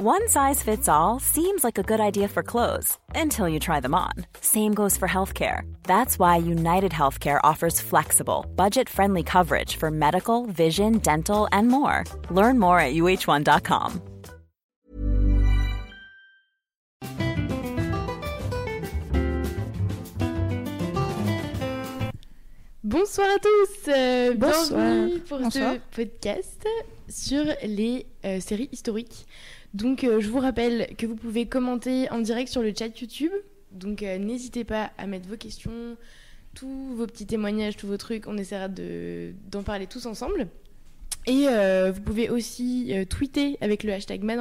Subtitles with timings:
[0.00, 3.96] One size fits all seems like a good idea for clothes until you try them
[3.96, 4.12] on.
[4.40, 5.62] Same goes for healthcare.
[5.82, 12.04] That's why United Healthcare offers flexible, budget friendly coverage for medical, vision, dental, and more.
[12.30, 14.00] Learn more at uh1.com.
[22.84, 24.80] Bonsoir à tous, euh, Bonsoir.
[24.80, 25.74] bienvenue pour Bonsoir.
[25.74, 26.66] ce podcast
[27.08, 29.26] sur les euh, séries historiques.
[29.74, 33.32] Donc euh, je vous rappelle que vous pouvez commenter en direct sur le chat YouTube,
[33.72, 35.96] donc euh, n'hésitez pas à mettre vos questions,
[36.54, 40.48] tous vos petits témoignages, tous vos trucs, on essaiera de- d'en parler tous ensemble.
[41.26, 44.40] Et euh, vous pouvez aussi tweeter avec le hashtag Man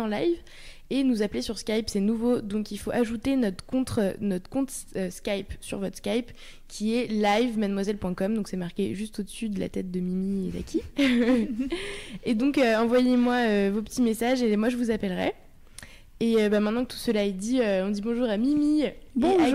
[0.90, 4.72] et nous appeler sur Skype, c'est nouveau, donc il faut ajouter notre compte, notre compte
[4.96, 6.32] euh, Skype sur votre Skype
[6.68, 10.82] qui est live-mademoiselle.com, donc c'est marqué juste au-dessus de la tête de Mimi et d'Aki.
[12.24, 15.34] et donc euh, envoyez-moi euh, vos petits messages et moi je vous appellerai.
[16.20, 18.82] Et euh, bah, maintenant que tout cela est dit, euh, on dit bonjour à Mimi
[18.82, 19.42] et Bonjour.
[19.42, 19.52] Aki.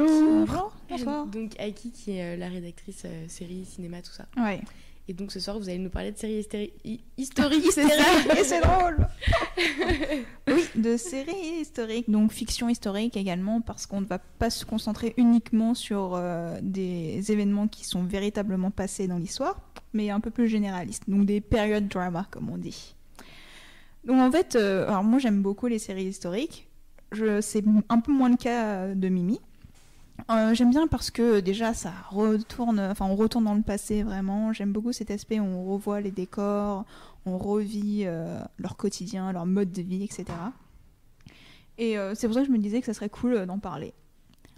[0.47, 0.73] Bonjour.
[0.89, 1.27] Bonsoir.
[1.27, 4.27] Donc Aki qui est euh, la rédactrice euh, série, cinéma, tout ça.
[4.37, 4.61] Ouais.
[5.09, 6.47] Et donc ce soir vous allez nous parler de séries
[7.17, 9.09] historiques, c'est ça Et c'est drôle.
[10.49, 15.15] oui, de séries historiques, donc fiction historique également, parce qu'on ne va pas se concentrer
[15.17, 19.61] uniquement sur euh, des événements qui sont véritablement passés dans l'histoire,
[19.93, 22.95] mais un peu plus généralistes, donc des périodes drama comme on dit.
[24.05, 26.69] Donc en fait, euh, alors moi j'aime beaucoup les séries historiques.
[27.43, 29.39] C'est un peu moins le cas de Mimi.
[30.31, 34.53] Euh, j'aime bien parce que déjà ça retourne, enfin on retourne dans le passé vraiment.
[34.53, 36.85] J'aime beaucoup cet aspect où on revoit les décors,
[37.27, 40.27] on revit euh, leur quotidien, leur mode de vie, etc.
[41.79, 43.59] Et euh, c'est pour ça que je me disais que ça serait cool euh, d'en
[43.59, 43.93] parler.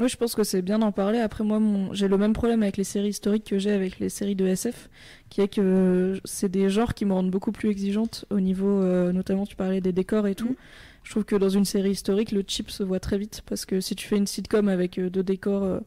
[0.00, 1.20] Oui, je pense que c'est bien d'en parler.
[1.20, 1.92] Après, moi, mon...
[1.94, 4.90] j'ai le même problème avec les séries historiques que j'ai avec les séries de SF,
[5.30, 9.12] qui est que c'est des genres qui me rendent beaucoup plus exigeante au niveau, euh,
[9.12, 10.48] notamment, tu parlais des décors et tout.
[10.48, 10.56] Mhm.
[11.04, 13.80] Je trouve que dans une série historique, le chip se voit très vite, parce que
[13.80, 15.80] si tu fais une sitcom avec euh, deux décors euh,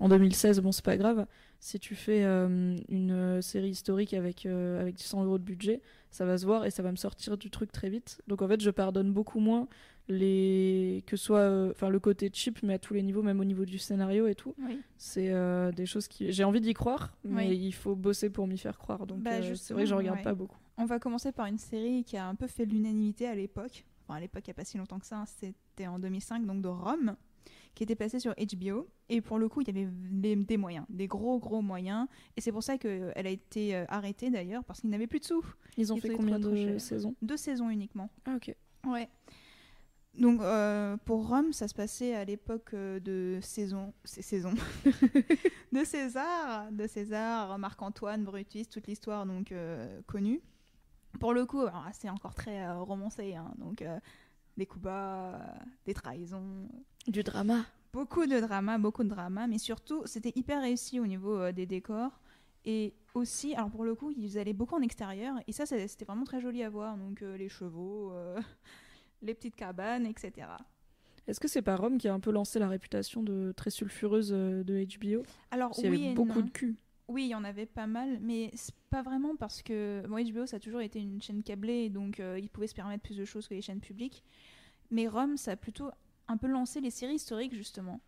[0.00, 1.26] en 2016, bon, c'est pas grave.
[1.60, 6.24] Si tu fais euh, une série historique avec, euh, avec 100 euros de budget, ça
[6.24, 8.20] va se voir et ça va me sortir du truc très vite.
[8.26, 9.68] Donc en fait, je pardonne beaucoup moins
[10.08, 13.44] les que ce soit euh, le côté cheap mais à tous les niveaux même au
[13.44, 14.80] niveau du scénario et tout Oui.
[14.98, 17.56] c'est euh, des choses qui j'ai envie d'y croire mais Oui.
[17.66, 20.18] il faut bosser pour m'y faire croire donc Bah, euh, c'est vrai que je regarde
[20.18, 20.24] ouais.
[20.24, 23.36] pas beaucoup On va commencer par une série qui a un peu fait l'unanimité à
[23.36, 23.84] l'époque.
[24.02, 25.18] Enfin, à l'époque, il n'y a pas si longtemps que ça.
[25.18, 27.16] hein, C'était en 2005, donc de Rome,
[27.74, 28.88] qui était passée sur HBO.
[29.08, 32.06] Et pour le coup, il y avait des, des moyens, des gros, gros moyens.
[32.36, 35.24] Et c'est pour ça qu'elle a été euh, arrêtée d'ailleurs, parce qu'ils n'avaient plus de
[35.24, 35.44] sous.
[35.76, 37.14] ils ont fait combien de saisons?
[37.22, 38.10] Deux saisons uniquement.
[38.26, 38.54] ah ok
[38.86, 39.08] Ouais.
[40.18, 44.52] Donc euh, pour Rome, ça se passait à l'époque euh, de saison, saison,
[45.72, 50.42] de César, de César, Marc-Antoine, Brutus, toute l'histoire donc euh, connue.
[51.20, 51.62] Pour le coup,
[51.92, 53.98] c'est encore très euh, romancé, hein, donc euh,
[54.56, 55.38] des coups bas, euh,
[55.86, 56.68] des trahisons,
[57.06, 61.38] du drama beaucoup de drama, beaucoup de drama, mais surtout c'était hyper réussi au niveau
[61.38, 62.20] euh, des décors.
[62.64, 66.24] Et aussi, alors pour le coup, ils allaient beaucoup en extérieur, et ça, c'était vraiment
[66.24, 66.96] très joli à voir.
[66.96, 68.40] Donc euh, les chevaux, euh,
[69.22, 70.48] les petites cabanes, etc.
[71.26, 74.30] est-ce que c'est pas Rome qui a un peu lancé la réputation de très sulfureuse
[74.30, 76.46] de HBO Alors qu'il y oui avait et beaucoup non.
[76.46, 76.76] de cul
[77.08, 80.56] Oui, il y en avait pas mal, mais c'est pas vraiment parce que HBO, ça
[80.56, 83.48] a toujours été une chaîne câblée, donc euh, ils pouvaient se permettre plus de choses
[83.48, 84.22] que les chaînes publiques.
[84.90, 85.90] Mais Rome, ça a plutôt
[86.28, 88.00] un peu lancé les séries historiques, justement.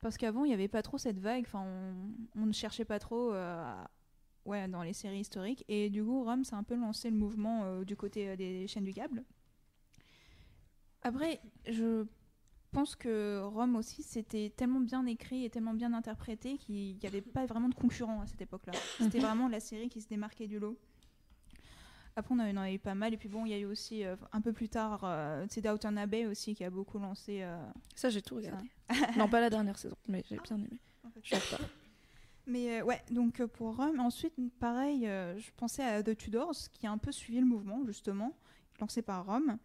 [0.00, 1.64] Parce qu'avant, il n'y avait pas trop cette vague, enfin,
[2.36, 3.74] on, ne cherchait pas trop euh,
[4.44, 5.64] ouais, dans les séries historiques.
[5.68, 8.66] Et du coup, Rome, ça a un peu lancé le mouvement euh, du côté des
[8.66, 9.24] chaînes du câble.
[11.02, 12.04] Après, je
[12.70, 17.20] pense que Rome aussi, c'était tellement bien écrit et tellement bien interprété qu'il n'y avait
[17.20, 18.72] pas vraiment de concurrent à cette époque-là.
[18.98, 20.78] C'était vraiment la série qui se démarquait du lot.
[22.16, 23.14] Après, on en a eu pas mal.
[23.14, 25.60] Et puis bon, il y a eu aussi, euh, un peu plus tard, euh, c'est
[25.60, 27.56] Downton Abbey aussi qui a beaucoup lancé euh,
[27.94, 28.66] ça j'ai tout regardé
[29.16, 30.80] non pas la dernière saison mais j'ai bien aimé
[31.22, 31.68] je suis en retard.
[32.46, 36.90] Mais euh, ouais, donc pour Rome, ensuite, pareil, je pensais à The Tudors, qui a
[36.90, 38.34] un peu suivi le mouvement, justement,
[38.80, 39.58] lancé par Rome.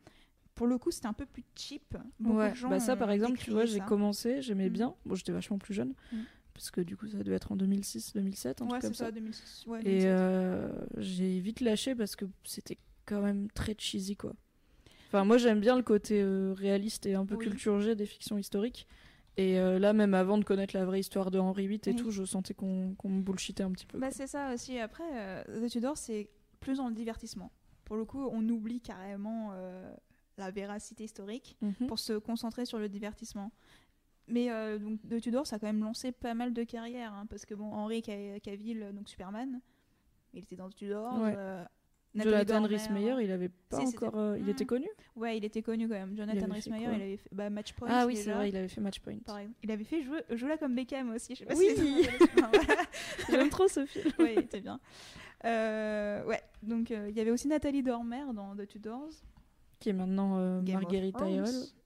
[0.56, 1.98] Pour le coup, c'était un peu plus cheap.
[2.20, 4.74] Beaucoup ouais de gens bah ça par exemple tu vois j'ai commencé j'aimais Mm.
[4.74, 6.22] bien bon j'étais vachement plus jeune Mm.
[6.54, 9.06] parce que du coup ça devait être en 2006 2007 un Ouais, truc comme ça,
[9.06, 9.66] ça 2006.
[9.68, 10.10] Ouais, Et 2007.
[10.12, 14.34] euh, j'ai vite lâché parce que c'était quand même très cheesy quoi.
[15.10, 17.44] Enfin moi j'aime bien le côté euh, réaliste et un peu Oui.
[17.46, 18.88] culture G des fictions historiques.
[19.38, 21.96] Et euh, là même avant de connaître la vraie histoire de Henri VIII et Oui.
[21.98, 23.98] tout, je sentais qu'on qu'on me bullshitait un petit peu.
[24.00, 24.80] Bah, c'est ça aussi.
[24.80, 26.30] Après, euh, The Tudors, c'est
[26.62, 27.52] plus dans le divertissement.
[27.84, 29.94] Pour le coup, on oublie carrément euh,
[30.38, 31.88] la véracité historique Mhm.
[31.88, 33.52] pour se concentrer sur le divertissement.
[34.28, 37.14] Mais euh, donc, The Tudors, ça a quand même lancé pas mal de carrières.
[37.14, 39.62] hein, parce que, bon, Henry Ca- Cavill, donc Superman,
[40.34, 41.20] il était dans The Tudors.
[41.22, 41.34] Ouais.
[41.38, 41.64] euh,
[42.16, 44.16] Jonathan Rhys-Meyer, il avait pas encore.
[44.18, 44.50] euh, il Hmm.
[44.50, 44.88] était connu
[45.18, 46.16] Ouais, il était connu quand même.
[46.16, 47.90] Jonathan Rhys-Meyer, il avait fait bah, Match Point.
[47.92, 49.18] Ah oui, c'est vrai, il avait fait Match Point.
[49.26, 49.50] Pareil.
[49.64, 51.36] Il avait fait jouer, jouer là comme Beckham aussi.
[51.36, 51.68] Je sais pas Oui.
[51.76, 52.04] si.
[53.30, 54.12] J'aime trop ce film.
[54.20, 54.80] ouais, il était bien.
[55.44, 59.10] Euh, ouais, donc euh, il y avait aussi Nathalie Dormer dans The Tudors.
[59.80, 61.16] Qui est maintenant euh, Marguerite.
[61.22, 61.40] Oui.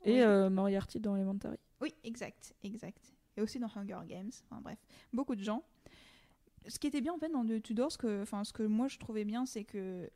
[0.05, 1.57] Et euh, Moriarty dans Elementary.
[1.81, 3.13] Oui, exact, exact.
[3.37, 4.31] Et aussi dans Hunger Games.
[4.49, 4.77] Enfin bref,
[5.13, 5.63] beaucoup de gens.
[6.67, 8.97] Ce qui était bien en fait dans The Tudors, que, enfin ce que moi je
[8.99, 10.09] trouvais bien, c'est que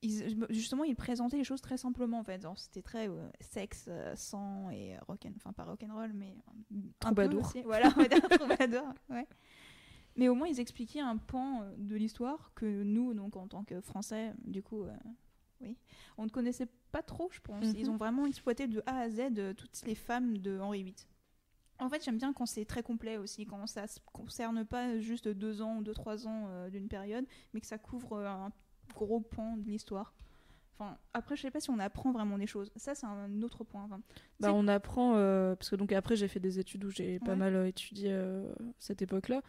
[0.00, 2.44] ils- justement ils présentaient les choses très simplement en fait.
[2.56, 7.44] C'était très euh, sexe, euh, sang et rock, enfin pas rock'n'roll, mais un peu Troubadour.
[7.46, 7.62] aussi.
[7.62, 7.90] Voilà,
[8.30, 8.94] troubadour.
[9.10, 9.26] Ouais.
[10.16, 13.62] Mais au moins ils expliquaient un pan euh, de l'histoire que nous, donc en tant
[13.62, 14.92] que Français, du coup, euh,
[15.62, 15.76] oui,
[16.18, 17.64] on ne connaissait pas trop, je pense.
[17.64, 17.74] Mhm.
[17.76, 20.94] Ils ont vraiment exploité de A à Z euh, toutes les femmes de Henri VIII.
[21.78, 25.26] En fait, j'aime bien quand c'est très complet aussi, quand ça ne concerne pas juste
[25.26, 28.52] deux ans ou deux, trois ans euh, d'une période, mais que ça couvre euh, un
[28.94, 30.14] gros pan de l'histoire.
[30.78, 32.70] Enfin, après, je sais pas si on apprend vraiment des choses.
[32.76, 33.82] Ça, c'est un autre point.
[33.84, 34.00] Enfin,
[34.40, 37.36] Bah, on apprend, euh, parce que donc après j'ai fait des études où j'ai pas
[37.36, 38.16] mal euh, étudié
[38.78, 39.42] cette époque-là.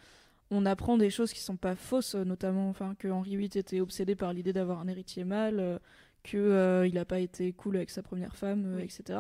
[0.55, 3.79] On apprend des choses qui sont pas fausses, euh, notamment enfin que Henri VIII était
[3.79, 5.79] obsédé par l'idée d'avoir un héritier mâle, euh,
[6.23, 8.83] que euh, il a pas été cool avec sa première femme, euh, Oui.
[8.83, 9.19] etc.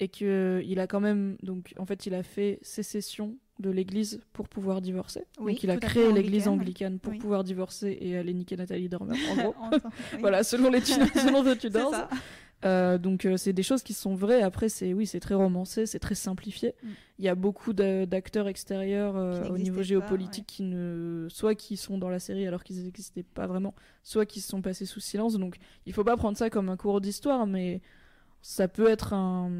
[0.00, 3.70] Et que euh, il a quand même donc en fait il a fait sécession de
[3.70, 5.22] l'Église pour pouvoir divorcer.
[5.38, 6.98] Oui, donc il a créé l'Église anglicane.
[6.98, 7.18] pour Oui.
[7.20, 9.16] pouvoir divorcer et aller niquer Nathalie Dormer.
[9.30, 9.54] En gros.
[10.18, 11.92] Voilà, selon les selon Tudors.
[11.92, 12.08] ça.
[12.64, 14.42] Euh, donc euh, c'est des choses qui sont vraies.
[14.42, 16.74] Après c'est oui c'est très romancé, c'est très simplifié.
[16.82, 16.88] Mm.
[17.18, 21.76] Il y a beaucoup d'a- d'acteurs extérieurs euh, au niveau géopolitique qui ne soit qui
[21.76, 25.00] sont dans la série alors qu'ils n'existaient pas vraiment, soit qui se sont passés sous
[25.00, 25.34] silence.
[25.38, 25.56] Donc
[25.86, 27.80] il faut pas prendre ça comme un cours d'histoire, mais
[28.40, 29.50] ça peut être un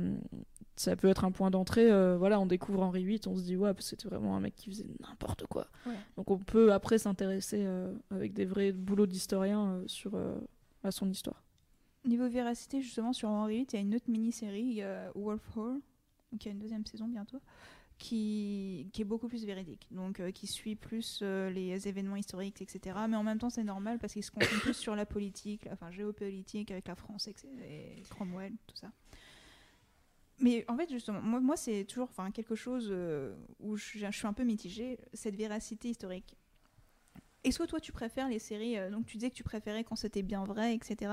[0.76, 1.88] ça peut être un point d'entrée.
[2.16, 4.86] voilà, on découvre Henri VIII, on se dit ouais c'était vraiment un mec qui faisait
[5.00, 5.68] n'importe quoi.
[5.86, 5.92] Ouais.
[6.16, 7.64] Donc on peut après s'intéresser
[8.10, 10.18] avec des vrais boulots d'historien sur
[10.82, 11.44] à son histoire.
[12.04, 15.80] Niveau véracité, justement, sur Henri VIII, il y a une autre mini-série, a Wolf Hall,
[16.32, 17.40] donc a une deuxième saison bientôt,
[17.98, 22.98] qui, est beaucoup plus véridique, donc euh, qui suit plus euh, les événements historiques, etc.
[23.08, 25.90] Mais en même temps, c'est normal parce qu'il se concentre plus sur la politique, enfin
[25.90, 28.90] géopolitique avec la France etc., et Cromwell, tout ça.
[30.40, 34.32] Mais en fait, justement, moi, c'est toujours quelque chose euh, où je, je suis un
[34.32, 36.36] peu mitigée, cette véracité historique.
[37.44, 39.96] Est-ce que toi, tu préfères les séries euh, Donc, tu disais que tu préférais quand
[39.96, 41.12] c'était bien vrai, etc.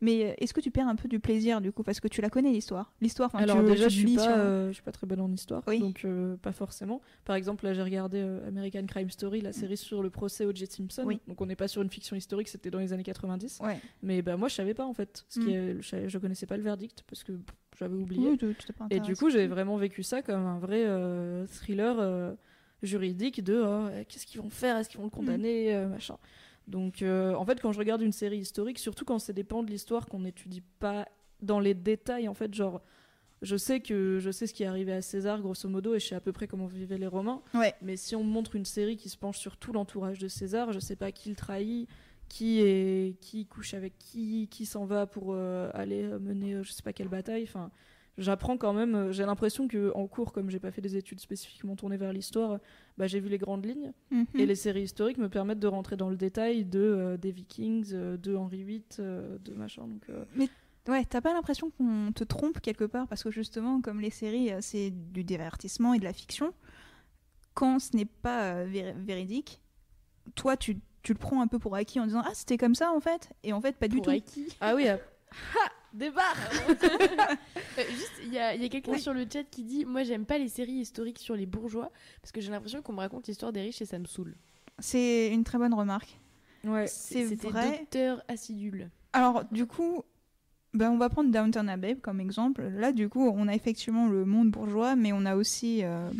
[0.00, 1.82] Mais euh, est-ce que tu perds un peu du plaisir du coup?
[1.82, 4.32] Parce que tu la connais l'histoire L'histoire, Alors tu- déjà, tu je suis pas, sur-
[4.36, 5.80] euh, je suis pas très bonne en histoire, Oui.
[5.80, 7.00] donc euh, pas forcément.
[7.24, 10.66] Par exemple, là, j'ai regardé euh, American Crime Story, la série sur le procès O.J.
[10.66, 11.02] Simpson.
[11.06, 11.20] Oui.
[11.26, 13.60] Donc on n'est pas sur une fiction historique, c'était dans les années 90.
[13.62, 13.80] Ouais.
[14.02, 15.24] Mais bah moi, je savais pas en fait.
[15.28, 15.50] Ce qui Mm.
[15.50, 17.32] est, je, je connaissais pas le verdict parce que
[17.78, 18.30] j'avais oublié.
[18.30, 20.84] Oui, tu- tu t'es pas Et du coup, j'ai vraiment vécu ça comme un vrai
[21.48, 22.36] thriller
[22.82, 26.16] juridique de oh, qu'est-ce qu'ils vont faire, est-ce qu'ils vont le condamner, euh, machin?
[26.66, 29.62] Donc, euh, en fait, quand je regarde une série historique, surtout quand c'est des pans
[29.62, 31.06] de l'histoire qu'on n'étudie pas
[31.40, 32.82] dans les détails, en fait, genre,
[33.42, 36.06] je sais que je sais ce qui est arrivé à César, grosso modo, et je
[36.08, 37.42] sais à peu près comment vivaient les Romains.
[37.54, 37.74] Ouais.
[37.82, 40.72] Mais si on me montre une série qui se penche sur tout l'entourage de César,
[40.72, 41.88] je sais pas qui le trahit,
[42.28, 46.72] qui est qui couche avec qui, qui s'en va pour euh, aller euh, mener je
[46.72, 47.44] sais pas quelle bataille.
[47.44, 47.70] Enfin,
[48.18, 48.94] j'apprends quand même.
[48.94, 52.12] euh, J'ai l'impression que en cours, comme j'ai pas fait des études spécifiquement tournées vers
[52.12, 52.58] l'histoire,
[52.98, 53.92] bah, j'ai vu les grandes lignes.
[54.10, 54.26] Mhm.
[54.36, 57.90] Et les séries historiques me permettent de rentrer dans le détail de euh, des Vikings,
[57.92, 59.86] euh, de Henri VIII, euh, de machin.
[59.86, 60.24] Donc euh,
[60.88, 63.08] Ouais, t'as pas l'impression qu'on te trompe quelque part?
[63.08, 66.52] Parce que justement, comme les séries, euh, c'est du divertissement et de la fiction.
[67.54, 69.60] Quand ce n'est pas euh, vé- véridique,
[70.34, 72.92] toi, tu, tu le prends un peu pour acquis en disant ah c'était comme ça
[72.92, 74.10] en fait, et en fait pas du Pour tout.
[74.10, 74.48] acquis?
[74.60, 74.98] ah oui, ah,
[75.96, 76.36] débarre.
[77.78, 79.00] Euh, juste, il y a, il y a quelqu'un Oui.
[79.00, 81.90] sur le chat qui dit Moi, j'aime pas les séries historiques sur les bourgeois
[82.22, 84.34] parce que j'ai l'impression qu'on me raconte l'histoire des riches et ça me saoule.
[84.78, 86.18] C'est une très bonne remarque.
[86.64, 86.86] Ouais.
[86.86, 87.78] C'est vrai.
[87.80, 88.90] Docteur Acidule.
[89.12, 90.02] Alors, du coup,
[90.74, 92.62] ben, on va prendre Downton Abbey comme exemple.
[92.62, 96.10] Là, du coup, on a effectivement le monde bourgeois, mais on a aussi euh,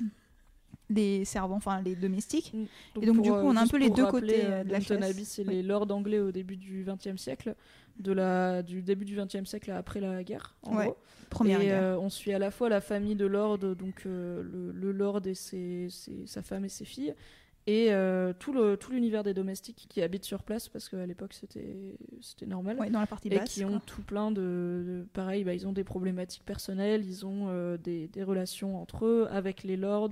[0.89, 2.55] les servants, enfin les domestiques.
[3.03, 4.73] Et donc, du coup, on a un peu les deux rappeler, côtés, euh, euh, de
[4.73, 5.11] la classe.
[5.11, 5.55] Abbey, c'est Oui.
[5.55, 7.55] les lords anglais au début du XXe siècle,
[7.99, 10.97] de la, du début du XXe siècle à après la guerre, en Ouais, gros.
[11.31, 11.83] Première et guerre.
[11.83, 15.23] euh, on suit à la fois la famille de Lord, donc euh, le, le Lord
[15.27, 17.15] et ses, ses- sa femme et ses filles,
[17.69, 21.33] et euh, tout le tout l'univers des domestiques qui habitent sur place parce qu'à l'époque
[21.33, 22.79] c'était c'était normal.
[22.79, 23.51] Ouais, dans la partie Et basse.
[23.55, 24.37] qui ont tout plein de,
[24.87, 29.27] de- pareil, bah, ils ont des problématiques personnelles, ils ont des, des relations entre eux
[29.33, 30.11] avec les lords.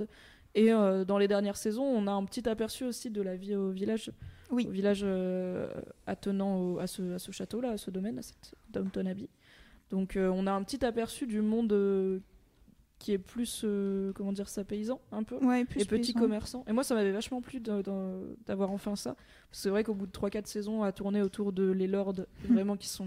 [0.54, 3.56] Et euh, dans les dernières saisons, on a un petit aperçu aussi de la vie
[3.56, 4.12] au village,
[4.50, 4.66] Oui.
[4.68, 5.68] au village euh,
[6.06, 9.28] attenant au- à ce, à ce château-là, à ce domaine, à cette Downton Abbey.
[9.90, 12.22] Donc euh, on a un petit aperçu du monde
[13.00, 13.66] qui est plus,
[14.14, 15.36] comment dire ça, paysan, un peu.
[15.44, 16.20] Ouais, plus et petit paysan.
[16.20, 16.64] commerçant.
[16.68, 19.16] Et moi, ça m'avait vachement plu d'avoir enfin ça.
[19.50, 22.14] C'est vrai qu'au bout de 3-4 saisons à tourner autour de les lords,
[22.48, 23.06] vraiment qui sont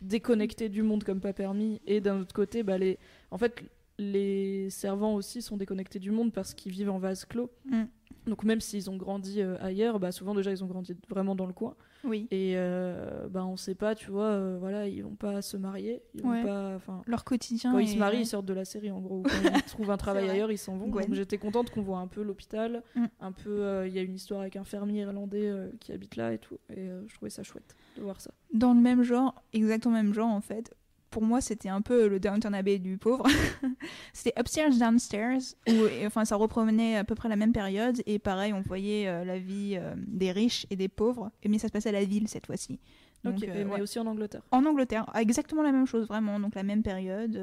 [0.00, 2.98] déconnectés du monde comme pas permis, et d'un autre côté, bah, les...
[3.30, 3.62] en fait,
[4.00, 7.50] les servants aussi sont déconnectés du monde parce qu'ils vivent en vase clos.
[7.66, 7.82] Mm.
[8.26, 11.46] Donc même s'ils ont grandi euh, ailleurs, bah, souvent déjà ils ont grandi vraiment dans
[11.46, 11.74] le coin.
[12.04, 12.26] Oui.
[12.30, 16.02] Et euh, bah, on sait pas, tu vois, euh, voilà, ils vont pas se marier.
[16.14, 16.42] Ils vont Ouais.
[16.44, 17.72] pas, enfin, Leur quotidien.
[17.72, 19.22] quand ils se marient, ils sortent de la série en gros.
[19.22, 20.88] Quand ils trouvent un travail ailleurs, ils s'en vont.
[20.88, 21.06] Gwen.
[21.06, 23.04] Donc j'étais contente qu'on voit un peu l'hôpital, Mm.
[23.20, 23.50] un peu.
[23.62, 26.38] euh, Il y a une histoire avec un fermier irlandais euh, qui habite là et
[26.38, 26.58] tout.
[26.74, 28.30] Et je trouvais ça chouette de voir ça.
[28.54, 30.74] dans le même genre, exactement le même genre en fait.
[31.10, 33.26] Pour moi, c'était un peu le Downton Abbey du pauvre.
[34.12, 35.38] c'était Upstairs, Downstairs,
[35.68, 38.00] où et, enfin, ça reprenait à peu près la même période.
[38.06, 41.30] Et pareil, on voyait euh, la vie euh, des riches et des pauvres.
[41.46, 42.78] Mais ça se passait à la ville cette fois-ci.
[43.24, 43.80] Donc, euh, mais ouais.
[43.80, 44.42] aussi en Angleterre.
[44.52, 46.38] En Angleterre, exactement la même chose, vraiment.
[46.38, 47.38] Donc la même période,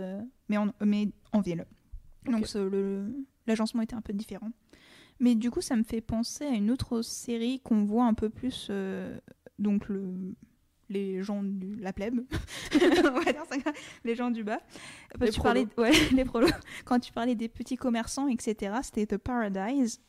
[0.49, 1.65] mais, en, mais en ville.
[2.25, 2.47] Donc Ok.
[2.47, 3.05] ce- le-
[3.47, 4.49] l'agencement était un peu différent.
[5.19, 8.29] Mais du coup, ça me fait penser à une autre série qu'on voit un peu
[8.29, 8.71] plus.
[9.59, 10.35] donc le,
[10.89, 12.21] les gens de la plèbe.
[12.73, 14.61] On va dire ça comme- les gens du bas.
[15.19, 16.47] Quand Les tu parlais, ouais, les prolos.
[16.85, 20.01] Quand tu parlais des petits commerçants, etc., c'était The Paradise.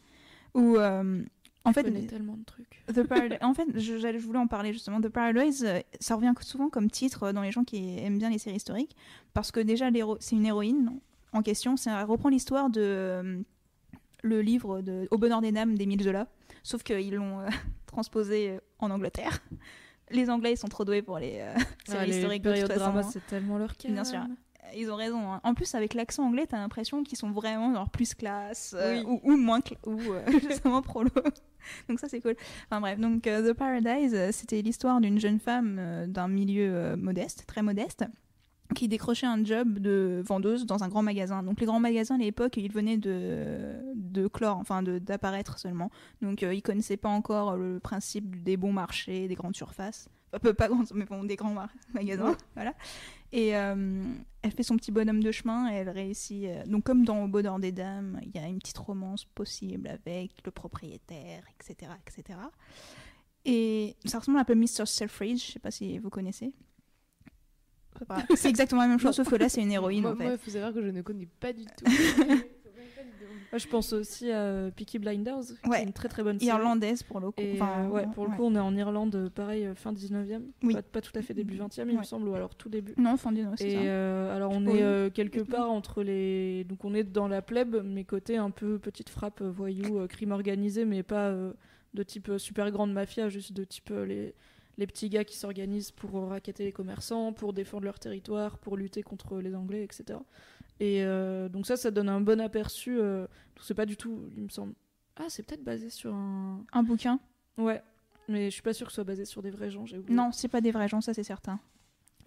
[0.55, 0.77] Où.
[0.77, 1.23] euh,
[1.65, 2.83] en fait, tellement de trucs.
[2.87, 3.39] The Paradise.
[3.43, 5.01] en fait, je, voulais en parler justement.
[5.01, 8.31] The Paradise, euh, ça revient souvent comme titre euh, dans les gens qui aiment bien
[8.31, 8.97] les séries historiques,
[9.35, 9.87] parce que déjà,
[10.21, 10.99] c'est une héroïne
[11.33, 11.77] en question.
[11.77, 13.41] Ça reprend l'histoire de euh,
[14.23, 16.29] le livre de Au bonheur des dames d'Émile Zola,
[16.63, 17.49] sauf qu'ils l'ont euh,
[17.87, 19.41] transposé en Angleterre.
[20.11, 21.53] Les Anglais ils sont trop doués pour les euh,
[21.87, 23.89] séries Ah, les historiques de drama, c'est tellement leur cas.
[23.91, 24.21] Bien sûr.
[24.77, 25.33] Ils ont raison.
[25.33, 25.41] hein.
[25.45, 29.05] En plus, avec l'accent anglais, t'as l'impression qu'ils sont vraiment genre plus classe euh, Oui.
[29.25, 31.11] ou, ou moins cla- ou euh, justement prolo.
[31.89, 32.37] donc ça c'est cool.
[32.71, 38.05] Enfin bref, donc The Paradise, c'était l'histoire d'une jeune femme d'un milieu modeste, très modeste,
[38.75, 41.43] qui décrochait un job de vendeuse dans un grand magasin.
[41.43, 45.91] Donc les grands magasins à l'époque, ils venaient de de clore, enfin d'apparaître seulement.
[46.23, 50.09] Donc euh, ils connaissaient pas encore le principe des bons marchés, des grandes surfaces.
[50.31, 51.55] Enfin, peu- pas grandes, mais bon, des grands
[51.95, 52.31] magasins.
[52.33, 52.37] Ouais.
[52.55, 52.75] Voilà.
[53.33, 54.03] Et euh,
[54.43, 56.45] elle fait son petit bonhomme de chemin et elle réussit.
[56.45, 59.89] euh, donc, comme dans Au Bonheur des Dames, il y a une petite romance possible
[59.89, 61.91] avec le propriétaire, etc.
[62.07, 62.39] etc.
[63.45, 64.85] Et ça ressemble un peu à Mr.
[64.85, 66.53] Selfridge, je sais pas si vous connaissez.
[68.37, 70.33] C'est exactement la même chose, sauf que là, c'est une héroïne Moi, en fait.
[70.33, 71.85] il faut savoir que je ne connais pas du tout.
[73.51, 75.81] Moi, je pense aussi à Peaky Blinders, qui Ouais.
[75.81, 76.51] est une très très bonne série.
[76.51, 77.41] Irlandaise pour le coup.
[77.41, 78.37] Et Enfin, euh, ouais, pour le ouais.
[78.37, 80.43] coup, on est en Irlande, pareil, euh, fin 19e.
[80.63, 80.75] Oui.
[80.75, 82.93] Pas, pas tout à fait début 20e, il me semble, ou alors tout début.
[82.99, 83.65] Non, Et ça.
[83.65, 87.81] euh, alors on est euh, quelque part entre les donc on est dans la plèbe
[87.85, 91.53] mais côté un peu petite frappe voyou euh, crime organisé mais pas euh,
[91.95, 94.35] de type euh, super grande mafia juste de type euh, les
[94.79, 99.03] les petits gars qui s'organisent pour raqueter les commerçants pour défendre leur territoire pour lutter
[99.03, 100.19] contre les anglais etc
[100.81, 103.27] et euh, donc ça ça donne un bon aperçu euh,
[103.61, 104.73] c'est pas du tout il me semble
[105.17, 107.19] ah c'est peut-être basé sur un Un bouquin?
[107.59, 107.83] Ouais
[108.29, 110.15] mais je suis pas sûre que ce soit basé sur des vrais gens j'ai oublié
[110.15, 111.59] Non, c'est pas des vrais gens, ça c'est certain.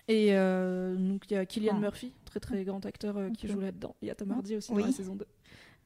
[0.08, 1.79] et euh, donc il y a Killian Oh.
[1.79, 3.96] Murphy, très très grand acteur euh, qui joue là-dedans.
[4.01, 4.31] Il y a Tom.
[4.31, 4.81] Hardy aussi Oui.
[4.81, 5.25] dans la saison 2.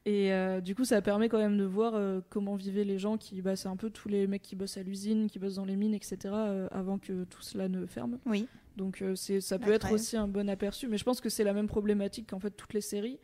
[0.06, 3.16] Et euh, du coup, ça permet quand même de voir euh, comment vivaient les gens
[3.16, 5.64] qui, bah, c'est un peu tous les mecs qui bossent à l'usine, qui bossent dans
[5.64, 6.18] les mines, etc.
[6.26, 8.20] euh, avant que tout cela ne ferme.
[8.24, 8.46] Oui.
[8.76, 10.86] Donc c'est, ça peut La être aussi un bon aperçu.
[10.86, 13.18] Mais je pense que c'est la même problématique qu'en fait toutes les séries.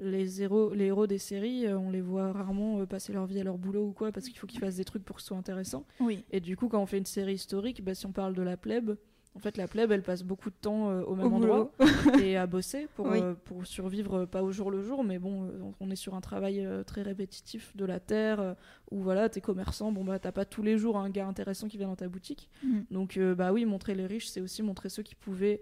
[0.00, 3.58] Les héros, les héros des séries, on les voit rarement passer leur vie à leur
[3.58, 5.84] boulot ou quoi, parce qu'il faut qu'ils fassent des trucs pour que ce soit intéressant.
[6.00, 6.24] Oui.
[6.30, 8.56] Et du coup, quand on fait une série historique, bah, si on parle de la
[8.56, 8.96] plèbe,
[9.34, 11.70] en fait, la plèbe, elle passe beaucoup de temps euh, au même Au endroit
[12.22, 13.20] et à bosser pour, Oui.
[13.22, 16.20] euh, pour survivre, euh, pas au jour le jour, mais bon, on- est sur un
[16.20, 18.56] travail euh, très répétitif de la terre,
[18.90, 21.78] où voilà, t'es commerçant, bon bah t'as pas tous les jours un gars intéressant qui
[21.78, 22.50] vient dans ta boutique.
[22.64, 22.84] Mhm.
[22.90, 25.60] Donc bah oui, montrer les riches, c'est aussi montrer ceux qui pouvaient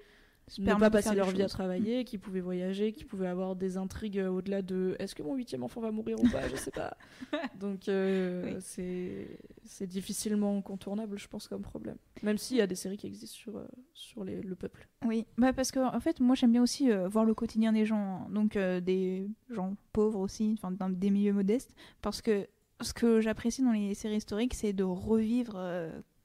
[0.59, 4.19] ne pas passer leur vie à travailler, qui pouvaient voyager, qui pouvaient avoir des intrigues
[4.19, 6.97] euh, au-delà de est-ce que mon huitième enfant va mourir ou pas, je sais pas.
[7.61, 9.37] Donc euh, Oui.
[9.65, 11.97] c'est difficilement contournable, je pense, comme problème.
[12.23, 14.89] Même s'il y a des séries qui existent sur, euh, sur les- le peuple.
[15.05, 17.85] Oui, bah parce que en fait, moi j'aime bien aussi euh, voir le quotidien des
[17.85, 18.29] gens, hein.
[18.31, 22.47] donc euh, des gens pauvres aussi, enfin des milieux modestes, parce que
[22.83, 25.59] ce que j'apprécie dans les séries historiques, c'est de revivre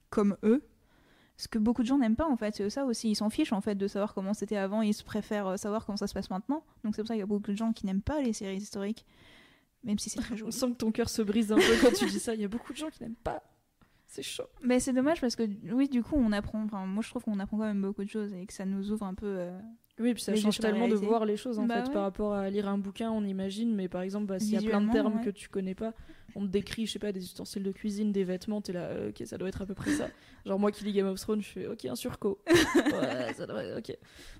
[0.10, 0.62] comme eux.
[1.42, 3.52] Ce que beaucoup de gens n'aiment pas en fait, c'est ça aussi, ils s'en fichent
[3.52, 6.14] en fait de savoir comment c'était avant, ils se préfèrent euh, savoir comment ça se
[6.14, 6.64] passe maintenant.
[6.84, 8.58] Donc c'est pour ça qu'il y a beaucoup de gens qui n'aiment pas les séries
[8.58, 9.08] historiques,
[9.84, 10.52] même si c'est très On joli.
[10.52, 12.36] sent que ton cœur se brise un peu quand tu dis ça.
[12.36, 13.42] Il y a beaucoup de gens qui n'aiment pas.
[14.06, 14.44] C'est chaud.
[14.62, 16.64] Mais c'est dommage parce que oui, du coup, on apprend.
[16.64, 18.92] Enfin, moi je trouve qu'on apprend quand même beaucoup de choses et que ça nous
[18.92, 19.26] ouvre un peu.
[19.26, 19.60] euh,
[20.02, 21.94] Oui, puis ça change tellement de voir les choses en Bah fait ouais.
[21.94, 24.62] par rapport à lire un bouquin, on imagine, mais par exemple, bah, s'il y a
[24.70, 25.24] plein de termes ouais.
[25.26, 25.94] que tu connais pas,
[26.36, 29.10] on te décrit, je sais pas, des ustensiles de cuisine, des vêtements, t'es là, euh,
[29.10, 30.08] ok, ça doit être à peu près ça.
[30.46, 32.40] Genre moi qui lis Game of Thrones, je fais ok, un surco.
[32.48, 33.96] ouais, ça doit ok.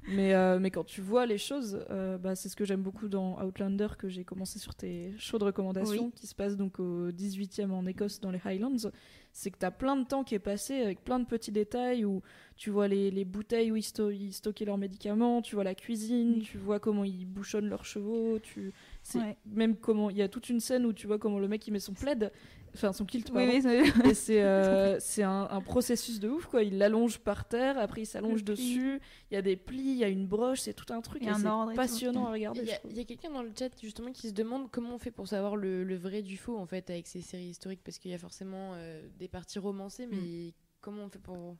[0.08, 3.08] Mais, euh, mais quand tu vois les choses, euh, bah, c'est ce que j'aime beaucoup
[3.10, 6.12] dans Outlander que j'ai commencé sur tes chaudes recommandations, Oui.
[6.16, 8.90] qui se passe donc au 18e en Écosse dans les Highlands.
[9.34, 12.22] C'est que t'as plein de temps qui est passé avec plein de petits détails où
[12.58, 15.74] tu vois les, les bouteilles où ils, sto- ils stockaient leurs médicaments, tu vois la
[15.76, 16.42] cuisine, Oui.
[16.42, 18.72] tu vois comment ils bouchonnent leurs chevaux, tu
[19.16, 19.36] Ouais.
[19.48, 21.72] même comment il y a toute une scène où tu vois comment le mec il
[21.72, 22.32] met son plaid,
[22.76, 23.52] enfin son kilt Oui, pardon.
[23.52, 26.62] oui, c'est- Et c'est euh, c'est un, un processus de ouf quoi.
[26.62, 29.00] Il l'allonge par terre, après il s'allonge dessus.
[29.32, 31.24] Il y a des plis, il y a une broche, c'est tout un truc.
[31.24, 32.62] C'est passionnant à regarder.
[32.90, 35.28] il y a quelqu'un dans le chat justement qui se demande comment on fait pour
[35.28, 38.14] savoir le, le vrai du faux en fait avec ces séries historiques parce qu'il y
[38.14, 41.56] a forcément euh, des parties romancées mais comment on fait pour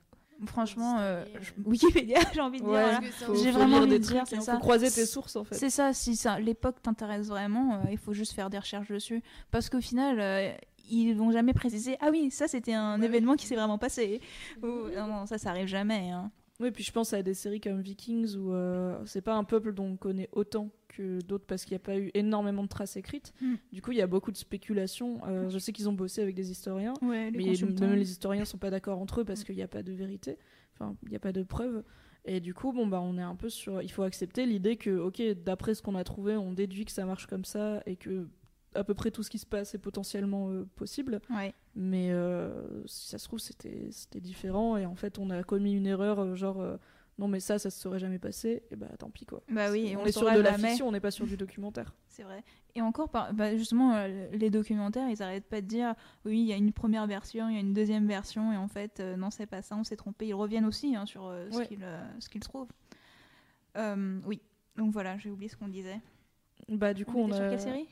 [0.46, 2.74] Franchement, euh, je- Wikipédia, j'ai envie de dire.
[2.74, 3.02] Ouais, voilà.
[3.42, 4.54] J'ai vraiment envie des de dire, c'est il ça.
[4.56, 5.56] faut croiser tes sources en fait.
[5.56, 9.22] C'est ça, si ça, l'époque t'intéresse vraiment, euh, il faut juste faire des recherches dessus.
[9.52, 10.52] Parce qu'au final, euh,
[10.90, 14.20] ils vont jamais préciser Ah oui, ça c'était un Ouais, événement qui s'est vraiment passé.
[14.64, 16.10] Ou, non, non, ça, ça arrive jamais.
[16.12, 16.32] hein.
[16.62, 19.74] Oui, puis je pense à des séries comme Vikings où euh, c'est pas un peuple
[19.74, 22.98] dont on connaît autant que d'autres parce qu'il n'y a pas eu énormément de traces
[22.98, 23.34] écrites.
[23.42, 23.56] Hmm.
[23.74, 25.22] Du coup, il y a beaucoup de spéculations.
[25.28, 26.94] Euh, je sais qu'ils ont bossé avec des historiens.
[27.02, 29.82] Ouais, mais même les historiens sont pas d'accord entre eux parce qu'il n'y a pas
[29.82, 30.38] de vérité,
[30.74, 31.84] enfin il n'y a pas de preuves.
[32.26, 34.96] Et du coup, bon bah on est un peu sur, il faut accepter l'idée que
[34.96, 38.28] ok, d'après ce qu'on a trouvé, on déduit que ça marche comme ça et que
[38.76, 41.20] à peu près tout ce qui se passe est potentiellement euh, possible.
[41.30, 41.54] Ouais.
[41.76, 43.90] Mais euh, si ça se trouve c'était
[44.22, 46.64] différent et en fait on a commis une erreur euh, genre
[47.20, 49.44] non mais ça ça se serait jamais passé et bah tant pis quoi.
[49.50, 50.70] Bah oui, on, on est sur de la jamais.
[50.70, 51.94] fiction, on n'est pas sur du documentaire.
[52.08, 52.44] C'est vrai.
[52.74, 56.54] Et encore, par, bah, justement, les documentaires, ils arrêtent pas de dire oui, il y
[56.54, 59.46] a une première version, il y a une deuxième version, et en fait, non, c'est
[59.46, 60.28] pas ça, on s'est trompé.
[60.28, 61.68] Ils reviennent aussi hein, sur ce Ouais.
[61.68, 62.72] qu'ils trouvent.
[64.26, 64.42] Oui.
[64.78, 66.00] Donc voilà, j'ai oublié ce qu'on disait.
[66.70, 67.88] Bah du coup on, était sur a quelle série?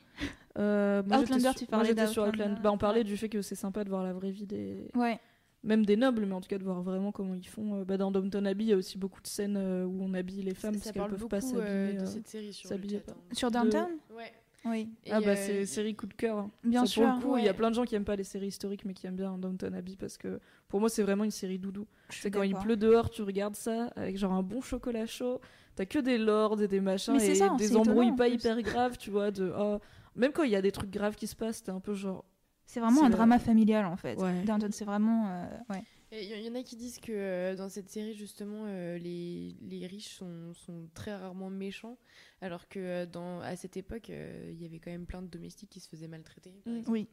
[0.58, 2.22] Euh, moi, j'étais Outlander, sur- tu moi, parlais j'étais sur.
[2.24, 2.60] Outlander.
[2.62, 3.04] Bah, on parlait Ouais.
[3.04, 5.18] du fait que c'est sympa de voir la vraie vie des, Ouais.
[5.62, 7.80] même des nobles, mais en tout cas de voir vraiment comment ils font.
[7.80, 10.12] Euh, Bah, dans Downton Abbey, il y a aussi beaucoup de scènes euh, où on
[10.14, 11.64] habille les femmes parce qu'elles peuvent pas s'habiller.
[11.66, 13.12] euh, de sur pas.
[13.32, 14.32] Sur Downtown Ouais.
[14.66, 14.90] Oui.
[15.06, 16.36] Et, Ah bah euh, c'est série coup de cœur.
[16.36, 16.50] hein.
[16.64, 17.02] Bien Ça, sûr.
[17.04, 18.84] Pour le coup, il y a plein de gens qui aiment pas les séries historiques,
[18.84, 20.38] mais qui aiment bien Downton Abbey parce que
[20.68, 21.86] pour moi c'est vraiment une série doudou.
[22.10, 25.40] C'est quand il pleut dehors, tu regardes ça avec genre un bon chocolat chaud.
[25.76, 28.60] T'as que des lords et des machins Mais c'est et ça, des embrouilles pas hyper
[28.60, 29.30] graves, tu vois.
[29.30, 29.78] De oh,
[30.16, 32.24] même quand il y a des trucs graves qui se passent, t'es un peu genre
[32.66, 34.18] C'est vraiment un le- drama familial en fait.
[34.20, 34.42] Ouais.
[34.44, 35.28] Downton, c'est vraiment.
[35.30, 35.82] euh, ouais.
[36.12, 39.54] Il y, y en a qui disent que euh, dans cette série, justement, euh, les,
[39.60, 41.98] les riches sont, sont très rarement méchants,
[42.40, 45.28] alors que euh, dans, à cette époque, euh, il y avait quand même plein de
[45.28, 46.52] domestiques qui se faisaient maltraiter.
[46.66, 46.80] Mm.
[46.88, 47.06] Oui.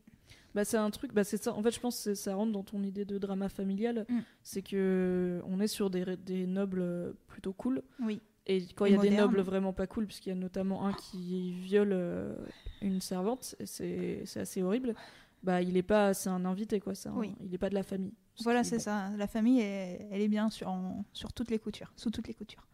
[0.55, 1.53] Bah c'est un truc, bah c'est ça.
[1.53, 4.07] En fait, je pense que ça rentre dans ton idée de drama familial.
[4.09, 4.19] Mm.
[4.41, 7.83] C'est que on est sur des, des nobles euh, plutôt cool.
[8.01, 8.19] Oui.
[8.49, 10.93] Et quand il y a des nobles vraiment pas cool, puisqu'il y a notamment un
[10.93, 12.33] qui viole euh,
[12.81, 14.95] une servante, c'est assez horrible.
[15.43, 16.93] Bah il est pas, c'est un invité quoi.
[17.13, 17.35] Oui.
[17.41, 18.13] Il est pas de la famille.
[18.43, 19.09] Voilà, c'est ça.
[19.17, 21.91] La famille, elle, elle est bien sur, en- sur toutes les coutures.
[21.95, 22.65] Sous toutes les coutures.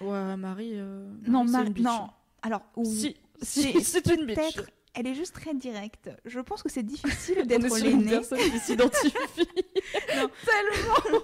[0.00, 0.72] Ouais, Marie.
[0.74, 1.84] euh, Non, Marie, c'est Mar- une bitch.
[1.84, 2.08] non.
[2.42, 4.58] Alors, ou- Si, c'est- si, c'est une bitch.
[4.94, 6.10] Elle est juste très directe.
[6.26, 8.10] Je pense que c'est difficile d'être l'aîné.
[8.10, 9.14] personne qui s'identifie.
[10.06, 11.20] Tellement.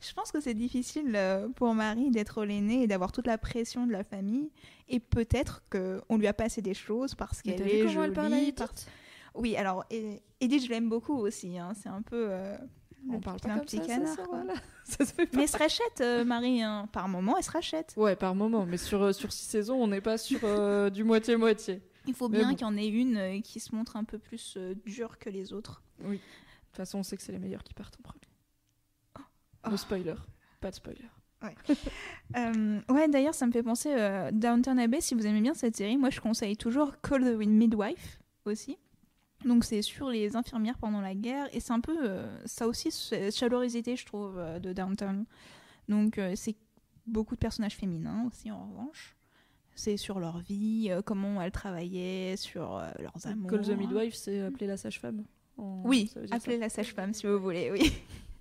[0.00, 3.86] Je pense que c'est difficile euh, pour Marie d'être l'aînée et d'avoir toute la pression
[3.86, 4.50] de la famille.
[4.88, 8.36] Et peut-être qu'on lui a passé des choses parce qu'elle est comment elle parle à
[8.38, 8.48] jolie.
[8.48, 8.88] Edith
[9.34, 9.84] Oui, alors
[10.40, 11.58] Edith, je l'aime beaucoup aussi.
[11.58, 11.72] hein.
[11.80, 12.26] C'est un peu.
[12.30, 12.56] euh,
[13.08, 14.54] On le parle pas un comme petit ça, canard, ça, voilà.
[14.84, 15.36] Ça se fait pas.
[15.36, 16.62] Mais elle se rachète, euh, Marie.
[16.62, 16.88] hein.
[16.92, 17.92] Par moment, elle se rachète.
[17.96, 18.64] Ouais, par moment.
[18.66, 20.40] Mais sur, euh, sur six saisons, on n'est pas sur
[20.90, 21.82] du moitié-moitié.
[22.06, 22.54] Il faut bien bon.
[22.54, 25.28] qu'il y en ait une euh, qui se montre un peu plus euh, dure que
[25.30, 25.82] les autres.
[26.02, 26.16] Oui.
[26.16, 26.22] De
[26.66, 28.20] toute façon, on sait que c'est les meilleurs qui partent en premier.
[29.64, 29.70] Oh.
[29.70, 30.14] No spoiler.
[30.60, 31.08] Pas de spoiler.
[32.36, 35.00] Euh, ouais, d'ailleurs, ça me fait penser euh, Downton Abbey.
[35.00, 38.78] Si vous aimez bien cette série, moi je conseille toujours Call the Midwife aussi.
[39.44, 42.92] Donc c'est sur les infirmières pendant la guerre et c'est un peu euh, ça aussi
[42.92, 45.24] c'est chaleurosité je trouve de Downton.
[45.88, 46.54] Donc c'est
[47.06, 49.16] beaucoup de personnages féminins aussi en revanche.
[49.74, 53.50] C'est sur leur vie, euh, comment elles travaillaient, sur euh, leurs amours.
[53.50, 55.24] Call the Midwife, c'est appeler la sage-femme.
[55.56, 56.56] en- Oui, ça.
[56.58, 57.92] la sage-femme si vous voulez, oui.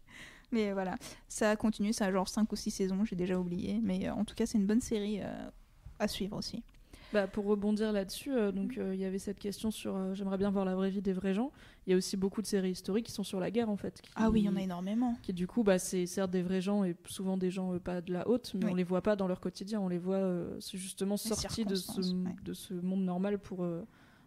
[0.52, 3.80] mais voilà, ça continue, ça a genre 5 ou 6 saisons, j'ai déjà oublié.
[3.82, 5.22] Mais euh, en tout cas, c'est une bonne série
[6.00, 6.64] à suivre aussi.
[7.12, 10.38] Bah, pour rebondir là-dessus, euh, donc euh, il y avait cette question sur euh, j'aimerais
[10.38, 11.52] bien voir la vraie vie des vrais gens.
[11.88, 14.00] Il y a aussi beaucoup de séries historiques qui sont sur la guerre en fait.
[14.02, 15.16] qui- Ah oui, il y en a énormément.
[15.24, 18.14] Qui du coup, bah, c'est certes des vrais gens et souvent des gens pas de
[18.14, 18.72] la haute, mais Oui.
[18.72, 19.80] on les voit pas dans leur quotidien.
[19.82, 20.22] On les voit
[20.72, 22.36] justement sortis de ce, ouais.
[22.44, 23.66] de ce monde normal pour,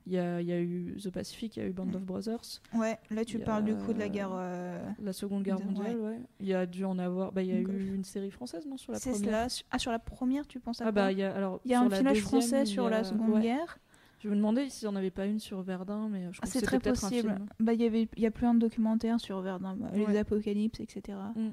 [0.07, 2.03] Il y a, il y a eu The Pacific, il y a eu Band of
[2.03, 4.31] Brothers, Ouais, là tu y parles du coup de la guerre.
[4.33, 6.19] euh, la Seconde Guerre mondiale, ouais.
[6.41, 7.31] Il y a dû en avoir.
[7.31, 7.77] Bah, il y a Golf.
[7.81, 9.49] eu une série française, non, sur la C'est première.
[9.51, 9.65] cela.
[9.71, 11.71] Ah, sur la première, tu penses à Ah quoi bah il y a alors Il
[11.71, 13.43] y a un la village français sur y la Seconde ouais.
[13.43, 13.79] Guerre.
[14.19, 16.47] Je me demandais s'il n'y en avait pas une sur Verdun, mais je Ah, crois
[16.51, 17.37] c'est que très possible.
[17.61, 20.81] Bah, il y avait, il y a plein de documentaires sur Verdun, bah, les apocalypses,
[20.81, 21.17] etc.
[21.37, 21.49] Mm.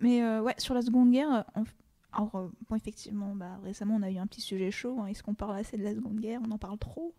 [0.00, 1.64] Mais euh, ouais, sur la Seconde Guerre, on-
[2.12, 4.98] alors euh, bon, effectivement, bah, récemment on a eu un petit sujet chaud.
[5.00, 5.06] hein.
[5.06, 7.14] Est-ce qu'on parle assez de la Seconde Guerre On en parle trop.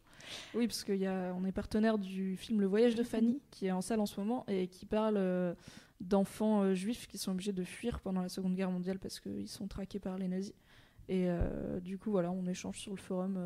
[0.54, 4.00] Oui, parce qu'on est partenaire du film Le Voyage de Fanny, qui est en salle
[4.00, 5.54] en ce moment et qui parle euh,
[6.00, 9.48] d'enfants euh, juifs qui sont obligés de fuir pendant la Seconde Guerre mondiale parce qu'ils
[9.50, 10.54] sont traqués par les nazis.
[11.10, 13.38] Et euh, du coup, voilà, on échange sur le forum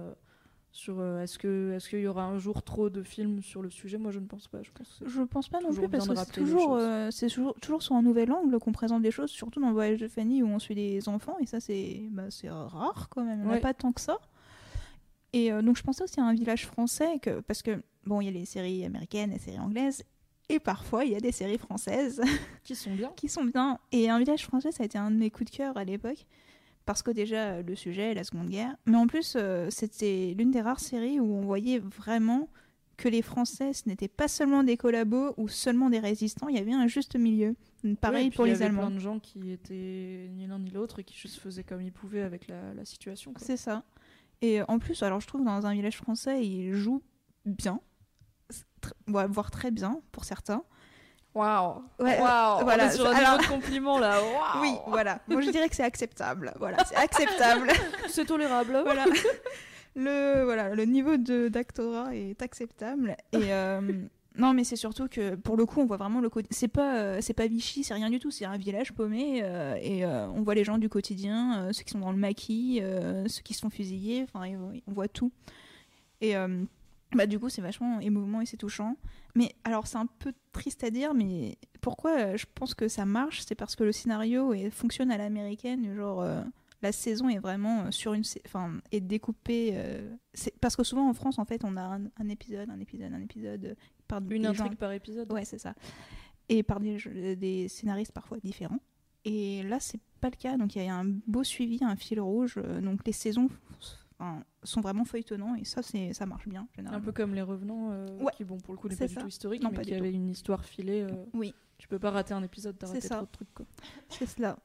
[0.76, 3.69] sur euh, est-ce que est-ce qu'il y aura un jour trop de films sur le
[3.69, 3.98] sujet?
[3.98, 4.62] Moi, je ne pense pas.
[4.62, 7.82] Je pense Je pense pas non plus parce que c'est toujours, euh, c'est toujours, toujours
[7.82, 10.48] sur un nouvel angle qu'on présente des choses, surtout dans le voyage de Fanny où
[10.48, 13.62] on suit des enfants et ça c'est bah, c'est rare quand même, a Ouais.
[13.62, 14.17] pas tant que ça.
[15.36, 18.26] Et euh, donc je pensais aussi à un village français que, parce que bon il
[18.26, 20.02] y a les séries américaines, les séries anglaises
[20.48, 22.21] et parfois il y a des séries françaises
[22.63, 23.12] qui sont bien.
[23.17, 23.78] qui sont bien.
[23.91, 26.26] Et un village français ça a été un de mes coups de cœur à l'époque
[26.86, 30.52] parce que déjà euh, le sujet, la Seconde Guerre, mais en plus euh, c'était l'une
[30.52, 32.48] des rares séries où on voyait vraiment
[32.95, 36.60] que les Français, ce n'étaient pas seulement des collabos ou seulement des résistants, il y
[36.60, 37.58] avait un juste milieu.
[38.00, 38.88] Pareil Ouais, et puis pour il y les avait Allemands.
[38.88, 41.91] plein de gens qui étaient ni l'un ni l'autre et qui juste faisaient comme ils
[41.91, 43.34] pouvaient avec la, la situation.
[43.36, 43.84] C'est ça.
[44.41, 47.02] Et en plus, alors je trouve dans un village français, ils jouent
[47.45, 47.80] bien,
[49.08, 50.63] ouais, voire très bien pour certains.
[51.34, 54.19] Waouh Ouais, Waouh voilà, On est sur un alors- compliment là.
[54.62, 55.19] Oui, voilà.
[55.28, 56.54] Moi, je dirais que c'est acceptable.
[56.60, 57.69] Voilà, c'est acceptable.
[58.08, 58.80] C'est tolérable.
[58.84, 59.06] voilà.
[59.98, 63.15] Le, voilà, le niveau d'actorat est acceptable.
[63.32, 63.80] Et euh,
[64.38, 66.48] non, mais c'est surtout que pour le coup, on voit vraiment le côté.
[66.52, 68.32] C'est pas, euh, c'est pas Vichy, c'est rien du tout.
[68.32, 71.91] C'est un village paumé euh, et euh, on voit les gens du quotidien, ceux qui
[71.91, 72.82] sont dans le maquis,
[73.28, 74.24] ceux qui se font fusiller.
[74.24, 74.45] Enfin,
[74.88, 75.32] on voit tout.
[76.21, 76.34] Et
[77.13, 78.98] bah du coup, c'est vachement émouvant et c'est touchant.
[79.36, 83.43] Mais alors, c'est un peu triste à dire, mais pourquoi je pense que ça marche,
[83.48, 86.26] c'est parce que le scénario est, fonctionne à l'américaine, genre.
[86.82, 89.76] la saison est vraiment sur une enfin est découpée
[90.34, 93.21] c'est parce que souvent en France en fait on a un, épisode un épisode un
[93.21, 93.76] épisode
[94.07, 95.31] par Une gens- intrigue par épisode.
[95.31, 95.73] ouais c'est ça
[96.49, 98.79] et par des, scénaristes parfois différents
[99.23, 102.19] et là c'est pas le cas donc il y a un beau suivi un fil
[102.21, 103.49] rouge euh, donc les saisons
[104.19, 107.41] enfin, sont vraiment feuilletonnants et ça c'est ça marche bien Un généralement peu comme les
[107.41, 108.31] revenants, euh, Ouais.
[108.37, 109.21] qui bon pour le coup n'est pas du ça.
[109.21, 111.01] tout historique, Non, mais pas qui du avait une histoire filée.
[111.01, 113.15] euh, oui Tu peux pas rater un épisode, t'as C'est raté ça.
[113.17, 113.65] trop de trucs quoi.
[114.09, 114.57] c'est cela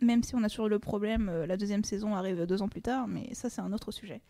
[0.00, 2.80] même si on a toujours le problème, euh, la deuxième saison arrive deux ans plus
[2.82, 4.22] tard, mais ça c'est un autre sujet.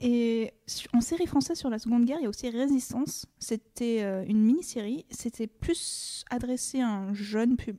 [0.00, 0.52] Et
[0.94, 3.26] en série française sur la Seconde Guerre, il y a aussi Résistance.
[3.38, 5.04] C'était euh, une mini-série.
[5.10, 7.76] C'était plus adressé à un jeune, pub-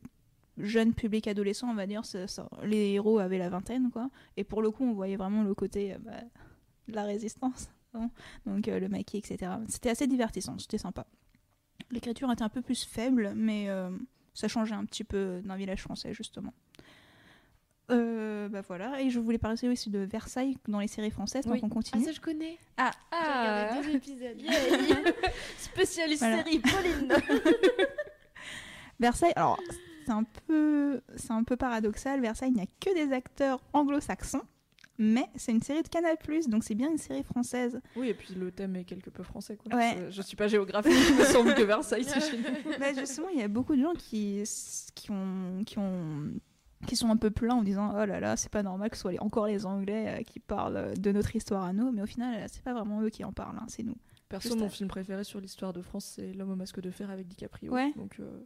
[0.58, 2.04] jeune public adolescent, on va dire.
[2.64, 4.10] Les héros avaient la vingtaine, quoi.
[4.38, 6.22] Et pour le coup, on voyait vraiment le côté euh, bah,
[6.88, 7.70] de la résistance.
[7.96, 8.12] hein.
[8.46, 9.54] Donc euh, le maquis, etc.
[9.68, 11.08] C'était assez divertissant, c'était sympa.
[11.90, 13.68] L'écriture était un peu plus faible, mais
[14.34, 16.54] ça changeait un petit peu d'un village français, justement.
[17.92, 21.56] Euh, bah voilà, et je voulais parler aussi de Versailles dans les séries françaises, donc
[21.56, 21.60] Oui.
[21.64, 22.04] on Ah, continue.
[22.06, 22.58] ça, je connais.
[22.78, 23.18] Ah, J'ai
[23.78, 24.38] regardé deux épisodes.
[25.58, 26.44] Spécialiste Voilà.
[26.44, 27.14] série, Pauline
[29.00, 29.60] Versailles, alors
[30.06, 32.22] c'est un peu, c'est un peu paradoxal.
[32.22, 34.44] Versailles, il n'y a que des acteurs anglo-saxons,
[34.98, 36.16] mais c'est une série de Canal+,
[36.48, 37.82] donc c'est bien une série française.
[37.96, 39.76] Oui, et puis le thème est quelque peu français quoi.
[39.76, 40.08] Ouais.
[40.12, 42.44] Je suis pas géographique, il me semble que Versailles c'est chez nous.
[42.80, 44.44] bah justement, il y a beaucoup de gens qui,
[44.96, 46.32] qui ont, qui ont,
[46.88, 49.02] qui sont un peu pleins en disant oh là là, c'est pas normal que ce
[49.02, 52.06] soit les- encore les Anglais euh, qui parlent de notre histoire à nous, mais au
[52.08, 53.96] final, euh, c'est pas vraiment eux qui en parlent, hein, c'est nous.
[54.30, 56.90] Perso, Juste mon à- film préféré sur l'histoire de France, c'est L'homme au masque de
[56.92, 57.72] fer avec DiCaprio.
[57.74, 57.92] Ouais.
[57.98, 58.46] Donc, euh,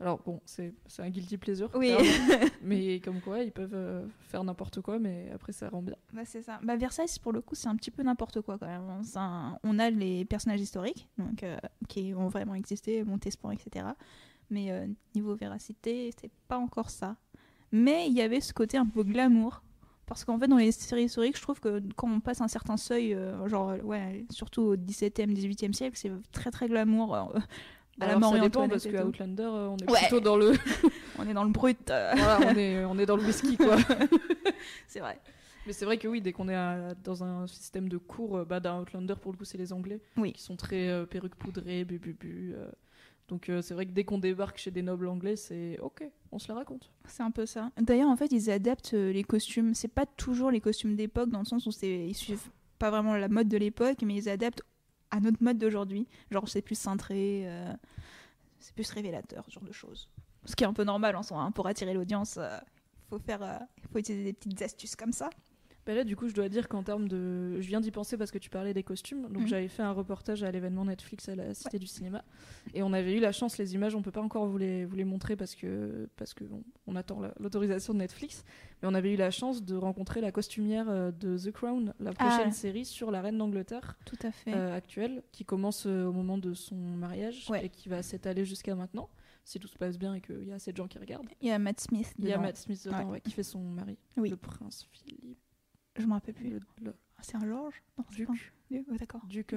[0.00, 1.70] alors bon, c'est un guilty pleasure.
[1.74, 1.94] Oui.
[1.96, 2.46] clairement.
[2.62, 5.96] mais comme quoi, ils peuvent euh, faire n'importe quoi, mais après ça rend bien.
[6.12, 6.58] Bah, c'est ça.
[6.62, 8.88] Bah, Versailles, pour le coup, c'est un petit peu n'importe quoi quand même.
[9.16, 11.56] Un- On a les personnages historiques, donc, euh,
[11.88, 13.86] qui ont vraiment existé, Montespan, etc.
[14.50, 17.16] Mais euh, niveau véracité, c'est pas encore ça.
[17.72, 19.62] Mais il y avait ce côté un peu glamour.
[20.06, 22.76] Parce qu'en fait, dans les séries historiques, je trouve que quand on passe un certain
[22.76, 27.14] seuil, euh, genre, euh, ouais, surtout au 17e, 18e siècle, c'est très très glamour.
[27.14, 27.38] euh,
[28.00, 28.94] à la Alors, ça dépend parce tout.
[28.94, 30.00] Outlander, euh, on est Ouais.
[30.00, 30.52] plutôt dans le,
[31.18, 31.78] On est dans le brut.
[31.88, 33.76] voilà, on est, on est dans le whisky quoi.
[34.88, 35.18] c'est vrai.
[35.66, 38.60] Mais c'est vrai que oui, dès qu'on est à- dans un système de cours, bah,
[38.60, 40.32] dans Outlander, pour le coup, c'est les Anglais Oui.
[40.34, 42.70] qui sont très euh, perruques poudrées, bu, bu, bu, euh.
[43.28, 46.38] Donc euh, c'est vrai que dès qu'on débarque chez des nobles anglais, c'est ok, on
[46.38, 46.90] se la raconte.
[47.06, 47.70] C'est un peu ça.
[47.80, 49.74] D'ailleurs, en fait, ils adaptent euh, les costumes.
[49.74, 53.28] C'est pas toujours les costumes d'époque, dans le sens où ils suivent pas vraiment la
[53.28, 54.62] mode de l'époque, mais ils adaptent
[55.10, 56.06] à notre mode d'aujourd'hui.
[56.30, 57.72] Genre, c'est plus cintré, euh,
[58.58, 60.10] c'est plus révélateur, ce genre de choses.
[60.44, 62.38] Ce qui est un peu normal en soi, hein, pour attirer l'audience.
[62.38, 63.60] Il faut faire,
[63.90, 65.30] faut utiliser des petites astuces comme ça.
[65.86, 67.60] Bah là, du coup, je dois dire qu'en termes de.
[67.60, 69.22] Je viens d'y penser parce que tu parlais des costumes.
[69.28, 69.46] Donc, Mhm.
[69.48, 72.24] j'avais fait un reportage à l'événement Netflix à la Cité du Cinéma.
[72.72, 74.96] Et on avait eu la chance, les images, on peut pas encore vous les, vous
[74.96, 78.44] les montrer parce que, parce que on, on attend la- l'autorisation de Netflix.
[78.82, 82.12] Mais on avait eu la chance de rencontrer la costumière euh, de The Crown, la
[82.12, 82.50] prochaine Ah.
[82.52, 84.54] série sur la reine d'Angleterre Tout à fait.
[84.54, 87.66] euh, actuelle, qui commence euh, au moment de son mariage Ouais.
[87.66, 89.10] et qui va s'étaler jusqu'à maintenant,
[89.44, 91.28] si tout se passe bien et qu'il y a assez de gens qui regardent.
[91.42, 92.14] Il y a Matt Smith.
[92.18, 92.38] Il y a.
[92.38, 94.30] Matt Smith dedans, ouais, qui fait son mari, Oui.
[94.30, 95.38] le prince Philippe,
[95.98, 96.58] Je me rappelle plus.
[96.86, 96.90] Ah,
[97.22, 98.34] C'est un George Non, duc, un
[98.70, 98.98] duc.
[98.98, 99.20] D'accord.
[99.28, 99.54] duc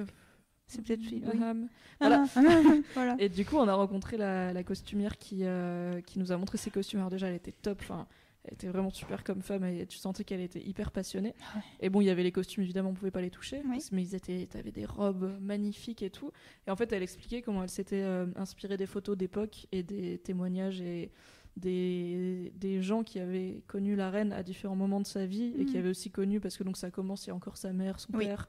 [0.66, 1.22] C'est peut-être lui.
[1.24, 1.36] oui.
[1.38, 1.68] Graham.
[2.00, 2.24] Voilà.
[2.34, 2.60] Voilà.
[2.94, 3.16] voilà.
[3.18, 6.58] Et du coup, on a rencontré la, la costumière qui, euh, qui nous a montré
[6.58, 7.00] ses costumes.
[7.00, 7.78] Alors déjà, elle était top.
[7.82, 8.06] Enfin,
[8.44, 9.64] elle était vraiment super comme femme.
[9.64, 11.34] Et tu sentais qu'elle était hyper passionnée.
[11.56, 11.62] Ouais.
[11.80, 13.62] Et bon, il y avait les costumes, évidemment, on pouvait pas les toucher.
[13.68, 13.78] Oui.
[13.92, 16.30] Mais ils étaient, t'avais des robes magnifiques et tout.
[16.66, 20.18] Et en fait, elle expliquait comment elle s'était euh, inspirée des photos d'époque et des
[20.18, 21.10] témoignages et
[21.58, 25.64] des, des gens qui avaient connu la reine à différents moments de sa vie et
[25.64, 25.78] qui Mhm.
[25.80, 28.12] avaient aussi connu, parce que donc ça commence, il y a encore sa mère, son
[28.14, 28.26] Oui.
[28.26, 28.48] père.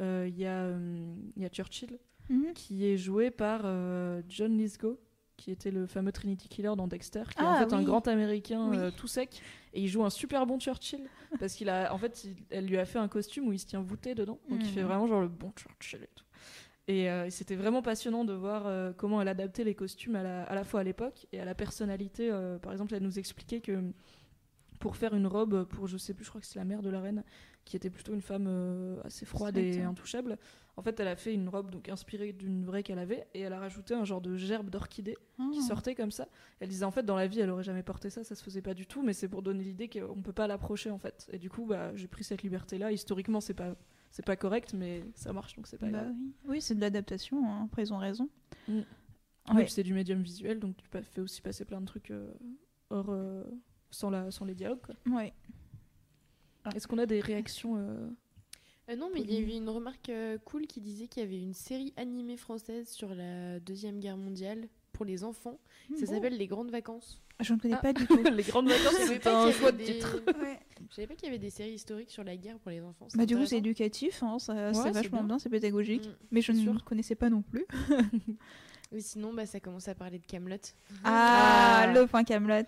[0.00, 1.98] Euh, Il y, a, euh, il y a Churchill
[2.30, 2.52] Mhm.
[2.54, 4.98] qui est joué par euh, John Lithgow,
[5.36, 8.06] qui était le fameux Trinity Killer dans Dexter, qui est en Ah, fait un grand
[8.08, 8.92] américain Oui.
[8.96, 9.40] tout sec,
[9.72, 12.78] et il joue un super bon Churchill, parce qu'il a, en fait, il- elle lui
[12.78, 14.72] a fait un costume où il se tient voûté dedans, donc il Mhm.
[14.74, 16.23] fait vraiment genre le bon Churchill et tout.
[16.86, 20.42] Et euh, c'était vraiment passionnant de voir euh, comment elle adaptait les costumes à la,
[20.44, 22.30] à la fois à l'époque et à la personnalité.
[22.30, 23.82] euh, par exemple, elle nous expliquait que
[24.80, 26.90] pour faire une robe pour, je sais plus, je crois que c'est la mère de
[26.90, 27.24] la reine,
[27.64, 30.36] qui était plutôt une femme assez froide et intouchable.
[30.76, 33.52] En fait, elle a fait une robe donc inspirée d'une vraie qu'elle avait et elle
[33.54, 35.16] a rajouté un genre de gerbe d'orchidée
[35.52, 35.66] qui Ah.
[35.68, 36.28] sortait comme ça.
[36.60, 38.60] Elle disait en fait dans la vie elle aurait jamais porté ça, ça se faisait
[38.60, 41.26] pas du tout, mais c'est pour donner l'idée qu'on peut pas l'approcher en fait.
[41.32, 42.92] Et du coup, bah, j'ai pris cette liberté là.
[42.92, 43.74] Historiquement, c'est pas
[44.16, 46.14] c'est pas correct, mais ça marche donc c'est pas Bah grave.
[46.16, 47.44] oui, oui c'est de l'adaptation.
[47.50, 47.64] hein.
[47.64, 48.28] Après, ils ont raison.
[48.68, 48.78] Mm.
[48.78, 48.84] Ouais.
[49.56, 52.32] Oui, c'est du médium visuel, donc tu peux- fais aussi passer plein de trucs euh,
[52.90, 53.42] hors euh,
[53.90, 54.80] sans la sans les dialogues.
[54.80, 54.94] quoi.
[55.12, 55.32] Ouais.
[56.64, 56.70] Ah.
[56.76, 58.08] Est-ce qu'on a des réactions euh,
[58.88, 59.42] Euh, non, mais il y Pauline.
[59.44, 63.14] avait une remarque euh, cool qui disait qu'il y avait une série animée française sur
[63.14, 65.58] la Deuxième Guerre mondiale pour les enfants.
[65.96, 66.06] Ça Oh.
[66.14, 67.20] s'appelle Les Grandes Vacances.
[67.40, 67.82] Je ne connais Ah.
[67.82, 68.16] pas du tout.
[68.32, 70.00] les grandes vacances Je savais pas qu'il y des-.
[70.40, 70.58] Ouais.
[70.88, 73.08] Je savais pas qu'il y avait des séries historiques sur la guerre pour les enfants.
[73.14, 75.26] Bah, du coup, c'est éducatif, hein, ça, Ouais, c'est vachement bien.
[75.26, 76.06] bien, c'est pédagogique.
[76.06, 76.12] Mm.
[76.30, 76.84] Mais je ne sûr.
[76.84, 77.66] connaissais pas non plus.
[78.92, 80.56] Oui, sinon, bah, ça commence à parler de Camelot.
[81.02, 81.92] Ah, Ah.
[81.92, 82.64] le point Camelot.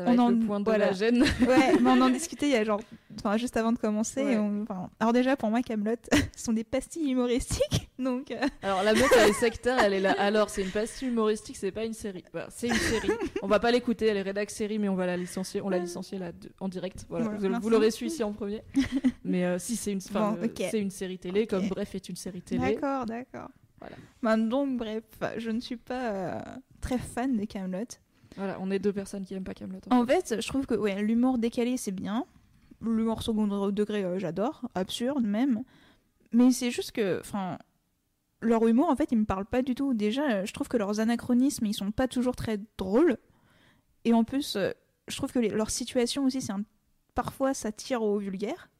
[0.00, 0.86] Ça va On être en- le point de voilà.
[0.86, 1.22] la gêne.
[1.22, 2.80] Ouais, mais on en discutait il y a genre,
[3.18, 4.22] enfin juste avant de commencer.
[4.24, 4.32] Ouais.
[4.34, 5.96] et on- enfin, alors déjà pour moi Camelot,
[6.36, 10.00] ce sont des pastilles humoristiques, donc euh, Alors la meuf elle est sectaire, elle est
[10.00, 10.12] là.
[10.18, 12.24] Alors c'est une pastille humoristique, c'est pas une série.
[12.32, 13.10] Voilà, c'est une série.
[13.42, 15.60] On va pas l'écouter, elle est rédac série, mais on va la licencier.
[15.62, 17.04] On l'a licenciée là en direct.
[17.08, 18.62] Voilà, Voilà, vous, l'aurez su ici en premier.
[19.24, 22.08] Mais euh, si c'est une, enfin, Bon, euh, c'est une série télé, comme Bref est
[22.08, 22.74] une série télé.
[22.74, 23.48] d'accord, d'accord.
[23.80, 23.96] Voilà.
[24.22, 25.04] Ben, donc bref,
[25.38, 26.42] je ne suis pas
[26.80, 27.84] très fan de Camelot.
[28.36, 29.80] Voilà, on est deux personnes qui aiment pas Camelot.
[29.90, 32.24] En fait, je trouve que ouais, l'humour décalé c'est bien,
[32.80, 35.62] l'humour second degré euh, j'adore, absurde même.
[36.32, 37.58] Mais c'est juste que, enfin,
[38.40, 39.94] leur humour en fait il me parle pas du tout.
[39.94, 43.16] Déjà, euh, je trouve que leurs anachronismes ils sont pas toujours très drôles.
[44.04, 44.70] Et en plus, euh,
[45.08, 46.62] je trouve que les- leur situation aussi c'est un...
[47.14, 48.70] parfois ça tire au vulgaire.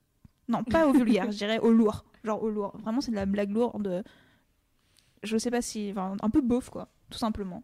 [0.49, 2.05] Non, pas au vulgaire, je dirais au lourd.
[2.25, 2.77] Genre au lourd.
[2.79, 4.05] Vraiment c'est de la blague lourde.
[5.23, 7.63] Je sais pas si, enfin, un peu beauf quoi, tout simplement.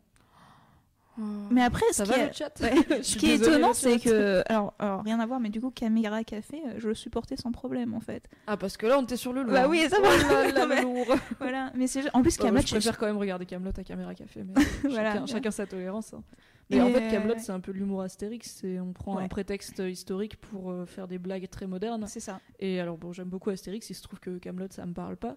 [1.50, 2.74] Mais après, ça ce va qui est- le chat Ouais.
[2.98, 4.42] Je Ce qui est étonnant, c'est que.
[4.48, 7.52] Alors, alors, rien à voir, mais du coup, Caméra Café, euh, je le supportais sans
[7.52, 8.28] problème, en fait.
[8.46, 9.52] Ah parce que là on était sur le lourd.
[9.52, 10.44] Bah oui, ça Oh va.
[10.44, 11.16] là là, Mais- le lourd.
[11.40, 11.72] Voilà.
[11.74, 12.02] Mais c'est.
[12.14, 15.12] En plus, Bah, Camelot, je préfère quand même regarder Camelot à Caméra Café, mais Voilà.
[15.14, 16.12] chacun, chacun sa tolérance.
[16.14, 16.22] hein.
[16.68, 18.56] Mais Et en fait, Camelot, c'est un peu l'humour astérix.
[18.60, 22.04] C'est on prend un prétexte historique pour euh, faire des blagues très modernes.
[22.08, 22.40] c'est ça.
[22.58, 23.88] Et alors bon, j'aime beaucoup Astérix.
[23.88, 25.36] Il se trouve que Camelot, ça me parle pas.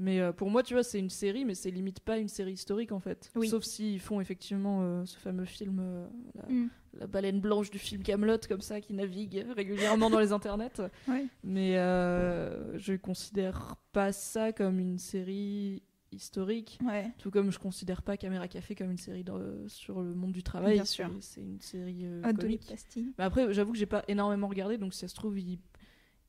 [0.00, 2.54] Mais euh, pour moi, tu vois, c'est une série, mais c'est limite pas une série
[2.54, 3.30] historique en fait.
[3.36, 3.48] Oui.
[3.48, 6.70] Sauf s'ils font effectivement euh, ce fameux film, euh, la, Mm.
[6.94, 10.70] la baleine blanche du film Camelot, comme ça, qui navigue régulièrement dans les internets.
[11.08, 11.26] Ouais.
[11.44, 15.82] Mais je considère pas ça comme une série
[16.12, 16.78] historique.
[16.84, 17.12] Ouais.
[17.18, 19.24] Tout comme je considère pas Caméra Café comme une série
[19.66, 20.74] sur le monde du travail.
[20.74, 21.10] Bien sûr.
[21.20, 22.06] C'est une série
[22.38, 22.72] comique.
[23.18, 25.58] Mais après, j'avoue que j'ai pas énormément regardé, donc si ça se trouve, ils,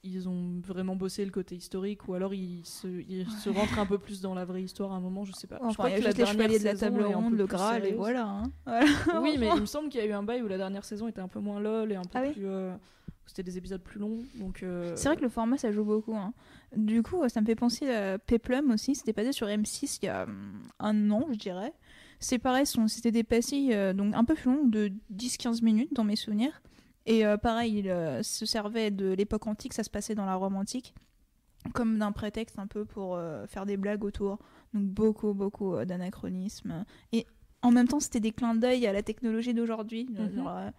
[0.03, 3.85] ils ont vraiment bossé le côté historique, ou alors ils se, ils se rentrent un
[3.85, 5.59] peu plus dans la vraie histoire à un moment, je sais pas.
[5.69, 7.45] je crois il y a que la les dernière chevaliers de la table ronde, le
[7.45, 8.25] Graal, et voilà.
[8.27, 8.43] hein.
[8.65, 8.85] Voilà.
[9.21, 11.07] Oui, mais il me semble qu'il y a eu un bail où la dernière saison
[11.07, 12.45] était un peu moins lol et un peu Ah oui plus.
[12.47, 12.75] euh,
[13.27, 14.63] C'était des épisodes plus longs, donc.
[14.63, 16.15] euh, C'est vrai que le format, ça joue beaucoup.
[16.15, 16.33] hein.
[16.75, 18.95] Du coup, ça me fait penser à Peplum aussi.
[18.95, 21.73] C'était passé sur M6 il y a hum, un an, je dirais.
[22.19, 26.03] C'est pareil, c'était des pastilles euh, donc un peu plus longues, de 10-15 minutes dans
[26.03, 26.61] mes souvenirs.
[27.05, 30.35] Et euh, pareil, il euh, se servait de l'époque antique, ça se passait dans la
[30.35, 30.93] Rome antique,
[31.73, 34.39] comme d'un prétexte un peu pour euh, faire des blagues autour.
[34.73, 36.85] Donc beaucoup, beaucoup d'anachronismes.
[37.11, 37.25] Et
[37.61, 40.07] en même temps, c'était des clins d'œil à la technologie d'aujourd'hui.
[40.09, 40.71] Mhm.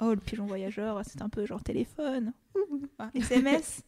[0.00, 2.32] Oh le pigeon voyageur, c'est un peu genre téléphone,
[2.98, 3.82] enfin, SMS.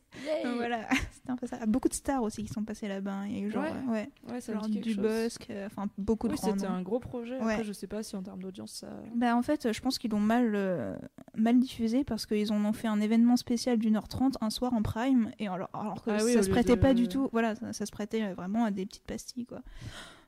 [0.45, 1.65] Donc voilà, c'était un peu ça.
[1.67, 3.27] Beaucoup de stars aussi qui sont passées là-bas.
[3.27, 4.09] Il y a eu genre, Ouais.
[4.29, 4.95] euh, ouais, ça genre du.
[4.95, 7.39] Bosque, euh, enfin beaucoup de Oui, grands c'était un gros projet.
[7.41, 7.53] Ouais.
[7.53, 8.89] Après, je sais pas si en termes d'audience, ça.
[9.15, 10.97] Bah en fait, je pense qu'ils l'ont mal, euh,
[11.37, 14.73] mal diffusé parce qu'ils en ont fait un événement spécial d'une heure trente un soir
[14.75, 17.09] en prime et alors, alors que Ah oui, ça au se prêtait de- pas du
[17.09, 17.29] tout.
[17.33, 19.61] Voilà, ça, ça se prêtait vraiment à des petites pastilles quoi.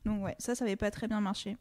[0.05, 1.57] Donc ouais, ça, ça avait pas très bien marché.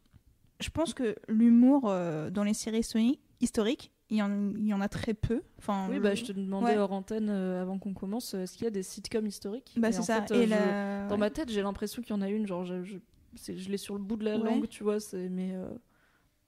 [0.60, 4.74] Je pense que l'humour euh, dans les séries histo- historiques, il y, en, il y
[4.74, 5.42] en a très peu.
[5.60, 6.78] Enfin, Oui, bah, je te demandais Ouais.
[6.78, 9.74] hors antenne euh, avant qu'on commence, euh, est-ce qu'il y a des sitcoms historiques?
[9.78, 10.22] Bah c'est ça.
[10.22, 11.10] fait, euh, et je- la...
[11.10, 12.98] Dans ma tête, j'ai l'impression qu'il y en a une, genre, je, je,
[13.36, 14.44] je l'ai sur le bout de la Ouais.
[14.44, 15.68] langue, tu vois, c'est mais euh,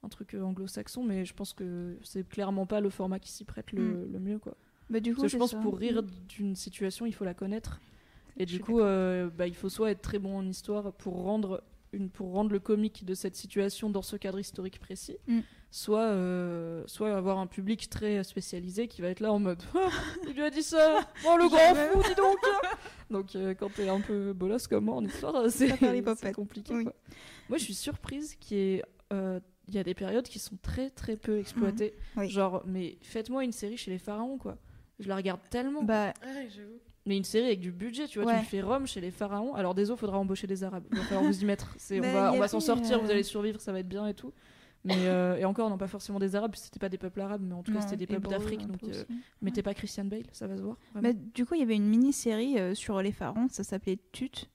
[0.03, 3.45] un truc euh, anglo-saxon, mais je pense que c'est clairement pas le format qui s'y
[3.45, 4.55] prête le, le mieux, quoi.
[4.89, 5.59] Bah, du coup, Parce que je pense ça.
[5.61, 7.79] pour rire d'une situation, il faut la connaître.
[8.37, 11.63] Et du coup, euh, bah, il faut soit être très bon en histoire pour rendre,
[11.93, 15.39] une, pour rendre le comique de cette situation dans ce cadre historique précis, Mm.
[15.71, 19.89] soit, euh, soit avoir un public très spécialisé qui va être là en mode Ah,
[20.27, 22.37] Il lui a dit ça Oh le grand fou, dis donc
[23.09, 25.67] Donc euh, quand t'es un peu bolos comme moi en histoire, c'est
[26.33, 26.73] compliqué.
[26.73, 26.83] Oui.
[26.85, 26.93] quoi.
[27.49, 28.83] Moi, je suis surprise qu'il y ait.
[29.11, 31.93] euh, il y a des périodes qui sont très très peu exploitées.
[32.17, 32.29] Oui.
[32.29, 34.57] Genre, mais faites-moi une série chez les pharaons, quoi.
[34.99, 35.83] Je la regarde tellement.
[35.83, 36.79] Bah, Ouais, j'avoue.
[37.05, 38.39] Mais une série avec du budget, tu vois, Ouais.
[38.41, 39.55] tu fais Rome chez les pharaons.
[39.55, 40.85] Alors désolé, faudra embaucher des Arabes.
[40.91, 41.73] Il va falloir vous y mettre.
[41.77, 44.13] C'est, on va, on s'en sortir, euh, vous allez survivre, ça va être bien et
[44.13, 44.31] tout.
[44.83, 47.53] Mais euh, et encore, non pas forcément des Arabes, c'était pas des peuples arabes, mais
[47.53, 48.65] en tout cas c'était des peuples d'Afrique.
[48.67, 49.03] Donc euh,
[49.41, 50.77] mettez pas Christian Bale, ça va se voir.
[50.95, 54.47] Bah, du coup, il y avait une mini-série euh, sur les pharaons, ça s'appelait Tut.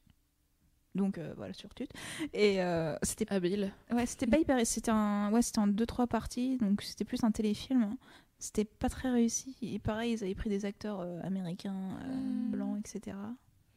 [0.96, 1.88] Donc euh, voilà, sur Tut.
[2.32, 3.72] Et euh, c'était Habile.
[3.92, 4.64] ouais, c'était pas hyper.
[4.66, 7.96] C'était un, ouais, c'était en 2-3 parties, donc c'était plus un téléfilm.
[8.38, 9.56] C'était pas très réussi.
[9.62, 12.50] Et pareil, ils avaient pris des acteurs euh, américains, euh, Hmm.
[12.50, 13.16] blancs, etc.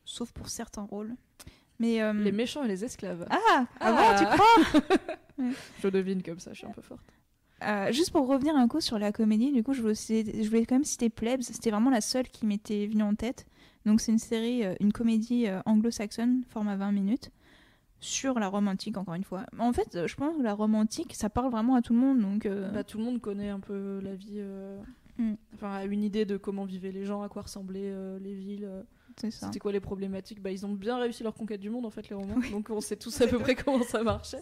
[0.06, 1.16] Sauf pour certains rôles.
[1.80, 2.02] Mais.
[2.02, 3.26] euh, Les méchants et les esclaves.
[3.30, 3.92] Ah, ah, Ah.
[3.92, 4.82] bon, tu crois
[5.82, 7.02] Je devine comme ça, je suis un peu forte.
[7.64, 10.66] Euh, juste pour revenir un coup sur la comédie, du coup, je voulais, je voulais
[10.66, 11.42] quand même citer Plebs.
[11.42, 13.46] C'était vraiment la seule qui m'était venue en tête.
[13.86, 17.32] Donc, c'est une série, une comédie anglo-saxonne, format 20 minutes,
[18.00, 19.46] sur la romantique, encore une fois.
[19.58, 22.22] En fait, je pense que la romantique, ça parle vraiment à tout le monde.
[22.22, 24.36] Donc, euh, Bah, tout le monde connaît un peu la vie.
[24.38, 24.80] euh,
[25.18, 25.34] Mm.
[25.54, 28.70] Enfin, a une idée de comment vivaient les gens, à quoi ressemblaient euh, les villes.
[29.30, 30.42] C'était quoi les problématiques?
[30.42, 32.38] Bah, ils ont bien réussi leur conquête du monde, en fait, les romans.
[32.52, 34.42] Donc, on sait tous à peu près comment ça marchait.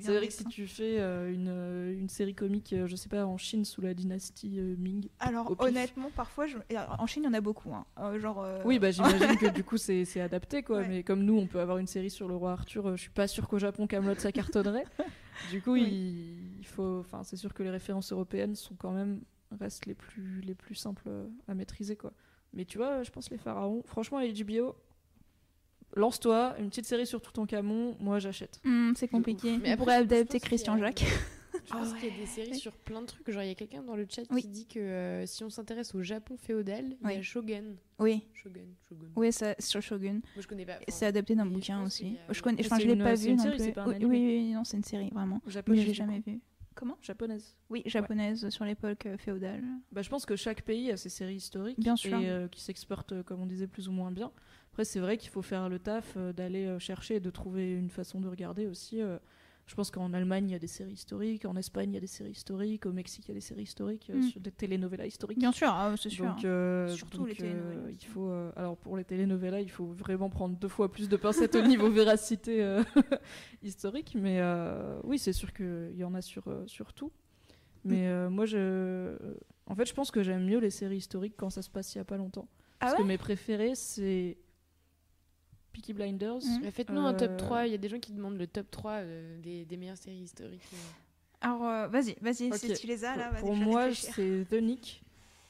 [0.00, 3.08] C'est vrai que si tu fais euh, une, euh, une série comique, euh, je sais
[3.08, 5.08] pas, en Chine sous la dynastie euh, Ming.
[5.20, 6.56] Alors, honnêtement, parfois, je...
[6.98, 7.72] en Chine, il y en a beaucoup.
[7.72, 8.18] hein.
[8.18, 10.78] Genre, Oui, bah j'imagine que du coup c'est adapté quoi.
[10.78, 10.88] Ouais.
[10.88, 13.26] Mais comme nous, on peut avoir une série sur le roi Arthur, je suis pas
[13.26, 14.84] sûre qu'au Japon Camelot ça cartonnerait.
[15.50, 16.36] du coup, Oui.
[16.58, 19.20] il, faut, enfin c'est sûr que les références européennes sont quand même
[19.60, 21.08] restent les plus les plus simples
[21.48, 22.12] à maîtriser quoi.
[22.56, 23.82] Mais tu vois, je pense les pharaons.
[23.86, 24.74] Franchement, HBO,
[25.94, 27.96] lance-toi une petite série sur Toutankhamon.
[28.00, 28.60] Moi, j'achète.
[28.64, 29.58] hmm, c'est compliqué.
[29.58, 31.04] Mais on après, pourrait je adapter pense Christian qu'il y a- Jacques.
[31.64, 33.28] Je pense qu'il y a des séries sur plein de trucs.
[33.30, 34.42] Genre, il y a quelqu'un dans le chat Oui.
[34.42, 37.76] qui dit que euh, si on s'intéresse au Japon féodal, il y a Shogun.
[37.98, 39.06] Oui, Shogun, Shogun.
[39.16, 40.12] oui, ça, sur Shogun.
[40.12, 40.78] Moi, je connais pas.
[40.88, 42.18] C'est adapté d'un mais bouquin aussi.
[42.28, 43.64] a- Je connais, Mais enfin, je l'ai pas vu une non série, plus.
[43.64, 45.40] c'est pas un oui, oui, oui, non, c'est une série vraiment.
[45.46, 45.82] Mais Japonaise.
[45.82, 46.40] je l'ai jamais vu.
[46.76, 46.96] Comment?
[47.02, 47.56] Japonaise.
[47.70, 49.64] Oui, japonaise sur l'époque euh, féodale.
[49.90, 52.16] Bah, je pense que chaque pays a ses séries historiques Bien sûr.
[52.20, 54.30] et euh, qui s'exportent, euh, comme on disait, plus ou moins bien.
[54.72, 57.88] Après, c'est vrai qu'il faut faire le taf euh, d'aller chercher et de trouver une
[57.90, 59.00] façon de regarder aussi.
[59.00, 59.18] euh.
[59.66, 62.00] Je pense qu'en Allemagne, il y a des séries historiques, en Espagne, il y a
[62.00, 64.22] des séries historiques, au Mexique, il y a des séries historiques, euh, Mm.
[64.22, 65.38] sur des telenovelas historiques.
[65.38, 66.26] Bien sûr, ah, c'est sûr.
[66.26, 69.70] Donc, euh, Surtout donc, les telenovelas euh, il faut, euh, alors pour les telenovelas, il
[69.70, 72.82] faut vraiment prendre deux fois plus de pincettes au niveau véracité euh,
[73.62, 74.14] historique.
[74.18, 74.40] Mais
[75.04, 77.10] oui, c'est sûr qu'il y en a sur, sur tout.
[77.84, 77.90] Mm.
[77.90, 79.16] Mais moi, je...
[79.66, 81.98] en fait, je pense que j'aime mieux les séries historiques quand ça se passe il
[81.98, 82.48] y a pas longtemps.
[82.78, 82.98] Ah Parce ouais?
[82.98, 84.36] que mes préférés, c'est
[85.76, 86.38] Peaky Blinders.
[86.42, 86.70] Mm.
[86.72, 87.66] Faites-nous un top Euh, 3.
[87.66, 90.16] Il y a des gens qui demandent le top 3 euh, des, des meilleures séries
[90.22, 90.62] historiques.
[90.72, 90.76] euh.
[91.42, 93.40] Alors, euh, vas-y, vas-y, si tu les as là, vas-y.
[93.40, 95.02] Pour vais moi, c'est The Nick,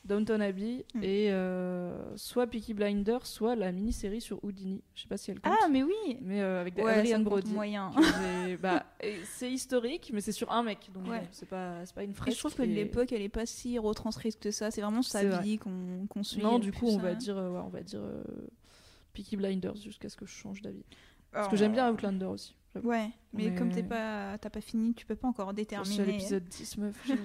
[0.05, 1.03] Downton Abbey Mm.
[1.05, 4.83] et euh, soit Peaky Blinders, soit la mini-série sur Houdini.
[4.95, 5.53] Je sais pas si elle compte.
[5.63, 7.53] Ah, mais oui mais euh, avec Ouais, Adrian Brody.
[7.53, 7.93] moyen.
[8.63, 8.85] bah,
[9.25, 11.21] c'est historique, mais c'est sur un mec, donc Ouais.
[11.21, 12.35] bon, c'est pas, c'est pas une Et fresque.
[12.37, 14.71] je trouve que et- l'époque, elle est pas si retranscrite que ça.
[14.73, 15.43] C'est vraiment sa vrai.
[15.43, 16.43] vie qu'on qu'on suit.
[16.43, 18.23] Non, du coup, on va dire, euh, ouais, on va dire euh,
[19.17, 20.85] Peaky Blinders jusqu'à ce que je change d'avis.
[21.33, 22.55] Parce que j'aime bien Outlander aussi.
[22.85, 26.05] Ouais, mais Mais- comme t'es pas, t'as pas fini, tu peux pas encore déterminer.
[26.05, 27.17] l'épisode 10, meuf, j'ai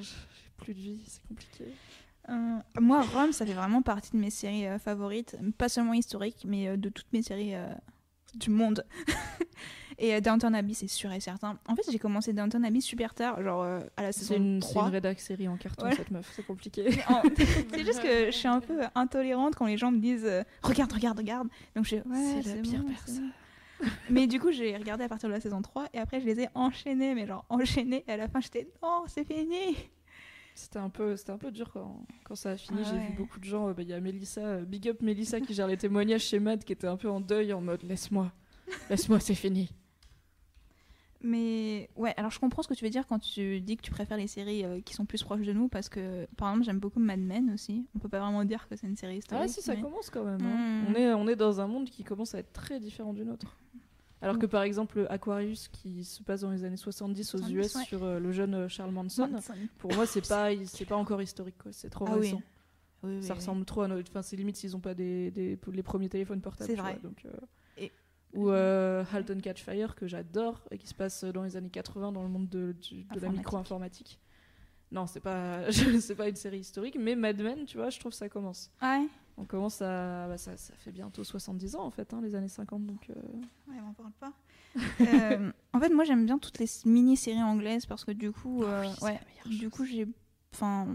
[0.58, 1.65] plus de vie, c'est compliqué.
[2.30, 6.45] Euh, moi, Rome, ça fait vraiment partie de mes séries euh, favorites, pas seulement historiques,
[6.47, 7.54] mais euh, de toutes mes séries
[8.36, 8.86] du monde.
[9.98, 11.58] et euh, Downton Abbey, c'est sûr et certain.
[11.67, 14.70] En fait, j'ai commencé Downton Abbey super tard, genre euh, à la saison une, c'est
[14.70, 14.84] 3.
[14.84, 15.96] une rédac série en carton, Ouais.
[15.96, 16.89] cette meuf, c'est compliqué.
[17.72, 20.91] C'est juste que je suis un peu intolérante quand les gens me disent euh, regarde,
[20.91, 21.48] regarde, regarde.
[21.76, 23.32] Donc je ouais, C'est la pire bon, personne.
[24.10, 26.39] Mais du coup, j'ai regardé à partir de la saison 3 et après je les
[26.41, 28.04] ai enchaînés, mais genre enchaînés.
[28.08, 29.76] Et à la fin, j'étais non, c'est fini.
[30.56, 32.82] C'était un peu, un peu dur quand, quand ça a fini.
[32.84, 33.08] Ah J'ai ouais.
[33.08, 33.70] vu beaucoup de gens.
[33.70, 36.39] euh, bah, Il y a Mélissa, euh, big up Mélissa qui gère les témoignages chez
[36.39, 38.32] Mad, qui était un peu en deuil, en mode laisse-moi,
[38.89, 39.70] laisse-moi, c'est fini.
[41.24, 43.91] Mais ouais, alors je comprends ce que tu veux dire quand tu dis que tu
[43.91, 46.80] préfères les séries euh, qui sont plus proches de nous parce que par exemple j'aime
[46.80, 47.86] beaucoup Mad Men aussi.
[47.95, 49.43] On peut pas vraiment dire que c'est une série historique.
[49.45, 50.41] Ah si, ça mais- commence quand même.
[50.41, 50.82] hein.
[50.82, 50.86] Mm.
[50.89, 53.56] On, est, on est dans un monde qui commence à être très différent du nôtre.
[54.22, 57.76] Alors que par exemple Aquarius, qui se passe dans les années 70 aux 70, US
[57.76, 57.84] ouais.
[57.86, 59.53] sur euh, le jeune euh, Charles Manson, Manson.
[59.80, 61.72] pour moi c'est pas, c'est pas encore historique, quoi.
[61.72, 62.41] c'est trop Ah récent.
[63.03, 63.39] Oui, oui, ça oui.
[63.39, 64.11] ressemble trop à notre.
[64.11, 66.69] Enfin, c'est limite s'ils ont pas des, des- les premiers téléphones portables.
[66.69, 66.93] C'est vrai.
[67.01, 67.32] vois, donc, euh,
[67.78, 67.91] Et-
[68.36, 71.72] Ou euh, Halt and Catch Fire, que j'adore, et qui se passe dans les années
[71.72, 73.38] 80 dans le monde de, la Informatique.
[73.39, 74.19] micro-informatique.
[74.91, 75.61] Non, c'est pas,
[75.99, 78.69] c'est pas une série historique, mais Mad Men, tu vois, je trouve ça commence.
[78.84, 79.07] Ouais.
[79.38, 80.27] On commence à.
[80.27, 83.09] bah, ça, ça fait bientôt 70 ans, en fait, hein, les années 50, donc.
[83.09, 83.13] euh,
[83.69, 84.34] Ouais, on en parle pas.
[85.01, 88.67] Euh, en fait, moi j'aime bien toutes les mini-séries anglaises parce que du coup, Ah
[88.69, 89.19] euh, oui, ouais,
[89.57, 90.07] du coup j'ai,
[90.53, 90.88] enfin,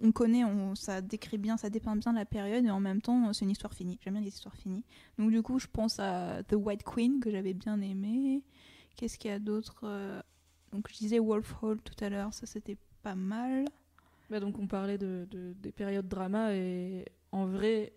[0.00, 3.00] on, on connaît, on, ça décrit bien, ça dépeint bien la période et en même
[3.00, 3.98] temps c'est une histoire finie.
[4.02, 4.84] J'aime bien les histoires finies.
[5.18, 8.42] Donc du coup, je pense à The White Queen que j'avais bien aimé.
[8.96, 9.86] Qu'est-ce qu'il y a d'autre
[10.72, 13.64] Donc je disais Wolf Hall tout à l'heure, ça c'était pas mal.
[14.28, 17.06] Bah, donc on parlait de, de- des périodes drama et
[17.36, 17.92] en vrai,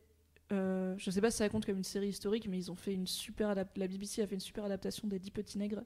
[0.52, 2.94] euh, je sais pas si ça compte comme une série historique, mais ils ont fait
[2.94, 5.84] une super la BBC a fait une super adaptation des Dix Petits Nègres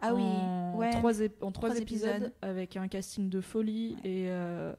[0.00, 0.90] Ah oui, en ouais.
[0.90, 2.32] trois, ép- en trois Trois épisodes, épisodes.
[2.42, 4.74] avec un casting de folie et euh,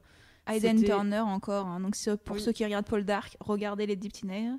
[0.48, 1.68] Aiden Turner encore.
[1.68, 1.80] hein.
[1.80, 2.42] Donc pour Oui.
[2.42, 4.58] ceux qui regardent Paul Dark, regardez les Dix Petits Nègres.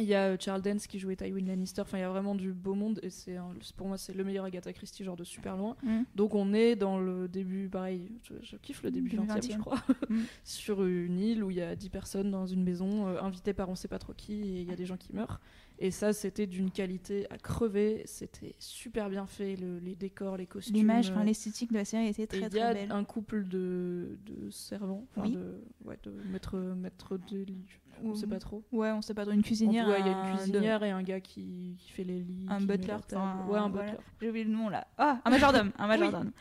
[0.00, 1.82] Il y a euh, Charles Dance qui jouait Tywin Lannister.
[1.82, 3.36] Enfin, il y a vraiment du beau monde et c'est
[3.76, 5.76] pour moi c'est le meilleur Agatha Christie genre de super loin.
[5.84, 6.02] Mm.
[6.16, 9.48] Donc on est dans le début, pareil, je, je kiffe le début Début 20e, je
[9.56, 9.58] 20e.
[9.58, 10.20] crois, Mm.
[10.44, 13.68] sur une île où il y a 10 personnes dans une maison, euh, invitées par
[13.68, 15.40] on sait pas trop qui, et il y a des gens qui meurent.
[15.80, 20.46] Et ça, c'était d'une qualité à crever, c'était super bien fait, le- les décors, les
[20.46, 20.74] costumes.
[20.76, 22.92] L'image, euh, enfin, l'esthétique de la série était et très il y très a belle.
[22.92, 25.34] un couple de, de servants, enfin Oui.
[25.34, 27.64] de, ouais, de maître, maître de lit,
[28.02, 28.62] on Ou- sait pas trop.
[28.72, 29.86] Ouais, on sait pas trop, une cuisinière.
[29.86, 32.46] cas, il y a un- une cuisinière et un gars qui, qui fait les lits.
[32.48, 33.90] Un butler, enfin, Ouais, un voilà.
[33.92, 34.04] butler.
[34.20, 34.86] J'ai oublié le nom là.
[34.98, 35.86] Ah, un majordome, un
[36.22, 36.32] majordome.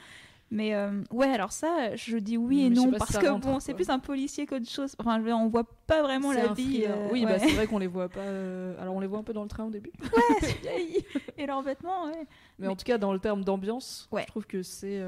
[0.52, 3.60] Mais euh, ouais, alors ça, je dis oui et non si parce que rentre, bon,
[3.60, 4.96] c'est plus un policier qu'autre chose.
[5.00, 6.84] Enfin, je veux dire, on voit pas vraiment la vie.
[6.88, 7.32] euh, oui, ouais.
[7.32, 8.20] bah, c'est vrai qu'on les voit pas.
[8.20, 9.92] euh, Alors on les voit un peu dans le train au début.
[11.38, 12.28] et leurs vêtements, ouais.
[12.60, 14.22] Mais, en tout cas, dans le terme d'ambiance, Ouais.
[14.24, 15.02] je trouve que c'est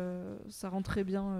[0.49, 1.37] ça rend très bien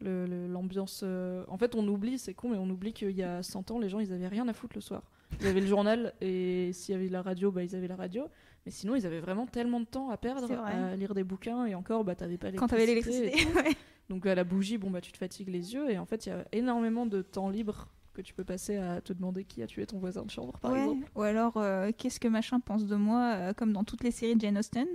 [0.00, 1.02] l'ambiance.
[1.04, 3.78] euh, En fait, on oublie, c'est con, mais on oublie qu'il y a 100 ans,
[3.78, 5.02] les gens, ils avaient rien à foutre le soir.
[5.40, 8.24] Ils avaient le journal et s'il y avait la radio, bah, ils avaient la radio.
[8.64, 11.74] Mais sinon, ils avaient vraiment tellement de temps à perdre à lire des bouquins et
[11.74, 13.74] encore, bah, t'avais pas Quand t'avais l'électricité ouais.
[14.08, 16.30] Donc à la bougie, bon bah tu te fatigues les yeux et en fait il
[16.30, 19.66] y a énormément de temps libre que tu peux passer à te demander qui a
[19.66, 20.78] tué ton voisin de chambre par Ouais.
[20.80, 21.10] exemple.
[21.14, 24.34] Ou alors, euh, qu'est-ce que machin pense de moi, euh, comme dans toutes les séries
[24.34, 24.86] de Jane Austen.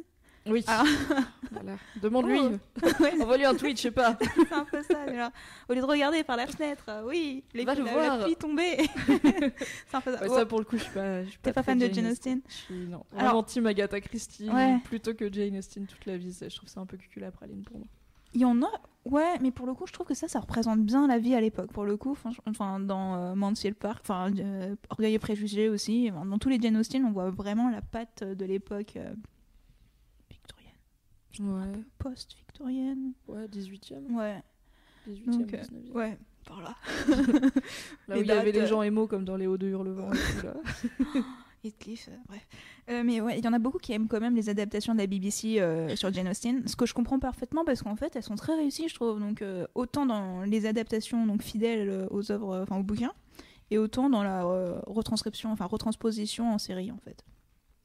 [0.45, 0.63] Oui.
[0.67, 0.83] Ah.
[1.51, 1.73] voilà.
[2.01, 2.39] Demande-lui.
[2.41, 2.51] Oh.
[2.99, 4.17] Ouais, Envoie-lui un tweet, je sais pas.
[4.35, 5.13] c'est un peu ça.
[5.13, 5.29] genre,
[5.69, 8.17] au lieu de regarder par la fenêtre, euh, oui, les Va le voir.
[8.17, 8.77] la pluie tombée.
[9.07, 10.21] c'est un peu ça.
[10.21, 10.35] Ouais, Ouais.
[10.39, 11.23] ça pour le coup, je suis pas.
[11.23, 13.03] je suis pas fan de Jane Austen Je suis non.
[13.17, 14.77] Alors- team Agatha Christie Ouais.
[14.83, 16.35] plutôt que Jane Austen toute la vie.
[16.41, 17.87] Je trouve ça un peu cucul à praline pour moi.
[18.35, 18.71] Il y en a,
[19.05, 21.39] ouais, mais pour le coup, je trouve que ça, ça représente bien la vie à
[21.41, 21.71] l'époque.
[21.71, 22.17] Pour le coup,
[22.47, 26.75] enfin, dans euh, Mansfield Park, enfin, euh, Orgueil et Préjugés aussi, dans tous les Jane
[26.77, 29.13] Austen, on voit vraiment la patte de l'époque euh,
[31.39, 31.71] Ouais.
[31.99, 33.13] post-victorienne.
[33.27, 34.11] Ouais, 18e.
[34.11, 34.41] Ouais,
[35.07, 35.91] 18e, Donc, euh, 19e.
[35.93, 36.75] ouais, par là.
[38.07, 38.67] Là où il y avait les euh.
[38.67, 40.11] gens émo comme dans Les Hauts de Hurlevent
[40.43, 40.53] là.
[41.65, 42.45] Heathcliff, euh, bref.
[42.89, 44.99] Euh, mais ouais, il y en a beaucoup qui aiment quand même les adaptations de
[44.99, 48.23] la BBC euh, sur Jane Austen, ce que je comprends parfaitement parce qu'en fait elles
[48.23, 49.19] sont très réussies, je trouve.
[49.19, 53.13] Donc euh, autant dans les adaptations donc fidèles euh, aux œuvres, euh, enfin aux bouquins,
[53.71, 57.23] et autant dans la euh, retranscription, enfin retransposition en série en fait.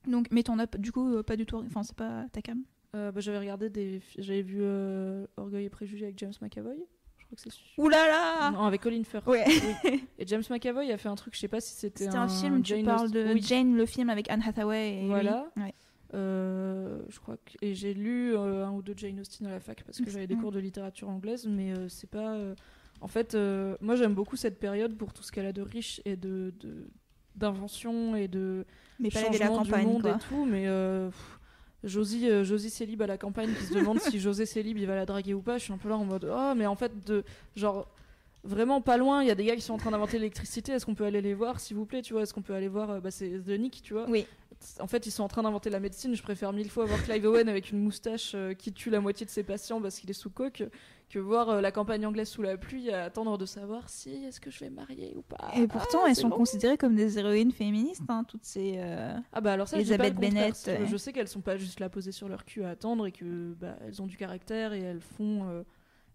[0.09, 2.63] Donc, mais t'en as du coup euh, pas du tout, enfin c'est pas ta cam?
[2.97, 4.01] Euh, bah, j'avais regardé des.
[4.19, 6.77] J'avais vu euh, Orgueil et Préjugés avec James McAvoy.
[7.19, 7.67] Je crois que c'est sûr.
[7.77, 9.27] Ouh là là Non, avec Colin Firth.
[9.27, 9.45] Ouais.
[9.85, 10.05] Oui.
[10.19, 12.63] Et James McAvoy a fait un truc, je sais pas si c'était C'était un, film,
[12.63, 13.43] tu Jane parles Austen- de Oui.
[13.43, 15.03] Jane, le film avec Anne Hathaway.
[15.03, 15.51] Et Voilà.
[15.59, 15.75] Ouais.
[16.15, 19.61] Euh, je crois que et j'ai lu euh, un ou deux Jane Austen à la
[19.61, 20.41] fac parce que j'avais des Mm.
[20.41, 22.35] cours de littérature anglaise, mais euh, c'est pas.
[23.03, 23.37] En fait,
[23.83, 26.55] moi j'aime beaucoup cette période pour tout ce qu'elle a de riche et de
[27.37, 28.65] d'invention et de
[28.99, 30.17] Mais pas de la campagne du monde quoi.
[30.17, 31.38] et tout, mais pff,
[31.85, 34.97] Josie, euh, Josie Célib à la campagne qui se demande si José Célib il va
[34.97, 35.59] la draguer ou pas.
[35.59, 37.25] Je suis un peu là en mode oh mais en fait de
[37.57, 37.89] genre
[38.45, 40.73] vraiment pas loin, il y a des gars qui sont en train d'inventer l'électricité.
[40.73, 42.23] Est-ce qu'on peut aller les voir s'il vous plaît Tu vois?
[42.23, 44.07] Est-ce qu'on peut aller voir euh, bah, c'est The Nick, tu vois?
[44.09, 44.27] Oui.
[44.81, 46.15] En fait, ils sont en train d'inventer la médecine.
[46.17, 49.25] Je préfère mille fois voir Clive Owen avec une moustache euh, qui tue la moitié
[49.25, 50.65] de ses patients parce qu'il est sous coke
[51.09, 54.41] que voir euh, la campagne anglaise sous la pluie à attendre de savoir si est-ce
[54.41, 55.51] que je vais marier ou pas.
[55.57, 58.75] Et pourtant, Ah, elles sont considérées comme des héroïnes féministes, hein, toutes ces.
[58.77, 60.87] euh, Ah bah alors ça, je Elisabeth contraire, Bennett, ouais.
[60.87, 63.55] Je sais qu'elles sont pas juste là posées sur leur cul à attendre et que
[63.55, 65.63] bah, elles ont du caractère et elles font, euh,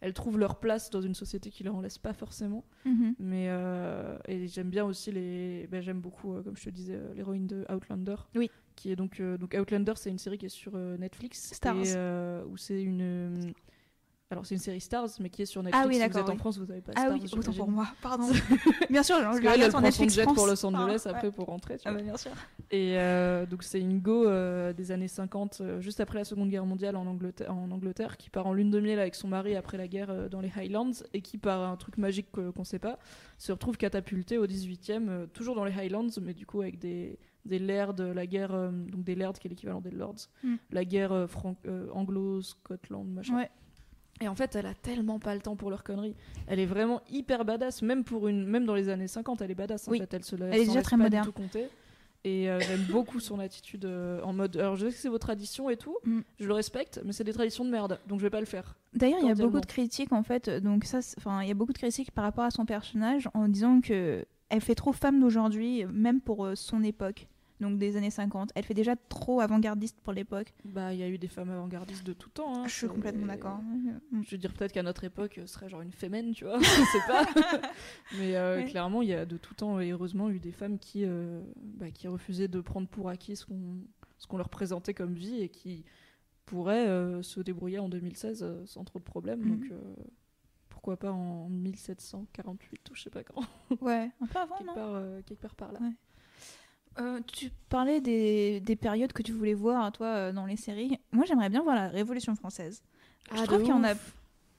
[0.02, 2.64] elles trouvent leur place dans une société qui leur en laisse pas forcément.
[2.86, 3.16] Mhm.
[3.20, 5.68] Mais euh, et j'aime bien aussi les.
[5.72, 8.16] ben, j'aime beaucoup, comme je te disais, l'héroïne de Outlander.
[8.36, 8.52] Oui.
[8.76, 11.54] Qui est donc euh, donc Outlander, c'est une série qui est sur euh, Netflix.
[11.54, 11.78] Stars.
[11.78, 13.54] Et, euh, où c'est une.
[14.34, 15.86] Alors c'est une série Stars, mais qui est sur Netflix.
[15.86, 16.38] Ah oui, si vous d'accord, êtes en.
[16.38, 17.14] France, vous avez pas Ah Stars.
[17.14, 18.26] oui, autant pour moi, pardon.
[18.90, 20.36] bien sûr, je Parce regarde elle sur prend son Netflix jet France.
[20.36, 21.34] pour Los Angeles Ah, après ouais.
[21.34, 21.78] pour rentrer.
[21.78, 22.00] tu Ah vois.
[22.00, 22.32] bah bien sûr.
[22.72, 26.50] Et euh, donc c'est une go euh, des années 50, euh, juste après la Seconde
[26.50, 29.56] Guerre mondiale en Angleterre, en Angleterre, qui part en lune de miel avec son mari
[29.56, 32.80] après la guerre dans les Highlands et qui par un truc magique que- qu'on sait
[32.80, 32.98] pas
[33.38, 37.20] se retrouve catapulté au 18e, euh, toujours dans les Highlands, mais du coup avec des
[37.46, 40.16] des lairds, la guerre donc des lairds qui est l'équivalent des lords,
[40.46, 40.56] Mm.
[40.72, 41.28] la guerre
[41.94, 43.36] anglo-Scotland machin.
[43.36, 43.50] Ouais.
[44.22, 46.16] Et en fait, elle a tellement pas le temps pour leur connerie.
[46.48, 49.56] Elle est vraiment hyper badass, même pour une, même dans les années 50, elle est
[49.56, 49.88] badass.
[49.88, 50.00] En Oui.
[50.00, 51.26] fait, elle se Elle est déjà très moderne.
[51.26, 51.68] Tout compter.
[52.26, 54.56] Et euh, j'aime beaucoup son attitude euh, en mode.
[54.56, 56.22] Alors je sais que c'est vos traditions et tout, Mm.
[56.40, 58.78] je le respecte, mais c'est des traditions de merde, donc je vais pas le faire.
[58.94, 60.50] D'ailleurs, il y a beaucoup de critiques en fait.
[60.50, 63.50] Donc ça, enfin, il y a beaucoup de critiques par rapport à son personnage en
[63.50, 67.28] disant que elle fait trop femme d'aujourd'hui, même pour euh, son époque.
[67.64, 68.52] Donc des années 50.
[68.56, 70.54] Elle fait déjà trop avant-gardiste pour l'époque.
[70.66, 72.54] Bah, il y a eu des femmes avant-gardistes de tout temps.
[72.56, 73.60] hein, Je suis complètement d'accord.
[74.24, 76.66] Je veux dire, peut-être qu'à notre époque, ce serait genre une fémène, tu vois, je
[76.66, 77.26] sais pas.
[78.18, 78.66] Mais euh, Ouais.
[78.66, 81.90] clairement, il y a de tout temps, et heureusement, eu des femmes qui, euh, bah,
[81.90, 83.78] qui refusaient de prendre pour acquis ce qu'on
[84.20, 85.84] ce qu'on leur présentait comme vie et qui
[86.46, 89.40] pourraient euh, se débrouiller en 2016 euh, sans trop de problèmes.
[89.42, 89.50] Mhm.
[89.60, 89.80] Donc, euh,
[90.70, 93.42] pourquoi pas en 1748 ou je sais pas quand,
[93.82, 94.74] Ouais, un peu avant, quelque, non?
[94.76, 95.80] part, euh, quelque part par là.
[95.82, 95.92] Ouais.
[97.00, 101.00] Euh, tu parlais des, des périodes que tu voulais voir, toi, euh, dans les séries.
[101.12, 102.84] Moi, j'aimerais bien voir la Révolution française.
[103.34, 103.94] je Ah, trouve qu'il y en a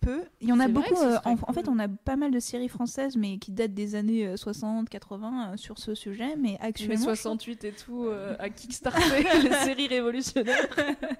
[0.01, 0.22] peu.
[0.41, 0.97] Il y en a beaucoup.
[0.97, 4.26] euh, en, fait, on a pas mal de séries françaises, mais qui datent des années
[4.26, 6.35] euh, 60, 80 euh, sur ce sujet.
[6.37, 8.09] Mais Mais actuellement, je trouve- 68 et tout,
[8.39, 9.01] à Kickstarter,
[9.45, 10.66] les séries révolutionnaires.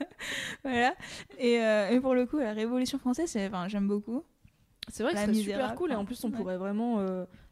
[0.65, 0.95] voilà.
[1.39, 1.55] Et,
[1.95, 3.37] et pour le coup, la Révolution française,
[3.69, 4.23] j'aime beaucoup.
[4.89, 6.37] C'est vrai que c'est super cool et en plus on ouais.
[6.37, 6.99] pourrait vraiment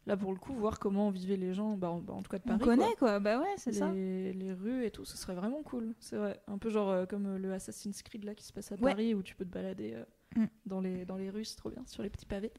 [0.05, 2.37] là pour le coup voir comment vivaient les gens bah, en, bah, en tout cas
[2.37, 3.09] de On Paris connaît, quoi.
[3.09, 3.19] quoi.
[3.19, 3.91] Bah ouais, c'est ça.
[3.91, 7.25] les, rues et tout ce serait vraiment cool c'est vrai un peu genre euh, comme
[7.25, 8.91] euh, le Assassin's Creed là qui se passe à Ouais.
[8.91, 10.03] Paris où tu peux te balader euh,
[10.35, 10.45] Mm.
[10.65, 12.51] dans les dans les rues c'est trop bien sur les petits pavés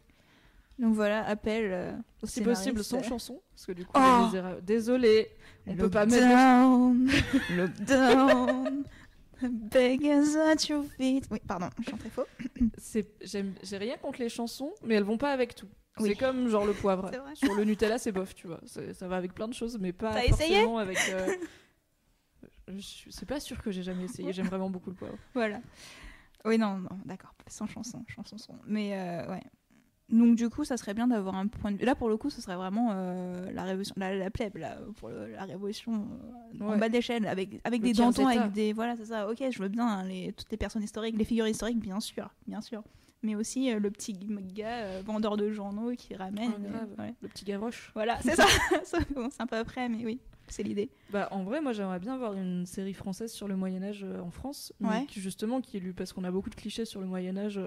[0.79, 1.93] Donc voilà, appel euh,
[2.23, 5.29] si possible sans chanson parce que du coup Oh Les désolé
[5.67, 7.11] on peut pas mettre Lockdown,
[7.57, 8.85] lockdown,
[9.43, 11.27] beggars at your feet.
[11.31, 12.27] Oui, pardon, je chantais faux.
[13.63, 15.69] j'ai rien contre les chansons mais elles vont pas avec tout
[16.01, 16.09] Oui.
[16.11, 19.33] c'est comme genre le poivre sur le Nutella c'est bof tu vois ça va avec
[19.35, 21.29] plein de choses mais pas T'as essayé forcément avec euh,
[22.69, 25.61] je pas sûr que j'ai jamais essayé j'aime vraiment beaucoup le poivre Voilà.
[26.47, 28.55] Oui, non, non, d'accord, sans chanson, chanson son.
[28.67, 29.43] Mais euh, ouais.
[30.11, 31.87] Donc du coup, ça serait bien d'avoir un point de vue.
[31.87, 35.09] Là, pour le coup, ce serait vraiment euh, la révolution, la, la plèbe là, pour
[35.09, 36.07] le- la révolution
[36.61, 38.43] euh, en bas d'échelle, avec avec Le des état.
[38.43, 39.27] avec des voilà, c'est ça.
[39.31, 42.29] Ok, je veux bien hein, les, toutes les personnes historiques, les figures historiques, bien sûr,
[42.47, 42.83] bien sûr.
[43.25, 46.53] Mais aussi euh, le petit gars euh, vendeur de journaux qui ramène.
[46.57, 46.89] Ah, grave.
[46.99, 47.15] euh, ouais.
[47.23, 48.45] le petit Gavroche Voilà, c'est ça.
[49.15, 50.91] Bon, c'est un peu après, mais oui, c'est l'idée.
[51.11, 54.73] Bah, en vrai, moi j'aimerais bien voir une série française sur le Moyen-Âge en France,
[54.79, 55.07] mais Ouais.
[55.07, 57.59] qui, justement qui est lu parce qu'on a beaucoup de clichés sur le Moyen-Âge,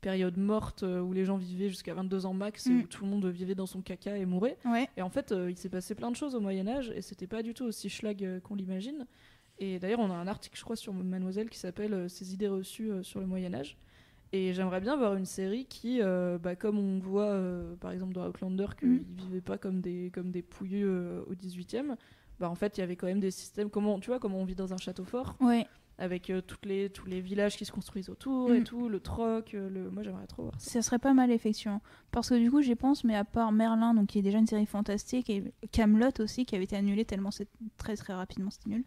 [0.00, 2.80] période morte où les gens vivaient jusqu'à 22 ans max et Mm.
[2.80, 4.58] où tout le monde vivait dans son caca et mourait.
[4.66, 4.88] Ouais.
[4.96, 7.54] Et en fait, il s'est passé plein de choses au Moyen-Âge et c'était pas du
[7.54, 9.06] tout aussi schlag qu'on l'imagine.
[9.60, 12.90] Et d'ailleurs, on a un article, je crois, sur Mademoiselle qui s'appelle Ces idées reçues
[13.02, 13.78] sur le Moyen-Âge.
[14.36, 18.12] Et j'aimerais bien voir une série qui, euh, bah, comme on voit euh, par exemple
[18.14, 19.04] dans Outlander, qu'ils Mm.
[19.16, 21.94] vivaient pas comme des, comme des pouilleux euh, au 18e,
[22.40, 23.70] bah, en fait, il y avait quand même des systèmes.
[23.70, 25.68] Comment, tu vois, comment on vit dans un château fort, Ouais.
[25.98, 28.54] avec toutes les, tous les villages qui se construisent autour Mm.
[28.56, 29.52] et tout, le troc.
[29.52, 29.88] le...
[29.92, 30.68] Moi, j'aimerais trop voir ça.
[30.68, 31.80] Ça serait pas mal, effectivement.
[32.10, 34.48] Parce que du coup, j'y pense, mais à part Merlin, donc qui est déjà une
[34.48, 38.70] série fantastique, et Camelot aussi, qui avait été annulée tellement c'est très très rapidement, c'était
[38.70, 38.84] nul.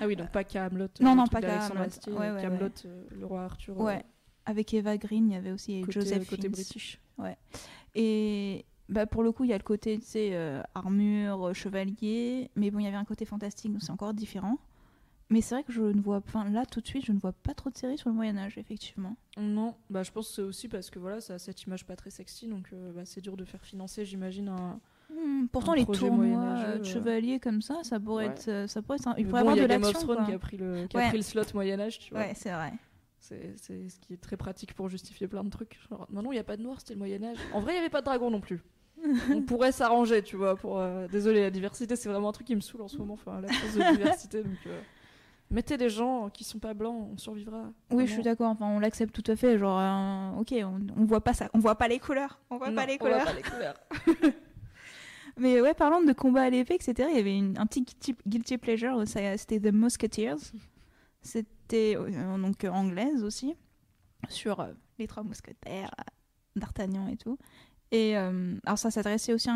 [0.00, 0.86] Ah oui, donc pas Camelot.
[1.00, 1.40] Non, non, pas.
[1.40, 1.90] Camelot.
[2.16, 2.68] Ouais, ouais, Camelot,
[3.10, 3.76] le roi Arthur.
[3.80, 4.04] Ouais.
[4.46, 6.52] Avec Eva Green, il y avait aussi côté, Joseph côté Fiennes.
[6.52, 7.00] british.
[7.94, 11.52] Et bah, pour le coup, il y a le côté, tu sais, euh, armure, euh,
[11.54, 14.58] chevalier, mais bon, il y avait un côté fantastique, donc c'est encore différent.
[15.30, 17.32] Mais c'est vrai que je ne vois, enfin là tout de suite, je ne vois
[17.32, 19.16] pas trop de séries sur le Moyen Âge, effectivement.
[19.38, 21.96] Non, bah je pense que c'est aussi parce que voilà, ça a cette image pas
[21.96, 24.50] très sexy, donc euh, bah, c'est dur de faire financer, j'imagine.
[24.50, 24.78] Un...
[25.10, 28.32] Hmm, pourtant, Un les tournois euh, de euh, chevaliers comme ça, ça pourrait Ouais.
[28.32, 29.82] être, euh, ça pourrait être, un- il pourrait bon, avoir il y de a Game
[29.84, 30.06] of l'action.
[30.06, 30.26] Thrones quoi.
[30.26, 31.08] qui a pris le, qui a Ouais.
[31.08, 32.20] pris le slot Moyen Âge, tu vois.
[32.22, 32.72] Ouais, c'est vrai.
[33.26, 35.78] C'est c'est ce qui est très pratique pour justifier plein de trucs.
[35.88, 37.38] Genre, non, non, il n'y a pas de noir, c'était le Moyen Âge.
[37.54, 38.60] En vrai, il n'y avait pas de dragon non plus.
[39.32, 40.56] On pourrait s'arranger, tu vois.
[40.56, 43.14] Pour euh, désolé, la diversité, c'est vraiment un truc qui me saule en ce moment.
[43.14, 44.58] Enfin, la cause de diversité, donc.
[44.66, 44.78] euh,
[45.50, 47.70] Mettez des gens qui sont pas blancs, on survivra.
[47.90, 48.50] Oui, je suis d'accord.
[48.50, 49.58] Enfin, on l'accepte tout à fait.
[49.58, 52.70] Genre, euh, ok, on, on voit pas ça, on voit pas les couleurs, on voit
[52.70, 53.24] Non, pas les on voit couleurs.
[53.26, 54.34] pas les couleurs.
[55.38, 57.84] Mais ouais, parlant de combat à l'épée, etc., il y avait une- un petit
[58.26, 59.02] guilty, pleasure.
[59.06, 60.36] C'était The Musketeers.
[61.22, 63.54] C'était euh, donc euh, anglaise aussi
[64.28, 65.90] sur euh, les trois mousquetaires.
[65.98, 66.04] Euh,
[66.56, 67.38] d'Artagnan et tout.
[67.90, 69.48] Et euh, alors ça s'adressait aussi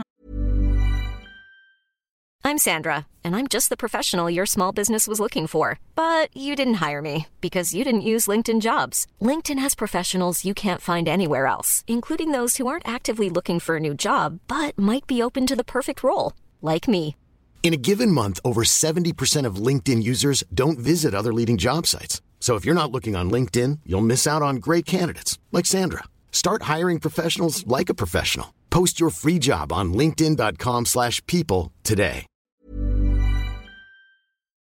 [2.45, 5.79] I'm Sandra, and I'm just the professional your small business was looking for.
[5.95, 9.07] But you didn't hire me because you didn't use LinkedIn jobs.
[9.21, 13.77] LinkedIn has professionals you can't find anywhere else, including those who aren't actively looking for
[13.77, 16.33] a new job but might be open to the perfect role,
[16.63, 17.17] like me.
[17.63, 22.23] In a given month, over 70% of LinkedIn users don't visit other leading job sites.
[22.41, 26.05] So if you're not looking on LinkedIn, you'll miss out on great candidates like Sandra.
[26.33, 28.55] Start hiring professionals like a professional.
[28.71, 32.25] Post your free job on linkedin.com/people slash people today.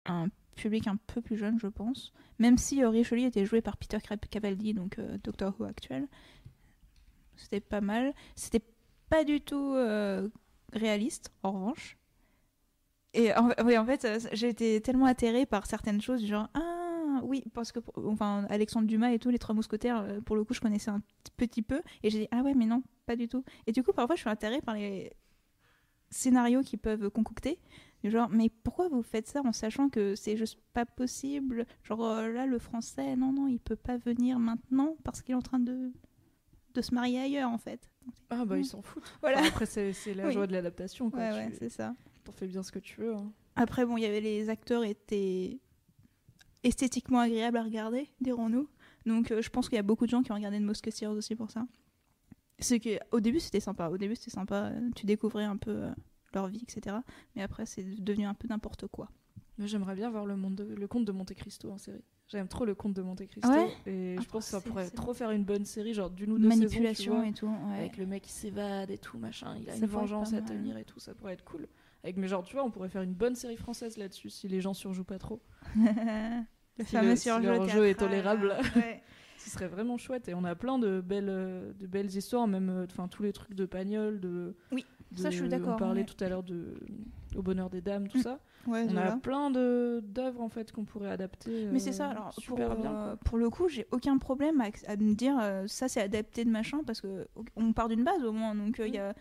[0.06, 2.12] un public un peu plus jeune, je pense.
[2.40, 3.98] Même si euh, Richelieu était joué par Peter
[4.30, 6.08] Capaldi, donc euh, Doctor Who actuel.
[7.36, 8.14] C'était pas mal.
[8.36, 8.64] C'était
[9.10, 10.30] pas du tout euh,
[10.74, 11.98] réaliste, en revanche.
[13.14, 16.50] Et en, oui, en fait, euh, j'ai été tellement atterrée par certaines choses, du genre
[16.56, 20.44] ah oui, parce que enfin Alexandre Dumas et tous les Trois Mousquetaires, euh, pour le
[20.44, 21.02] coup, je connaissais un
[21.38, 23.44] petit peu, et j'ai dit ah ouais, mais non, pas du tout.
[23.68, 25.12] Et du coup, parfois, je suis atterrée par les
[26.10, 27.60] scénarios qu'ils peuvent concocter.
[28.04, 31.66] Du genre, mais pourquoi vous faites ça en sachant que c'est juste pas possible?
[31.84, 35.38] Genre euh, là, le français, non, non, il peut pas venir maintenant parce qu'il est
[35.38, 35.94] en train de,
[36.74, 37.90] de se marier ailleurs en fait.
[38.30, 39.04] Ah bah ils s'en foutent.
[39.22, 39.40] Voilà.
[39.40, 40.34] Enfin, après c'est la Oui.
[40.34, 41.20] joie de l'adaptation quoi.
[41.20, 41.96] Ouais, ouais, c'est ça.
[42.24, 43.16] T'en fais bien ce que tu veux.
[43.16, 43.32] hein.
[43.56, 45.60] Après, bon, il y avait les acteurs étaient
[46.64, 48.68] esthétiquement agréables à regarder, dirons-nous.
[49.06, 51.08] Donc euh, je pense qu'il y a beaucoup de gens qui ont regardé The Musketeers
[51.08, 51.68] aussi pour ça.
[52.60, 55.92] C'est que au début c'était sympa, au début c'était sympa, tu découvrais un peu euh,
[56.34, 56.96] leur vie, etc.
[57.36, 59.10] Mais après c'est devenu un peu n'importe quoi.
[59.58, 62.04] Moi j'aimerais bien voir le, monde de- le conte de Monte Cristo en série.
[62.30, 64.90] J'aime trop le conte de Monte Cristo Ouais et Ah, je pense que ça pourrait
[64.90, 67.48] trop faire une bonne série, genre d'une ou deux Manipulation saisons, et tout.
[67.48, 67.78] ouais.
[67.80, 69.58] avec le mec qui s'évade et tout machin.
[69.60, 71.68] Il a Ça une vengeance à tenir et tout, ça pourrait être cool.
[72.04, 74.60] Avec mais genre tu vois, on pourrait faire une bonne série française là-dessus si les
[74.62, 75.42] gens surjouent pas trop.
[75.76, 78.54] le Si fameux le- si leur jeu est théâtral, tolérable.
[78.76, 79.02] ouais.
[79.38, 82.70] Ce serait vraiment chouette et on a plein de belles, euh, de belles histoires, même
[82.70, 84.56] euh, enfin tous les trucs de Pagnol, de.
[84.72, 86.06] Oui, de- ça, je suis d'accord, On parlait ouais.
[86.06, 86.76] tout à l'heure de
[87.36, 88.24] Au bonheur des dames, tout Mm.
[88.24, 88.40] ça.
[88.68, 91.68] Ouais, On a plein d'œuvres en fait qu'on pourrait adapter.
[91.74, 92.96] Mais c'est euh, ça, alors pour, bien.
[92.96, 96.46] euh, pour le coup, j'ai aucun problème à, à me dire euh, ça c'est adapté
[96.46, 97.28] de machin parce que
[97.58, 98.56] on part d'une base au moins.
[98.56, 99.14] Donc euh, il y a,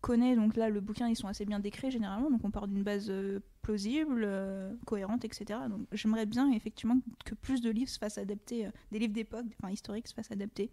[0.00, 2.82] connaît, donc là le bouquin ils sont assez bien décrits généralement, donc on part d'une
[2.82, 5.60] base euh, plausible, euh, cohérente, etc.
[5.68, 9.44] Donc j'aimerais bien effectivement que plus de livres se fassent adapter, euh, des livres d'époque,
[9.60, 10.70] enfin historiques se fassent adapter.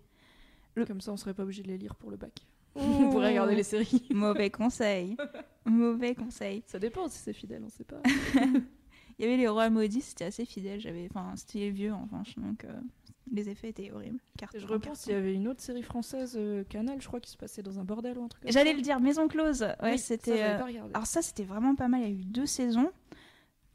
[0.76, 2.46] le- Comme ça, on serait pas obligé de les lire pour le bac.
[2.76, 4.08] on pourrait regarder les séries.
[4.12, 5.18] Mauvais conseil.
[5.66, 6.64] Mauvais conseil.
[6.66, 8.02] Ça dépend si c'est fidèle, on sait pas.
[9.20, 10.80] Il y avait les rois maudits, c'était assez fidèle.
[10.80, 12.74] J'avais, enfin, c'était vieux en revanche, donc euh,
[13.32, 14.20] les effets étaient horribles.
[14.38, 17.32] Carton, je repense, il y avait une autre série française, euh, Canal, je crois, qui
[17.32, 19.62] se passait dans un bordel ou un truc J'allais le dire, Maison Close.
[19.64, 20.44] Ouais, Oui, c'était.
[20.44, 20.60] euh.
[20.94, 22.02] Alors ça, c'était vraiment pas mal.
[22.02, 22.92] Il y a eu deux saisons.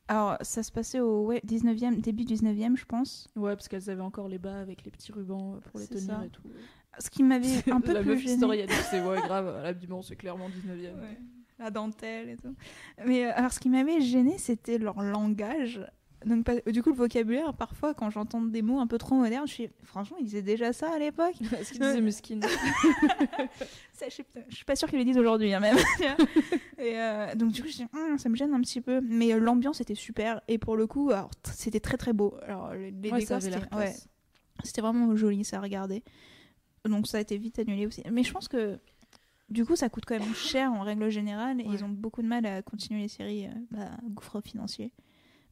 [0.08, 3.28] Alors ça se passait au ouais, 19e, début 19e, je pense.
[3.36, 6.18] Ouais, parce qu'elles avaient encore les bas avec les petits rubans euh, pour les tenir
[6.18, 6.24] ça.
[6.26, 6.42] et tout.
[6.98, 8.66] Ce qui m'avait un peu la plus meuf gênée.
[8.90, 11.00] c'est ouais, grave, l'habillement, c'est clairement 19ème.
[11.00, 11.18] Ouais,
[11.62, 12.54] La dentelle et tout.
[13.06, 15.80] Mais euh, alors ce qui m'avait gêné, c'était leur langage.
[16.24, 19.46] Donc pas- du coup le vocabulaire, parfois quand j'entends des mots un peu trop modernes,
[19.48, 21.34] je suis franchement ils disaient déjà ça à l'époque.
[21.58, 22.40] Est-ce qu'il disait Muskine
[23.92, 25.76] Ça, je, suis, je suis pas sûre qu'ils le disent aujourd'hui, hein, même.
[26.78, 29.00] et euh, donc, du coup, je dis, Hum, ça me gêne un petit peu.
[29.00, 30.40] Mais euh, l'ambiance était super.
[30.48, 31.10] Et pour le coup,
[31.44, 32.34] c'était très très beau.
[32.46, 33.40] Alors, les, les Ouais, décors,
[34.64, 36.02] c'était vraiment joli, ça à regarder.
[36.84, 38.02] Donc, ça a été vite annulé aussi.
[38.10, 38.78] Mais je pense que
[39.52, 41.60] du coup, ça coûte quand même cher en règle générale.
[41.60, 41.74] Et Ouais.
[41.74, 44.92] ils ont beaucoup de mal à continuer les séries, euh, bah, gouffre financier.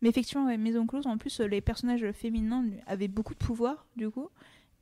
[0.03, 3.87] Mais effectivement, ouais, Maison Close, en plus, euh, les personnages féminins avaient beaucoup de pouvoir,
[3.97, 4.29] du coup.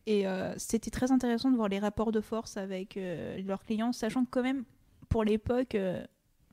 [0.06, 3.92] Et euh, c'était très intéressant de voir les rapports de force avec euh, leurs clients,
[3.92, 4.64] sachant que quand même,
[5.08, 5.76] pour l'époque,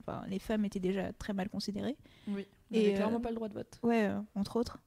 [0.01, 1.95] enfin, les femmes étaient déjà très mal considérées.
[2.27, 3.79] Oui, Et, clairement pas le droit de vote.
[3.83, 4.79] Ouais, entre autres.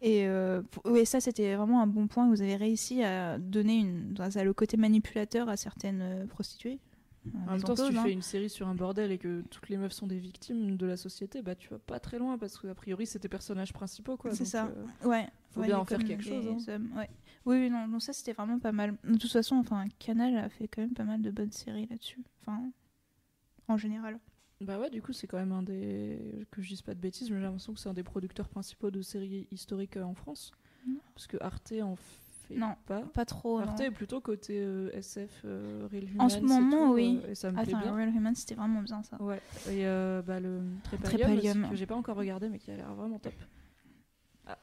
[0.00, 2.28] Et euh, ouais, ça, c'était vraiment un bon point.
[2.28, 6.80] Vous avez réussi à donner une, à le côté manipulateur à certaines prostituées.
[7.46, 9.76] En même temps, si tu fais une série sur un bordel et que toutes les
[9.76, 12.74] meufs sont des victimes de la société, bah tu vas pas très loin parce qu'a
[12.74, 14.34] priori c'est tes personnages principaux quoi.
[14.34, 14.66] C'est ça.
[14.66, 15.28] euh, Ouais.
[15.50, 16.80] Faut ouais, bien en faire quelque chose, hein.
[16.96, 17.08] ouais.
[17.44, 18.96] Oui, oui, non, non, ça c'était vraiment pas mal.
[19.04, 22.22] De toute façon, enfin, Canal a fait quand même pas mal de bonnes séries là-dessus.
[22.40, 22.70] Enfin,
[23.68, 24.18] en général.
[24.60, 27.30] Bah ouais, du coup c'est quand même un des que je dise pas de bêtises,
[27.30, 30.52] mais j'ai l'impression que c'est un des producteurs principaux de séries historiques euh, en France.
[31.14, 31.94] Parce que Arte en
[32.48, 33.00] fait Non, pas.
[33.00, 33.58] Pas trop.
[33.58, 33.84] Arte non.
[33.86, 37.20] est plutôt côté euh, SF, euh, Real En ce Humans moment, tout, oui.
[37.24, 37.94] euh, et ça me plaît bien.
[37.94, 39.20] Real Human, c'était vraiment bien ça.
[39.22, 41.60] Ouais, et euh, bah, le Trépalium, Trépalium.
[41.62, 43.34] aussi, que j'ai pas encore regardé mais qui a l'air vraiment top.
[44.46, 44.58] Ah.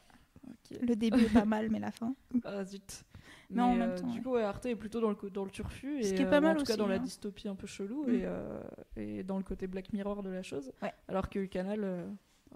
[0.81, 2.13] Le début est pas mal, mais la fin.
[2.45, 3.03] Ah zut.
[3.51, 4.23] Mais en même temps, du ouais.
[4.23, 6.03] coup, ouais, Arte est plutôt dans le, dans le turfu.
[6.03, 6.99] Ce et, qui est pas euh, mal En tout cas, dans la hein.
[6.99, 8.13] dystopie un peu chelou Mm.
[8.13, 8.61] et, euh,
[8.95, 10.71] et dans le côté Black Mirror de la chose.
[10.83, 10.93] Ouais.
[11.07, 12.07] Alors que Canal euh,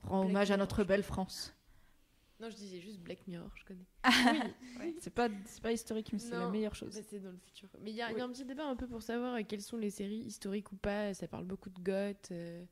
[0.04, 1.56] rend hommage à notre belle France.
[2.40, 3.86] Non, je disais juste Black Mirror, je connais.
[4.80, 6.94] Oui, c'est pas, c'est pas historique, mais c'est la meilleure chose.
[6.96, 7.70] bah, c'est dans le futur.
[7.82, 9.78] Mais il y, a y un petit débat un peu pour savoir euh, quelles sont
[9.78, 11.14] les séries historiques ou pas.
[11.14, 12.30] Ça parle beaucoup de goth.
[12.32, 12.64] euh.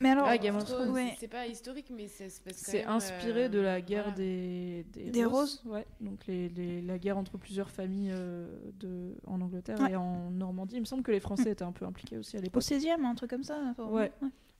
[0.00, 1.08] Mais alors, Ah, Game of Thrones, ouais.
[1.14, 2.28] c'est- c'est pas historique, mais C'est
[2.74, 4.16] même, inspiré euh, de la guerre voilà.
[4.18, 5.62] des, des, Des roses.
[5.64, 9.92] Ouais, donc les, les- la guerre entre plusieurs familles euh, de, en Angleterre Ouais.
[9.92, 10.76] et en Normandie.
[10.76, 12.62] Il me semble que les Français étaient un peu impliqués aussi à au l'époque.
[12.62, 13.74] 16e, un truc comme ça.
[13.78, 14.12] Ouais.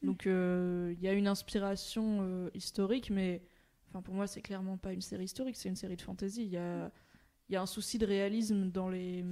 [0.03, 3.43] Donc euh, il y a une inspiration euh, historique, mais
[3.97, 6.45] enfin, pour moi, c'est clairement pas une série historique, c'est une série de fantasy.
[6.45, 6.91] Il y a,
[7.49, 9.25] il y a un souci de réalisme dans les.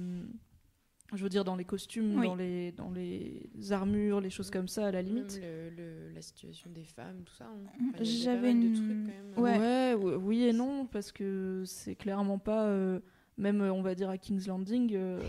[1.13, 2.25] Je veux dire, dans les costumes, Oui.
[2.25, 5.39] dans, les, dans les armures, les choses comme ça, à la limite.
[5.39, 7.45] le- le- la situation des femmes, tout ça.
[7.45, 7.69] hein.
[7.79, 9.37] Mm, Enfin, j'avais de une- trucs, quand même.
[9.37, 9.59] Ouais.
[9.59, 12.65] Ouais, ou- oui et non, parce que c'est clairement pas.
[12.65, 12.99] euh,
[13.37, 15.19] même, euh, on va dire, à King's Landing, euh,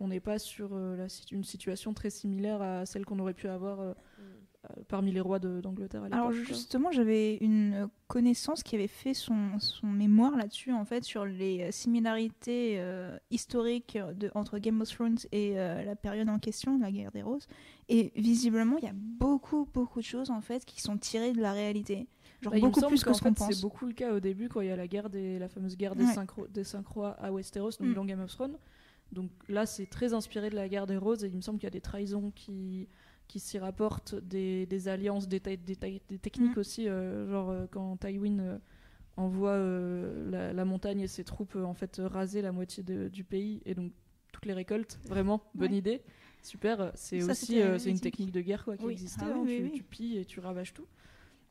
[0.00, 3.48] on n'est pas sur euh, la, une situation très similaire à celle qu'on aurait pu
[3.48, 3.94] avoir
[4.88, 6.18] parmi les rois d'Angleterre à l'époque.
[6.18, 11.24] Alors justement, j'avais une connaissance qui avait fait son, son mémoire là-dessus, en fait, sur
[11.24, 16.78] les similarités euh, historiques de, entre Game of Thrones et euh, la période en question,
[16.78, 17.46] la guerre des roses.
[17.88, 21.40] Et visiblement, il y a beaucoup, beaucoup de choses, en fait, qui sont tirées de
[21.40, 22.06] la réalité.
[22.42, 23.52] Genre Bah, beaucoup plus que ce qu'on pense.
[23.52, 25.76] C'est beaucoup le cas au début quand il y a la guerre des, la fameuse
[25.76, 26.12] guerre des, Ouais.
[26.12, 27.94] cinq, des cinq rois à Westeros, donc Mm.
[27.94, 28.58] dans Game of Thrones.
[29.12, 31.66] Donc là, c'est très inspiré de la guerre des roses et il me semble qu'il
[31.66, 32.88] y a des trahisons qui,
[33.28, 36.60] qui s'y rapportent, des, des alliances, des, techniques Mm.
[36.60, 38.58] aussi, euh, genre euh, quand Tywin euh,
[39.16, 39.56] envoie
[40.30, 43.74] la, la montagne et ses troupes en fait raser la moitié de- du pays et
[43.74, 43.92] donc
[44.32, 45.78] toutes les récoltes, vraiment bonne Ouais.
[45.78, 46.02] idée,
[46.42, 46.90] super.
[46.94, 48.92] C'est aussi euh, c'est une technique de guerre quoi qui Oui.
[48.92, 49.24] existait.
[49.26, 49.72] Ah hein, oui, tu, oui.
[49.72, 50.86] tu pilles et tu ravages tout.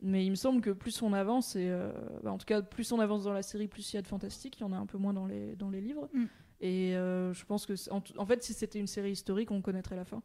[0.02, 1.90] Mais il me semble que plus on avance, et euh,
[2.24, 4.08] bah, en tout cas plus on avance dans la série, plus il y a de
[4.08, 4.58] fantastique.
[4.60, 6.10] Il y en a un peu moins dans les, dans les livres.
[6.14, 6.26] Mm.
[6.60, 10.04] Et euh, je pense que, en fait, si c'était une série historique, on connaîtrait la
[10.06, 10.22] fin.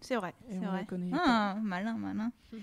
[0.00, 0.84] C'est vrai, Et c'est on vrai.
[0.84, 2.32] connaît Ah, malin, malin.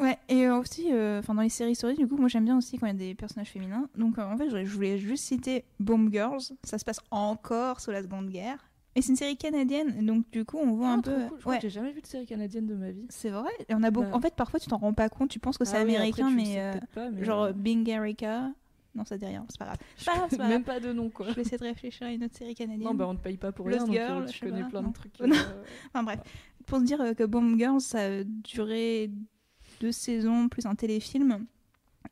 [0.00, 2.56] Ouais, et euh, aussi, euh, enfin dans les séries historiques, du coup, moi j'aime bien
[2.56, 3.88] aussi quand il y a des personnages féminins.
[3.96, 6.42] Donc euh, en fait, je voulais- juste citer Bomb Girls.
[6.62, 8.58] Ça se passe encore sous la Seconde Guerre.
[8.94, 11.16] Et c'est une série canadienne, donc du coup, on voit Ah, un peu.
[11.28, 11.38] cool.
[11.40, 13.06] Je Ouais, j'ai jamais vu de série canadienne de ma vie.
[13.08, 13.50] c'est vrai.
[13.68, 14.10] Et on a beaucoup.
[14.10, 14.16] Bah.
[14.16, 15.28] En fait, parfois, tu t'en rends pas compte.
[15.30, 17.44] Tu penses que c'est Ah oui, après, américain, tu le mais, euh, pas, mais, genre
[17.44, 18.50] euh, Bing Erica.
[18.94, 19.46] Non, ça dit rien.
[19.48, 19.78] C'est pas grave.
[20.30, 21.26] pas pas même pas de nom quoi.
[21.28, 22.84] Je vais essayer de réfléchir à une autre série canadienne.
[22.84, 24.82] Non, bah on ne paye pas pour Lost rien, donc Girl, euh, je connais plein
[24.82, 24.88] non.
[24.88, 25.20] de trucs.
[25.20, 25.34] Non.
[25.36, 25.62] euh,
[25.94, 26.18] Enfin bref,
[26.66, 29.10] pour se dire euh, que Bomb Girls, ça a duré
[29.80, 31.46] deux saisons plus un téléfilm.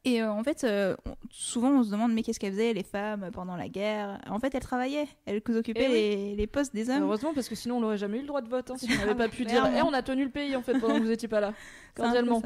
[0.05, 0.95] Et euh, en fait, euh,
[1.31, 4.21] souvent on se demande mais qu'est-ce qu'elles faisaient les femmes pendant la guerre?
[4.31, 5.93] En fait, elles travaillaient, elles occupaient Eh oui.
[5.95, 7.03] les, les postes des hommes.
[7.03, 8.71] Heureusement, parce que sinon on n'aurait jamais eu le droit de vote.
[8.71, 9.67] hein, si on n'avait Ah, pas pu dire.
[9.77, 11.53] Eh, on a tenu le pays en fait pendant que vous étiez pas là.
[11.97, 12.41] Cordialement.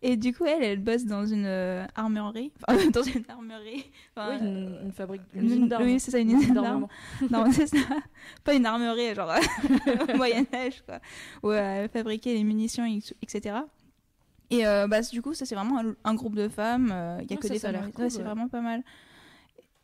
[0.00, 3.84] Et du coup, elle, elle bosse dans une euh, armurerie, enfin, dans une armurerie.
[4.16, 5.84] Enfin, Oui, une, une fabrique, une usine d'armes.
[5.84, 6.86] oui, c'est ça, une usine d'armes.
[7.30, 7.76] Non, c'est ça.
[8.44, 9.32] Pas une armurerie, genre
[10.12, 11.00] au Moyen-Âge, quoi.
[11.42, 12.84] Où elle fabriquait les munitions,
[13.22, 13.56] etc.
[14.50, 16.90] Et euh, bah, du coup, ça, c'est vraiment un, un groupe de femmes.
[16.92, 17.86] euh, Il y a Ah, que ça, des femmes.
[17.86, 18.24] Ouais, cool, c'est ouais.
[18.24, 18.82] vraiment pas mal.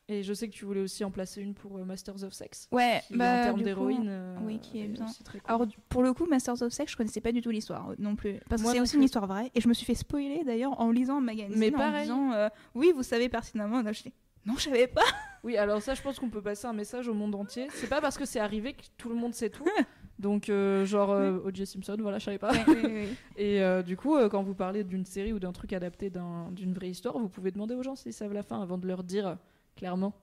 [0.08, 2.68] Et je sais que tu voulais aussi en placer une pour euh, Masters of Sex.
[2.70, 5.06] Ouais, Qui, bah, en termes du coup, d'héroïne, euh, oui, qui est bien.
[5.06, 5.40] cool.
[5.46, 8.14] Alors, pour le coup, Masters of Sex, je connaissais pas du tout l'histoire euh, non
[8.14, 8.38] plus.
[8.50, 9.50] Parce que c'est aussi une histoire vraie.
[9.54, 11.58] Et je me suis fait spoiler d'ailleurs en lisant un magazine.
[11.58, 12.02] Mais en pareil.
[12.02, 13.80] disant euh, Oui, vous savez pertinemment.
[13.80, 14.12] Là, je dis,
[14.44, 15.00] non, je savais pas.
[15.44, 17.66] Oui, alors ça, je pense qu'on peut passer un message au monde entier.
[17.74, 19.66] C'est pas parce que c'est arrivé que tout le monde sait tout.
[20.18, 21.66] Donc, euh, genre euh, O.J.
[21.66, 22.52] Simpson, voilà, je savais pas.
[23.36, 26.72] Et euh, du coup, quand vous parlez d'une série ou d'un truc adapté d'un- d'une
[26.72, 29.36] vraie histoire, vous pouvez demander aux gens s'ils savent la fin avant de leur dire
[29.76, 30.14] clairement.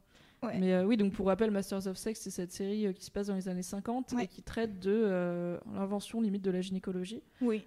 [0.44, 0.58] Ouais.
[0.60, 3.12] Mais euh, oui, donc pour rappel, Masters of Sex, c'est cette série euh, qui se
[3.12, 4.24] passe dans les années 50 Ouais.
[4.24, 7.64] et qui traite de euh, l'invention limite de la gynécologie, Oui.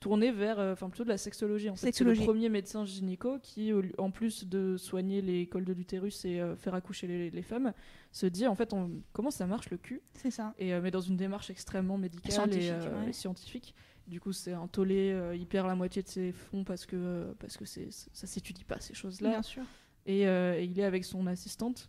[0.00, 1.68] tournée vers, enfin plutôt de la sexologie.
[1.68, 2.24] En fait, c'est le Sexologie.
[2.24, 7.06] premier médecin gynéco qui, en plus de soigner les cols de l'utérus et faire accoucher
[7.06, 7.74] les, les femmes,
[8.10, 10.00] se dit en fait on- comment ça marche le cul?
[10.14, 10.54] C'est ça.
[10.58, 13.10] et mais dans une démarche extrêmement médicale Scientifique, et, ouais.
[13.10, 13.74] et scientifique.
[14.06, 17.58] Du coup, c'est un tollé, il perd la moitié de ses fonds parce que parce
[17.58, 19.28] que c'est ça s'étudie pas ces choses-là.
[19.28, 19.62] Bien sûr.
[20.06, 21.88] Et, euh, et il est avec son assistante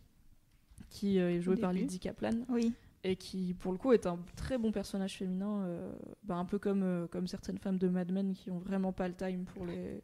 [0.90, 1.72] qui euh, est jouée par.
[1.74, 2.74] Lydie Kaplan Oui.
[3.04, 5.92] et qui pour le coup est un très bon personnage féminin, euh,
[6.24, 9.14] bah, un peu comme comme certaines femmes de Mad Men qui ont vraiment pas le
[9.16, 10.02] time pour les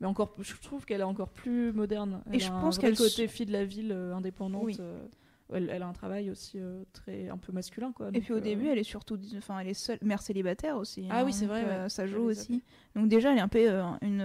[0.00, 2.22] mais encore, je trouve qu'elle est encore plus moderne.
[2.26, 4.64] Elle Et je a pense qu'elle côté fille de la ville euh, indépendante.
[4.64, 4.76] Oui.
[4.78, 5.06] euh,
[5.52, 8.08] elle, elle a un travail aussi euh, très un peu masculin quoi.
[8.14, 11.06] Et puis au euh, début, elle est surtout, enfin, elle est seule, mère célibataire aussi.
[11.10, 11.88] Ah hein, oui, c'est vrai, euh, ouais.
[11.88, 12.62] ça joue aussi.
[12.94, 14.22] Donc déjà, elle est un peu euh, une,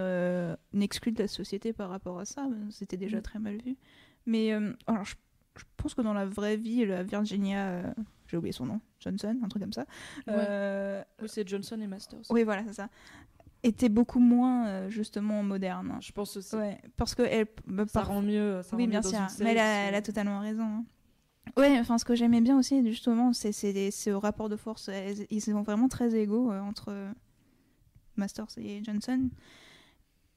[0.74, 2.48] une exclue de la société par rapport à ça.
[2.70, 3.22] C'était déjà Mm.
[3.24, 3.76] très mal vu.
[4.26, 4.52] Mais
[4.88, 5.16] alors, je,
[5.58, 7.94] je pense que dans la vraie vie, la Virginia,
[8.28, 9.86] j'ai oublié son nom, Johnson, un truc comme ça.
[10.28, 11.04] Ouais.
[11.22, 12.22] Oui, c'est Johnson et Masters.
[12.30, 12.90] oui, voilà, c'est ça.
[13.64, 15.98] Était beaucoup moins euh, justement moderne.
[16.02, 16.56] Je pense aussi.
[16.56, 18.64] Ouais, parce que elle, bah, Ça par- rend mieux.
[18.64, 19.20] Ça oui, rend bien mieux sûr.
[19.42, 20.64] Mais a, elle a totalement raison.
[20.64, 20.86] hein.
[21.58, 24.90] Ouais, enfin, ce que j'aimais bien aussi, justement, c'est au rapport de force.
[25.30, 27.12] Ils sont vraiment très égaux euh, entre euh,
[28.16, 29.30] Masters et Johnson.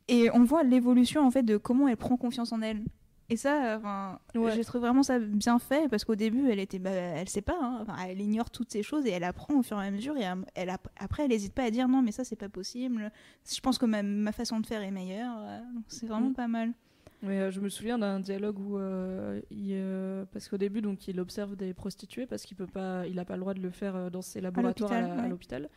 [0.08, 2.82] Et on voit l'évolution en fait de comment elle prend confiance en elle.
[3.30, 4.54] Et ça, euh, enfin, Ouais.
[4.54, 7.56] j'ai trouvé vraiment ça bien fait parce qu'au début, elle était, bah, elle sait pas,
[7.58, 7.86] hein.
[8.06, 10.14] Elle ignore toutes ces choses et elle apprend au fur et à mesure.
[10.18, 13.10] Et elle, elle après, elle hésite pas à dire non, mais ça c'est pas possible.
[13.50, 15.36] Je pense que ma, ma façon de faire est meilleure.
[15.38, 16.34] euh, C'est vraiment Mm.
[16.34, 16.72] pas mal.
[17.24, 21.08] Mais euh, je me souviens d'un dialogue où euh, il, euh, parce qu'au début donc
[21.08, 23.70] il observe des prostituées parce qu'il peut pas, il a pas le droit de le
[23.70, 25.68] faire dans ses laboratoires à l'hôpital, ouais.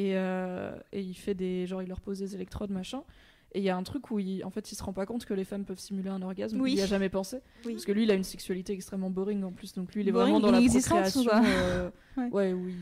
[0.00, 3.02] et, et il fait des genre il leur pose des électrodes machin
[3.56, 5.24] et il y a un truc où il, en fait il se rend pas compte
[5.26, 6.72] que les femmes peuvent simuler un orgasme Oui.
[6.72, 7.72] il y a jamais pensé Oui.
[7.74, 10.12] parce que lui il a une sexualité extrêmement boring en plus donc lui il est
[10.12, 11.22] Boring, vraiment dans la procréation
[12.16, 12.28] Ouais.
[12.30, 12.76] ouais où il,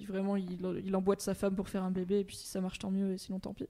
[0.00, 2.60] il- vraiment il, il emboîte sa femme pour faire un bébé et puis si ça
[2.62, 3.66] marche tant mieux et sinon tant pis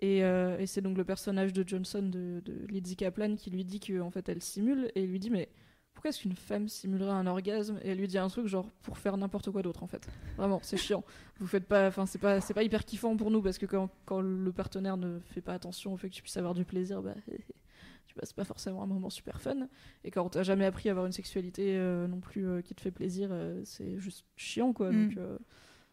[0.00, 3.64] et, euh, et c'est donc le personnage de Johnson de, de Lizzie Kaplan qui lui
[3.64, 5.48] dit que en fait elle simule et il lui dit mais
[5.92, 7.78] pourquoi est-ce qu'une femme simulerait un orgasme?
[7.82, 10.06] Et elle lui dit un truc genre pour faire n'importe quoi d'autre en fait.
[10.36, 11.04] Vraiment c'est chiant.
[11.38, 13.88] Vous faites pas enfin c'est pas c'est pas hyper kiffant pour nous parce que quand,
[14.04, 17.00] quand le partenaire ne fait pas attention au fait que tu puisses avoir du plaisir
[17.00, 17.14] bah
[18.06, 19.68] tu passes pas forcément un moment super fun.
[20.02, 22.80] Et quand t'as jamais appris à avoir une sexualité euh, non plus euh, qui te
[22.80, 23.30] fait plaisir
[23.62, 24.90] c'est juste chiant quoi.
[24.90, 25.14] Mm.
[25.14, 25.24] donc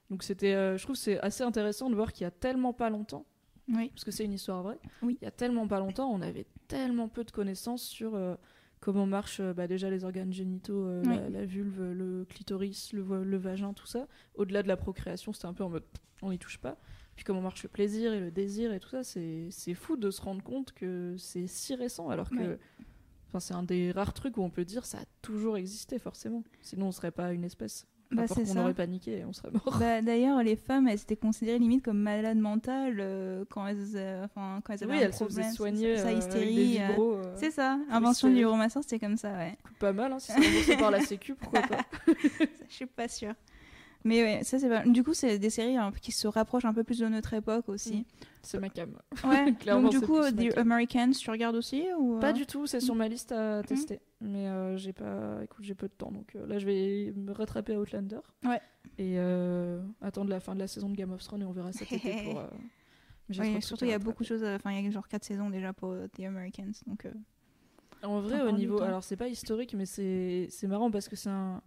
[0.09, 3.25] donc c'était je trouve c'est assez intéressant de voir qu'il y a tellement pas longtemps
[3.68, 3.89] Oui.
[3.89, 4.80] parce que c'est une histoire vraie.
[5.01, 5.18] Oui.
[5.22, 8.36] Il y a tellement pas longtemps, on avait tellement peu de connaissances sur euh,
[8.80, 11.16] comment marchent euh, bah, déjà les organes génitaux, euh, Oui.
[11.16, 14.07] la, la vulve, le clitoris, le, vagin, tout ça.
[14.36, 15.84] Au-delà de la procréation, c'était un peu en mode
[16.22, 16.78] on n'y touche pas.
[17.16, 20.12] Puis comment marche le plaisir et le désir et tout ça, c'est c'est fou de
[20.12, 22.57] se rendre compte que c'est si récent alors que.
[23.28, 26.43] Enfin, c'est un des rares trucs où on peut dire ça a toujours existé forcément.
[26.62, 27.88] Sinon, on serait pas une espèce.
[28.12, 28.53] Bah, c'est qu'on ça.
[28.55, 29.78] n'aurait paniqué et on serait mort.
[29.80, 34.28] Bah, D'ailleurs, les femmes, elles étaient considérées limite comme malades mentales euh, quand elles, euh,
[34.36, 35.43] quand elles avaient oui, un elle se problème.
[35.45, 36.78] faisait soigner sa euh, hystérie.
[36.82, 39.57] euh, C'est ça, invention du romanceur, c'était comme ça, ouais.
[39.80, 41.86] pas mal, hein, si c'est remboursé par la sécu, pourquoi pas.
[42.68, 43.34] Je suis pas sûre.
[44.03, 44.83] Mais ouais, ça c'est pas...
[44.85, 47.69] Du coup, c'est des séries peu qui se rapprochent un peu plus de notre époque
[47.69, 48.05] aussi.
[48.41, 48.97] C'est ma cam.
[49.23, 49.53] Ouais.
[49.59, 50.57] Clairement, Donc du coup, plus The.
[50.57, 53.99] Americans, tu regardes aussi ou Pas euh, du tout, c'est sur ma liste à tester.
[54.19, 55.43] Mais euh, j'ai pas.
[55.43, 56.11] Écoute, j'ai peu de temps.
[56.11, 58.19] Donc euh, là, je vais me rattraper à Outlander.
[58.43, 58.59] Ouais.
[58.97, 61.71] Et euh, attendre la fin de la saison de Game of Thrones et on verra
[61.71, 62.39] cet été pour.
[62.39, 62.47] euh,
[63.39, 64.43] Oui, surtout il y a beaucoup de choses.
[64.43, 66.71] Enfin, il y a genre 4 saisons déjà pour euh, The Americans.
[66.87, 67.11] Donc euh,
[68.03, 68.81] En vrai, au niveau.
[68.81, 71.61] Alors, c'est pas historique, mais c'est c'est marrant parce que c'est un.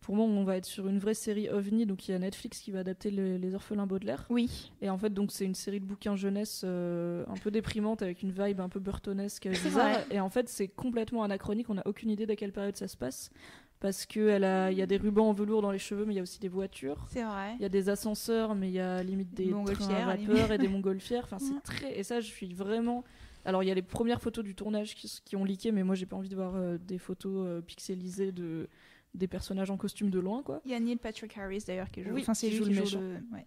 [0.00, 1.86] Pour moi, on va être sur une vraie série OVNI.
[1.86, 4.26] Donc, il y a Netflix qui va adapter le- Les Orphelins Baudelaire.
[4.30, 4.72] oui.
[4.82, 8.22] Et en fait, donc c'est une série de bouquins jeunesse euh, un peu déprimante avec
[8.22, 9.90] une vibe un peu burtonesque C'est bizarre.
[9.92, 10.06] vrai.
[10.10, 11.70] Et en fait, c'est complètement anachronique.
[11.70, 13.30] On n'a aucune idée d'à quelle période ça se passe
[13.78, 16.14] parce que elle a, il y a des rubans en velours dans les cheveux, mais
[16.14, 17.06] il y a aussi des voitures.
[17.10, 17.54] C'est vrai.
[17.58, 20.50] Il y a des ascenseurs, mais il y a limite des Des trains à vapeur
[20.50, 21.24] et des montgolfières.
[21.24, 21.98] Enfin, c'est très.
[21.98, 23.04] Et ça, je suis vraiment.
[23.44, 26.06] Alors, il y a les premières photos du tournage qui ont leaké, mais moi, j'ai
[26.06, 28.66] pas envie de voir euh, des photos euh, pixelisées de
[29.16, 30.60] des personnages en costume de loin, quoi.
[30.64, 32.10] Il y a Neil Patrick Harris d'ailleurs qui joue.
[32.12, 33.00] Oui, enfin, c'est qui lui joue qui le joue méchant.
[33.00, 33.36] le.
[33.36, 33.46] ouais.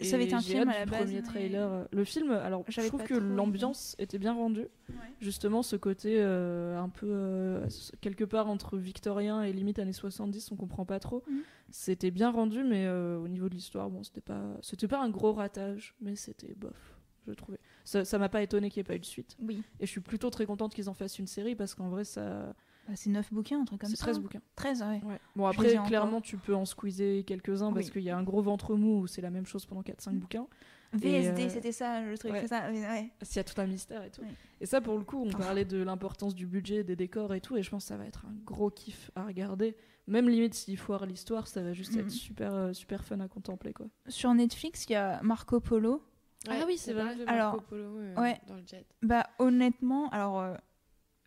[0.00, 1.02] Et Ça avait été un film à la base.
[1.02, 1.86] premier trailer.
[1.92, 4.66] Le film, alors je trouve que l'ambiance était bien rendue.
[4.88, 4.94] Ouais.
[5.20, 7.66] Justement, ce côté euh, un peu euh,
[8.00, 11.22] quelque part entre victorien et limite années 70, on comprend pas trop.
[11.28, 11.42] Mhm.
[11.70, 15.10] C'était bien rendu, mais euh, au niveau de l'histoire, bon, c'était pas, c'était pas un
[15.10, 16.96] gros ratage, mais c'était bof,
[17.28, 17.58] je trouvais.
[17.84, 19.36] Ça, m'a pas étonné qu'il n'y ait pas eu de suite.
[19.40, 19.62] Oui.
[19.80, 22.54] Et je suis plutôt très contente qu'ils en fassent une série parce qu'en vrai, ça,
[22.96, 24.04] c'est 9 bouquins, un truc comme c'est ça.
[24.06, 24.40] 13 bouquins.
[24.56, 25.00] 13, ouais.
[25.04, 25.18] Ouais.
[25.36, 25.86] Bon, après, encore.
[25.88, 27.92] clairement, tu peux en squeezer quelques-uns parce Oui.
[27.92, 30.18] qu'il y a un gros ventre mou où c'est la même chose pendant 4-5 Mhm.
[30.20, 30.46] bouquins.
[30.92, 32.40] VSD, euh, c'était ça le truc, ouais.
[32.40, 32.68] c'est ça.
[32.68, 34.22] ouais, y a tout un mystère et tout.
[34.22, 34.28] Ouais.
[34.60, 35.38] Et ça, pour le coup, on Oh.
[35.38, 38.06] parlait de l'importance du budget, des décors et tout, et je pense que ça va
[38.06, 39.76] être un gros kiff à regarder.
[40.08, 42.00] Même limite, s'il foire l'histoire, ça va juste Mhm.
[42.00, 43.86] être super, euh, super fun à contempler, quoi.
[44.08, 46.02] Sur Netflix, il y a Marco Polo.
[46.48, 47.14] Ah oui, c'est vrai.
[47.14, 48.40] de Alors, Marco Polo, euh, ouais.
[48.48, 48.84] dans le jet.
[49.02, 50.40] Bah, honnêtement, alors.
[50.40, 50.54] euh,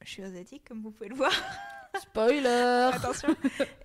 [0.06, 1.32] je suis asiatique, comme vous pouvez le voir.
[2.02, 3.30] Spoiler Attention.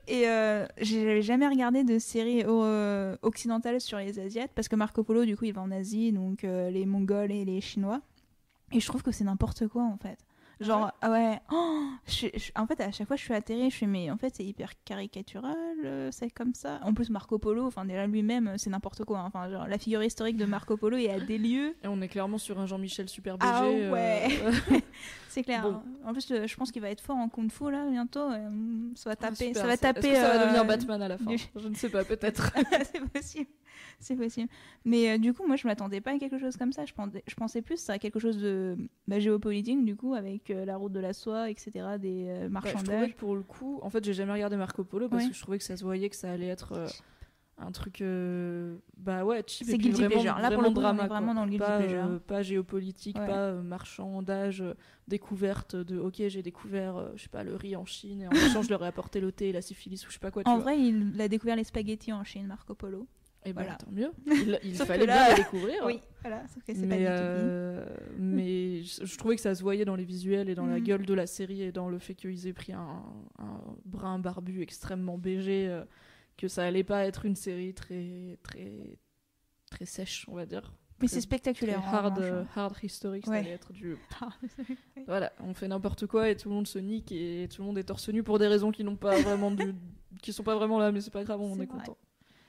[0.07, 5.05] Et euh, j'avais jamais regardé de série euh, occidentale sur les Asiates parce que Marco
[5.05, 8.01] Polo, du coup, il va en Asie, donc euh, les Mongols et les Chinois.
[8.73, 10.19] Et je trouve que c'est n'importe quoi en fait.
[10.61, 13.77] Genre, ah ouais, oh, je- je- en fait, à chaque fois, je suis atterrée, je
[13.77, 15.55] fais, mais en fait, c'est hyper caricatural,
[15.85, 16.81] euh, c'est comme ça.
[16.83, 19.21] En plus, Marco Polo, enfin, déjà lui-même, c'est n'importe quoi.
[19.21, 19.25] hein.
[19.29, 21.77] Enfin, genre, la figure historique de Marco Polo est à des lieux.
[21.85, 23.49] Et on est clairement sur un Jean-Michel super BG.
[23.55, 24.29] Ah euh, ouais.
[25.29, 25.62] C'est clair.
[25.62, 25.83] Bon.
[26.07, 28.20] En plus, euh, je pense qu'il va être fort en kung fu là bientôt.
[28.31, 28.49] euh,
[28.95, 29.35] ça va Ah, taper.
[29.49, 29.57] super.
[29.61, 30.01] ça va Est-ce taper.
[30.09, 32.53] que ça va euh, devenir Batman à la fin du- Je ne sais pas, peut-être.
[32.93, 33.51] c'est possible.
[34.01, 34.49] C'est possible.
[34.85, 36.85] Mais euh, du coup, moi, je m'attendais pas à quelque chose comme ça.
[36.85, 38.76] Je pensais, je pensais plus à quelque chose de
[39.07, 42.43] bah, géopolitique, du coup, avec euh, la route de la soie, etc., des euh, Ouais,
[42.45, 42.83] je marchandages.
[42.85, 45.31] trouvais que pour le coup, en fait, j'ai jamais regardé Marco Polo parce Ouais.
[45.31, 46.72] que je trouvais que ça se voyait que ça allait être
[47.61, 50.39] un truc, euh, bah ouais, cheap C'est guilty vraiment, pleasure.
[50.39, 52.05] Là, pour le coup, on est drama, vraiment dans le guilty pas, pleasure.
[52.05, 53.27] euh, pas géopolitique, Ouais.
[53.27, 54.63] pas euh, marchandage,
[55.09, 58.31] découverte de, ok, j'ai découvert, je sais pas, le riz en Chine et en
[58.63, 60.45] échange, je leur ai apporté le thé et la syphilis ou je sais pas quoi.
[60.45, 60.63] Tu En vois.
[60.65, 63.07] vrai, il a découvert les spaghettis en Chine, Marco Polo.
[63.45, 63.77] Et ben Voilà.
[63.79, 64.11] tant mieux.
[64.65, 65.83] Il, fallait là- bien les découvrir.
[65.87, 67.87] Oui, voilà, sauf que c'est pas mais, du tout euh,
[68.19, 70.85] mais je je trouvais que ça se voyait dans les visuels et dans la Mhm.
[70.85, 73.03] gueule de la série et dans le fait qu'ils aient pris un,
[73.39, 75.19] un brin barbu extrêmement
[75.69, 75.85] euh,
[76.39, 78.99] que ça allait pas être une série très très
[79.70, 80.72] très sèche, on va dire.
[81.01, 81.80] Mais c'est spectaculaire.
[81.84, 82.47] Hard, revanche, euh, hein.
[82.57, 83.97] hard historique, ça allait être du.
[84.20, 84.30] Ah,
[85.07, 87.78] Voilà, on fait n'importe quoi et tout le monde se nique et tout le monde
[87.78, 89.74] est torse nu pour des raisons qui n'ont pas vraiment de,
[90.22, 91.97] qui sont pas vraiment là, mais c'est pas grave, on est content.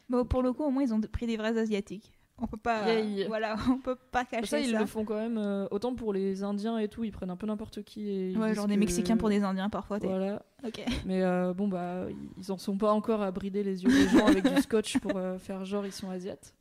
[0.10, 2.12] Bon, pour le coup, au moins, ils ont pris des vrais asiatiques.
[2.42, 2.84] On peut pas.
[3.28, 4.60] Voilà, on peut pas cacher Ça, ça.
[4.60, 5.38] ils le font quand même.
[5.38, 8.10] euh, autant pour les Indiens et tout, ils prennent un peu n'importe qui.
[8.10, 10.00] Et Ouais, genre des que- Mexicains pour des Indiens parfois.
[10.00, 10.42] Voilà.
[10.66, 10.84] Ok.
[11.06, 12.06] Mais euh, bon, bah,
[12.38, 15.16] ils en sont pas encore à brider les yeux des gens avec du scotch pour
[15.18, 16.54] euh, faire genre ils sont asiates.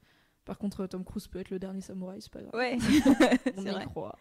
[0.44, 2.54] Par contre, Tom Cruise peut être le dernier samouraï, c'est pas grave.
[2.54, 2.78] Ouais.
[3.58, 3.84] On c'est y vrai.
[3.84, 4.16] croit.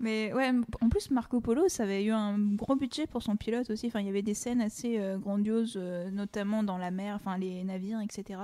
[0.00, 0.50] Mais ouais,
[0.80, 3.86] en plus Marco Polo, ça avait eu un gros budget pour son pilote aussi.
[3.86, 7.38] Enfin, il y avait des scènes assez euh, grandioses, euh, notamment dans la mer, enfin
[7.38, 8.40] les navires, etc.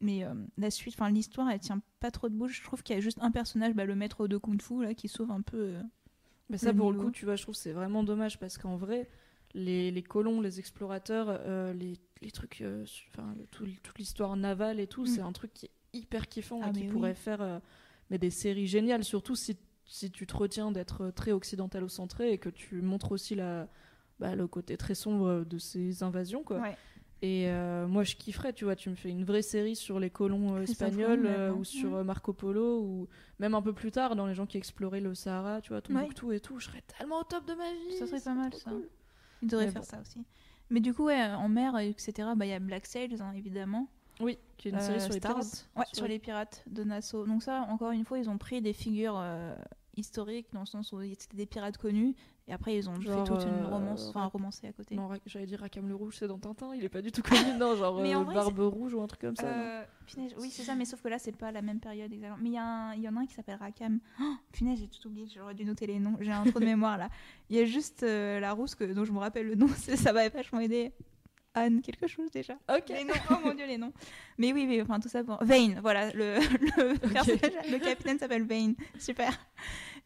[0.00, 2.48] Mais euh, la suite, enfin l'histoire, elle tient pas trop debout.
[2.48, 4.94] Je trouve qu'il y a juste un personnage, bah, le maître de kung fu là,
[4.94, 5.56] qui sauve un peu.
[5.58, 5.82] euh,
[6.50, 8.76] Mais ça, pour le coup, tu vois, je trouve que c'est vraiment dommage parce qu'en
[8.76, 9.08] vrai,
[9.54, 12.62] les, les colons, les explorateurs, euh, les, les trucs,
[13.08, 15.06] enfin, le- tout- toute l'histoire navale et tout, Mm.
[15.06, 16.88] c'est un truc qui est hyper kiffant Ah, et qui oui.
[16.88, 17.60] pourrait faire
[18.10, 22.50] mais des séries géniales, surtout si, si tu te retiens d'être très occidentalo-centré et que
[22.50, 23.68] tu montres aussi la,
[24.20, 26.60] bah, le côté très sombre de ces invasions, quoi.
[26.60, 26.76] Ouais.
[27.22, 30.10] Et euh, moi, je kifferais, tu vois, tu me fais une vraie série sur les
[30.10, 33.08] colons euh, espagnols euh, ou sur Marco Polo ou
[33.38, 36.32] même un peu plus tard dans les gens qui exploraient le Sahara, tu vois, Tombouctou
[36.32, 36.58] et tout.
[36.58, 37.96] Je serais tellement au top de ma vie.
[37.98, 38.70] Ça serait pas mal, ça.
[38.70, 38.86] cool.
[39.42, 39.86] Il devrait Mais faire bon.
[39.88, 40.24] ça aussi.
[40.68, 42.12] Mais du coup, ouais, en mer, etc.
[42.36, 43.88] Bah, il y a Black Sails, hein, évidemment.
[44.20, 45.34] Oui, qui est une Euh, série sur les Stars.
[45.36, 45.68] pirates.
[45.76, 47.26] Ouais, sur les pirates de Nassau.
[47.26, 49.22] Donc ça, encore une fois, ils ont pris des figures
[49.96, 52.14] historiques dans le sens où c'était des pirates connus
[52.48, 54.72] et après ils ont Genre, fait toute une euh, romance, enfin un Ra- romancé à
[54.72, 54.94] côté.
[54.94, 57.52] Non, j'allais dire Rakam le Rouge, c'est dans Tintin, il est pas du tout connu,
[57.58, 59.46] non, genre Mais en euh, vrai, Barbe Rouge ou un truc comme ça.
[59.46, 62.38] Euh, punaise, oui, c'est ça, mais sauf que là, c'est pas la même période exactement.
[62.42, 63.98] Mais il y, y en a un qui s'appelle Rakam.
[64.20, 66.16] Oh, punaise, j'ai tout oublié, j'aurais dû noter les noms.
[66.20, 67.08] J'ai un trou de mémoire là.
[67.50, 70.12] Il y a juste euh, la rousse que, dont je me rappelle le nom, ça
[70.12, 70.92] va vachement aider.
[71.58, 72.52] Anne, quelque chose déjà.
[72.68, 72.90] Ok.
[72.90, 73.92] Les noms, oh mon dieu, les noms.
[74.36, 75.42] Mais oui, oui, enfin tout ça pour.
[75.42, 76.34] Vane, voilà, le,
[76.76, 78.74] le personnage, le capitaine s'appelle Vane.
[78.98, 79.32] Super.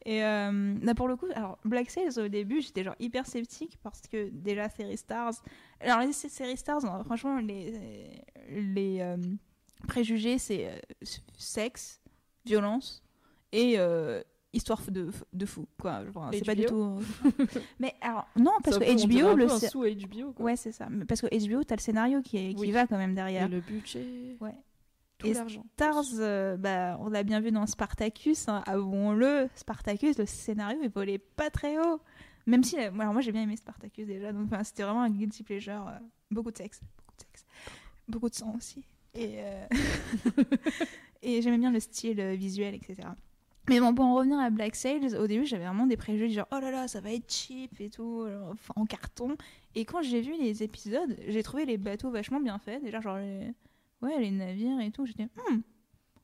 [0.06, 3.78] Et euh, là, pour le coup, alors Black Sails au début, j'étais genre hyper sceptique
[3.82, 5.34] parce que déjà, série Stars.
[5.80, 9.16] Alors, les sé- séries Stars, non, franchement, les, les euh,
[9.88, 10.78] préjugés, c'est euh,
[11.36, 12.00] sexe,
[12.46, 13.02] violence
[13.52, 13.76] et
[14.52, 16.02] histoire de, de fou, quoi.
[16.32, 16.98] C'est pas du tout.
[17.78, 19.48] Mais alors, non, parce que HBO, le.
[19.48, 20.46] sous HBO, quoi.
[20.46, 20.88] Ouais, c'est ça.
[20.90, 22.70] Mais Parce que HBO, t'as le scénario qui, est- qui Oui.
[22.72, 23.48] va quand même Et derrière.
[23.48, 24.54] le budget, Ouais.
[25.20, 25.64] Tout Et l'argent.
[25.74, 30.90] Stars, euh, bah, on l'a bien vu dans Spartacus, hein, avouons-le, Spartacus, le scénario, il
[30.90, 32.00] volait pas très haut.
[32.46, 35.10] Même si, euh, alors moi j'ai bien aimé Spartacus déjà, donc enfin, c'était vraiment un
[35.10, 35.86] guilty pleasure.
[35.88, 35.98] euh,
[36.30, 37.46] beaucoup de sexe, beaucoup de sexe,
[38.08, 38.84] beaucoup de sang aussi.
[39.14, 39.66] Et, euh,
[41.22, 43.08] et j'aimais bien le style visuel, etc.
[43.68, 46.48] Mais bon, pour en revenir à Black Sails, au début j'avais vraiment des préjugés genre
[46.50, 48.26] oh là là, ça va être cheap et tout,
[48.74, 49.36] en carton.
[49.74, 53.18] Et quand j'ai vu les épisodes, j'ai trouvé les bateaux vachement bien faits, déjà genre
[53.18, 53.52] les,
[54.02, 55.06] ouais, les navires et tout.
[55.06, 55.60] J'étais, Hmm,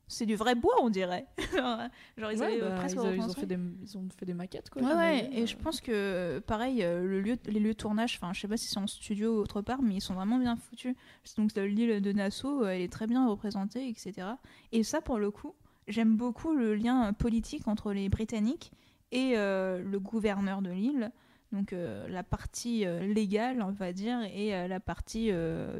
[0.08, 1.26] c'est du vrai bois, on dirait.
[1.56, 1.80] genre,
[2.16, 4.82] ils Ouais, avaient bah, presque ils, ont fait des, ils ont fait des maquettes, quoi.
[4.82, 8.32] Ouais, ouais, et je pense que pareil, euh, le lieu, les lieux de tournage, enfin,
[8.32, 10.56] je sais pas si c'est en studio ou autre part, mais ils sont vraiment bien
[10.56, 10.94] foutus.
[11.36, 14.28] Donc, euh, l'île de Nassau, euh, elle est très bien représentée, etc.
[14.72, 15.54] Et ça, pour le coup,
[15.88, 18.72] j'aime beaucoup le lien euh, politique entre les Britanniques
[19.12, 21.10] et euh, le gouverneur de l'île.
[21.52, 25.30] Donc, euh, la partie euh, légale, on va dire, et euh, la partie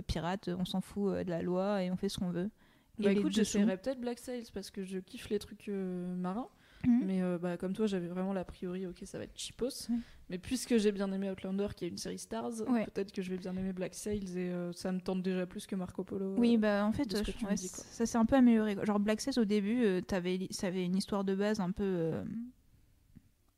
[0.07, 2.51] pirate, on s'en fout de la loi et on fait ce qu'on veut.
[2.99, 6.49] Bah écoute, j'essaierai peut-être Black Sails parce que je kiffe les trucs marins.
[6.87, 7.05] Mhm.
[7.05, 9.89] Mais bah, comme toi, j'avais vraiment l'a priori, ok, ça va être cheapos.
[10.31, 12.87] Mais puisque j'ai bien aimé Outlander, qui est une série Stars, Ouais.
[12.87, 15.77] peut-être que je vais bien aimer Black Sails et ça me tente déjà plus que
[15.77, 16.37] Marco Polo.
[16.39, 18.77] Oui, bah en fait, ce dis, ça s'est un peu amélioré.
[18.83, 22.13] Genre Black Sails au début, t'avais, ça avait une histoire de base un peu,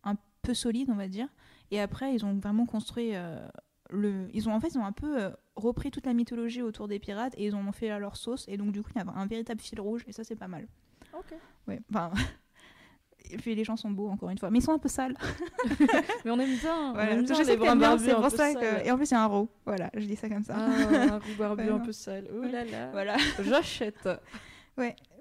[0.03, 1.29] un peu solide, on va dire.
[1.71, 3.47] Et après, ils ont vraiment construit euh,
[3.91, 4.29] le.
[4.33, 6.99] Ils ont en fait, ils ont un peu euh, repris toute la mythologie autour des
[6.99, 8.45] pirates et ils en ont fait à leur sauce.
[8.49, 10.49] Et donc du coup, il y avait un véritable fil rouge et ça, c'est pas
[10.49, 10.67] mal.
[11.15, 11.35] Ok.
[11.67, 11.81] Ouais.
[11.91, 12.11] Enfin.
[13.31, 15.15] Et puis les gens sont beaux encore une fois, mais ils sont un peu sales.
[16.25, 17.11] Mais on aime bien, Voilà.
[17.11, 18.87] on aime bien Je sais les barbus c'est pour ça que.
[18.87, 19.51] Et en plus, il y a un roux.
[19.67, 20.55] Voilà, je dis ça comme ça.
[20.57, 22.27] Ah, un roux barbu Ouais, un peu sale.
[22.33, 22.91] Oh là là.
[22.93, 23.17] Voilà.
[23.43, 24.09] J'achète.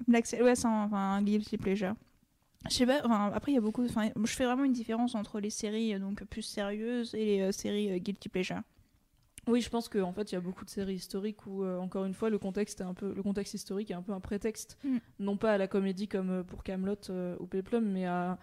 [0.08, 1.95] Black Sails, ouais, c'est un, enfin, un guilty pleasure.
[2.70, 5.16] Je sais pas, enfin, après il y a beaucoup, enfin, je fais vraiment une différence
[5.16, 8.62] entre les séries euh, donc plus sérieuses et les euh, séries euh, guilty pleasure.
[9.47, 12.03] Oui, je pense qu'en fait, il y a beaucoup de séries historiques où, euh, encore
[12.03, 14.78] une fois, le contexte est un peu, le contexte historique est un peu un prétexte,
[14.84, 14.97] Mm.
[15.20, 16.97] non pas à la comédie comme pour Camelot
[17.39, 18.38] ou Peplum, mais à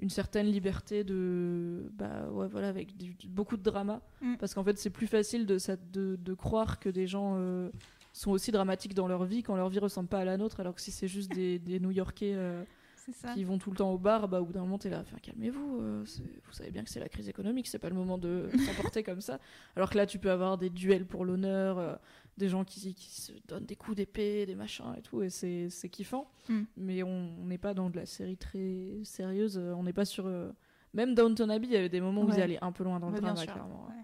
[0.00, 4.34] une certaine liberté de, bah ouais, voilà, avec du- beaucoup de drama, Mm.
[4.38, 7.70] parce qu'en fait, c'est plus facile de, ça- de, de croire que des gens euh,
[8.12, 10.74] sont aussi dramatiques dans leur vie quand leur vie ressemble pas à la nôtre, alors
[10.74, 12.77] que si c'est juste des, euh, C'est
[13.12, 13.32] ça.
[13.34, 15.16] qui vont tout le temps au bar, bah, au bout d'un moment, t'es là, enfin,
[15.22, 18.48] calmez-vous, euh, vous savez bien que c'est la crise économique, c'est pas le moment de
[18.92, 19.38] s'emporter comme ça.
[19.76, 21.94] Alors que là, tu peux avoir des duels pour l'honneur, euh,
[22.36, 25.88] des gens qui, qui se donnent des coups d'épée, des machins et tout, et c'est
[25.90, 26.30] kiffant.
[26.48, 26.62] Mm.
[26.76, 30.26] Mais on n'est pas dans de la série très sérieuse, euh, on n'est pas sur.
[30.26, 30.50] euh,
[30.94, 33.08] Même Downton Abbey, il y avait des moments où ils allaient un peu loin dans
[33.08, 33.86] le Ouais, drama, clairement.
[33.88, 33.94] ouais.
[33.94, 34.02] Ouais.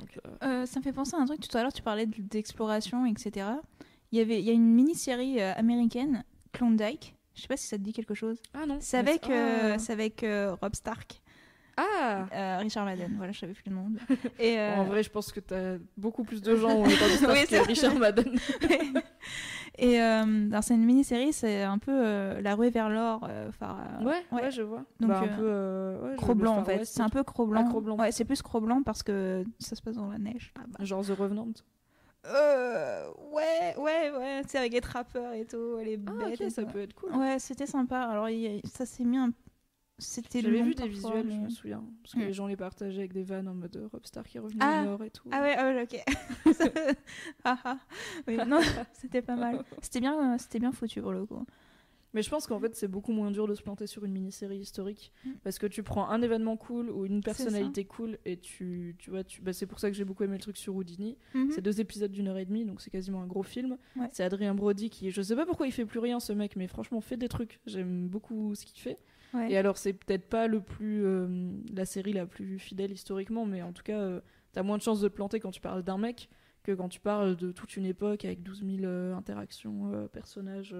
[0.00, 1.40] Donc, euh, Euh, ça me fait penser à un truc.
[1.40, 3.46] Tout à l'heure, tu parlais de- d'exploration, etc.
[4.12, 7.14] Il y avait, il y a une mini-série américaine, Klondike.
[7.38, 8.42] Je sais pas si ça te dit quelque chose.
[8.52, 8.78] Ah non.
[8.80, 9.78] C'est avec, Mais- euh, Ah.
[9.78, 11.22] c'est avec euh, Rob Stark,
[11.76, 13.14] Ah euh, Richard Madden.
[13.16, 13.92] Voilà, je savais plus le nom.
[14.40, 17.32] Et euh, En vrai, je pense que t'as beaucoup plus de gens en étant de
[17.32, 18.34] Oui, que c'est Richard Madden.
[19.78, 21.32] et euh, alors, c'est une mini-série.
[21.32, 23.22] C'est un peu la ruée vers l'or.
[24.04, 24.84] Ouais, ouais, je vois.
[24.98, 25.98] Donc, bah, un peu.
[26.02, 26.84] Ouais, Cro-Blanc le en fait.
[26.84, 27.68] C'est un peu Cro-Blanc.
[27.72, 28.02] Ah.
[28.02, 30.52] Ouais, c'est plus Cro-Blanc parce que ça se passe dans la neige.
[30.56, 30.78] là-bas.
[30.80, 30.84] tout.
[30.84, 31.46] Genre The Revenant.
[32.28, 34.42] Euh, ouais, ouais, ouais.
[34.46, 36.50] C'est avec les trappeurs et tout, les Ah, bêtes.
[36.50, 37.12] ça peut être cool.
[37.14, 38.00] Ouais, c'était sympa.
[38.02, 39.32] Alors, il ça s'est mis un.
[40.00, 40.88] C'était J'avais vu des parfois,
[41.22, 41.84] visuels, je me souviens.
[42.02, 42.26] Parce que Mm.
[42.26, 44.82] les gens les partageaient avec des vannes en mode euh, Robstar qui est revenu Ah.
[44.82, 45.28] au nord et tout.
[45.32, 46.04] Ah ouais, ouais, ok.
[47.44, 47.78] Ah, ah.
[48.28, 48.60] Oui, non,
[48.92, 49.64] c'était pas mal.
[49.82, 51.44] C'était bien, c'était bien foutu pour le coup.
[52.18, 54.58] Mais je pense qu'en fait, c'est beaucoup moins dur de se planter sur une mini-série
[54.58, 55.12] historique.
[55.24, 55.30] Mm.
[55.44, 59.22] Parce que tu prends un événement cool ou une personnalité cool et tu, tu vois,
[59.22, 59.40] tu...
[59.40, 61.16] Bah, c'est pour ça que j'ai beaucoup aimé le truc sur Houdini.
[61.34, 61.52] Mhm.
[61.52, 63.78] C'est deux épisodes d'une heure et demie, donc c'est quasiment un gros film.
[63.94, 64.08] Ouais.
[64.10, 66.66] C'est Adrien Brody qui, je sais pas pourquoi il fait plus rien ce mec, mais
[66.66, 67.60] franchement fait des trucs.
[67.66, 68.98] J'aime beaucoup ce qu'il fait.
[69.32, 69.52] Ouais.
[69.52, 73.62] Et alors c'est peut-être pas le plus euh, la série la plus fidèle historiquement, mais
[73.62, 74.20] en tout cas euh,
[74.54, 76.28] t'as moins de chances de te planter quand tu parles d'un mec
[76.64, 80.74] que quand tu parles de toute une époque avec 12 000 euh, interactions, personnages,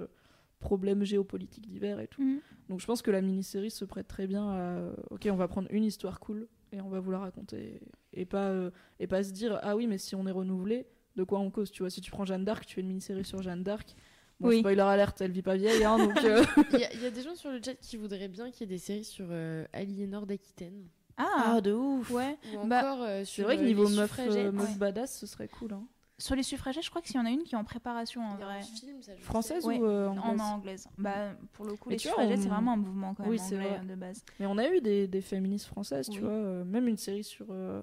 [0.60, 2.22] problèmes géopolitiques divers et tout.
[2.22, 2.40] Mhm.
[2.68, 5.68] Donc je pense que la mini-série se prête très bien à ok on va prendre
[5.70, 7.80] une histoire cool et on va vous la raconter
[8.12, 10.86] et pas euh, et pas se dire ah oui mais si on est renouvelé
[11.16, 13.24] de quoi on cause tu vois si tu prends Jeanne d'Arc tu fais une mini-série
[13.24, 13.94] sur Jeanne d'Arc
[14.38, 14.58] bon Oui.
[14.58, 16.44] spoiler alerte elle vit pas vieille hein, donc euh,
[16.74, 18.60] Il y, a- il y a des gens sur le chat qui voudraient bien qu'il
[18.60, 20.88] y ait des séries sur euh, Aliénor d'Aquitaine.
[21.16, 22.36] Ah, de ouf ouais.
[22.54, 24.76] Ou Bah, encore euh, c'est vrai que niveau meuf, meuf Ouais.
[24.78, 25.84] badass ce serait cool hein.
[26.20, 28.34] Sur les suffragettes, je crois qu'il y en a une qui est en préparation en
[28.36, 28.60] vrai.
[28.62, 29.68] film, ça, française sais.
[29.68, 30.88] Ouais, ou euh, En anglaise anglaise.
[30.98, 33.22] Bah, pour le coup, Mais les tu vois, suffragettes, on- c'est vraiment un mouvement quand
[33.22, 33.80] même Oui, anglais vrai.
[33.86, 34.24] de base.
[34.40, 37.46] mais on a eu des, des féministes françaises tu vois euh, même une série sur
[37.50, 37.82] euh,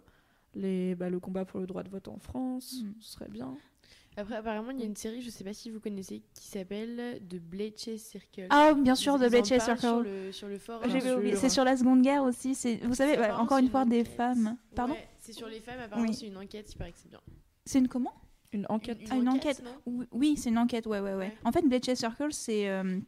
[0.54, 2.92] les bah, le combat pour le droit de vote en France Mm.
[3.00, 3.56] ce serait bien
[4.18, 7.22] Après, apparemment, il y a une série, je sais pas si vous connaissez, qui s'appelle
[7.30, 8.48] The Bletchley Circle.
[8.50, 10.04] Ah, bien sûr, en Bletchley parlent Sur Circle.
[10.10, 10.58] le, sur le
[11.02, 11.38] sûr.
[11.38, 12.54] C'est sur la Seconde Guerre aussi.
[12.56, 14.14] C'est, vous savez, bah, encore une fois, des enquête.
[14.16, 14.58] femmes.
[14.76, 14.94] Pardon.
[14.94, 16.14] Ouais, c'est sur les femmes, apparemment, Oui.
[16.14, 17.20] c'est une enquête, il paraît que c'est bien.
[17.66, 18.14] C'est une comment?
[18.52, 19.62] Une enquête Ah, une enquête.
[19.64, 21.18] non Oui, Oui, c'est une enquête, ouais, ouais, ouais.
[21.28, 21.38] Ouais.
[21.44, 23.00] En fait, Bletchley Circle, c'est, euh,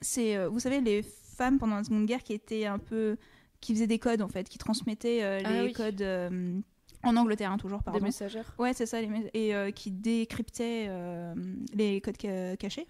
[0.00, 3.16] c'est, euh, vous savez, les femmes pendant la Seconde Guerre qui étaient un peu,
[3.60, 5.72] qui faisaient des codes en fait, qui transmettaient euh, Ah les oui.
[5.72, 6.60] codes euh,
[7.02, 8.00] en Angleterre, hein, toujours, des pardon.
[8.04, 11.34] messagères Ouais, c'est ça, les et euh, qui décryptaient euh,
[11.72, 12.86] les codes ca- cachés.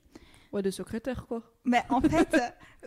[0.52, 2.36] ouais des secrétaires quoi Mais en fait,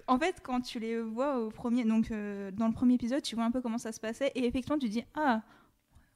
[0.08, 3.36] en fait, quand tu les vois au premier, donc euh, dans le premier épisode, tu
[3.36, 5.42] vois un peu comment ça se passait, et effectivement, tu dis ah,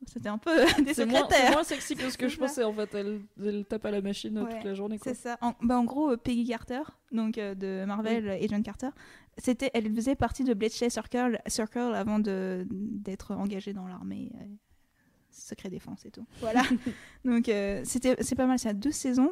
[0.07, 1.51] c'était un peu des moins, c'est secrétaires.
[1.51, 2.41] moins sexy que ce que je ça.
[2.41, 2.93] pensais en fait.
[2.95, 4.99] Elle, elle tape à la machine euh, Ouais, toute la journée.
[5.03, 5.37] C'est ça.
[5.41, 6.81] En, bah, en gros, euh, Peggy Carter,
[7.11, 8.89] donc euh, de Marvel et John Carter,
[9.37, 14.31] c'était, elle faisait partie de Bletchley Circle, Circle avant de d'être engagée dans l'armée.
[14.35, 14.45] euh,
[15.33, 16.25] secret défense et tout.
[16.41, 16.61] Voilà.
[17.25, 18.59] donc euh, c'était, c'est pas mal.
[18.59, 19.31] C'est à deux saisons.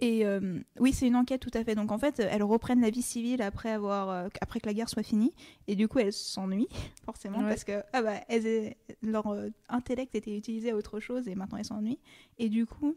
[0.00, 1.74] Et euh, oui, c'est une enquête tout à fait.
[1.76, 4.88] Donc en fait, elles reprennent la vie civile après avoir, euh, après que la guerre
[4.88, 5.32] soit finie.
[5.68, 6.68] Et du coup, elles s'ennuient
[7.04, 7.48] forcément Ouais.
[7.48, 11.58] parce que ah bah, elles- leur euh, intellect était utilisé à autre chose et maintenant
[11.58, 12.00] elles s'ennuient.
[12.38, 12.96] Et du coup,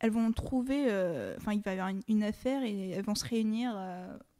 [0.00, 3.14] elles vont trouver, euh, enfin il va y avoir une, une affaire et elles vont
[3.14, 3.74] se réunir,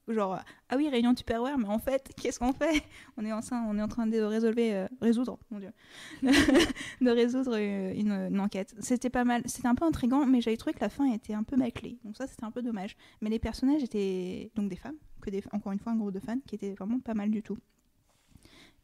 [0.09, 0.39] genre
[0.69, 2.83] ah oui réunion Tupperware, mais en fait qu'est-ce qu'on fait?
[3.17, 5.73] On est en train, on est en train de euh, résoudre, mon dieu,
[6.23, 8.75] de résoudre euh, une, enquête.
[8.81, 11.43] C'était pas mal, c'était un peu intrigant, mais j'avais trouvé que la fin était un
[11.43, 12.97] peu bâclée, donc ça c'était un peu dommage.
[13.21, 16.21] Mais les personnages étaient donc des femmes, que des, encore une fois un groupe de
[16.21, 17.59] fans qui étaient vraiment pas mal du tout.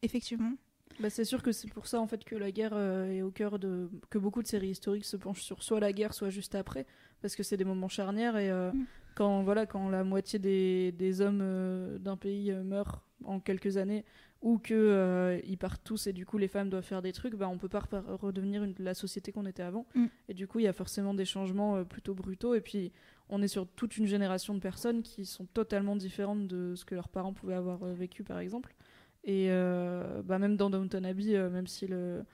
[0.03, 0.53] Effectivement.
[1.01, 3.31] Bah, c'est sûr que c'est pour ça en fait que la guerre euh, est au
[3.31, 6.55] cœur de que beaucoup de séries historiques se penchent sur soit la guerre soit juste
[6.55, 6.87] après
[7.21, 8.85] parce que c'est des moments charnières et euh, Mm.
[9.15, 14.05] quand voilà quand la moitié des, des hommes euh, d'un pays meurent en quelques années
[14.43, 17.49] ou que ils partent tous et du coup les femmes doivent faire des trucs bah
[17.49, 17.83] on peut pas
[18.21, 20.07] redevenir une- la société qu'on était avant Mm.
[20.29, 22.93] et du coup il y a forcément des changements plutôt brutaux et puis
[23.29, 26.95] on est sur toute une génération de personnes qui sont totalement différentes de ce que
[26.95, 28.75] leurs parents pouvaient avoir vécu par exemple
[29.25, 32.25] et euh, bah même dans Downton Abbey, euh, même si le,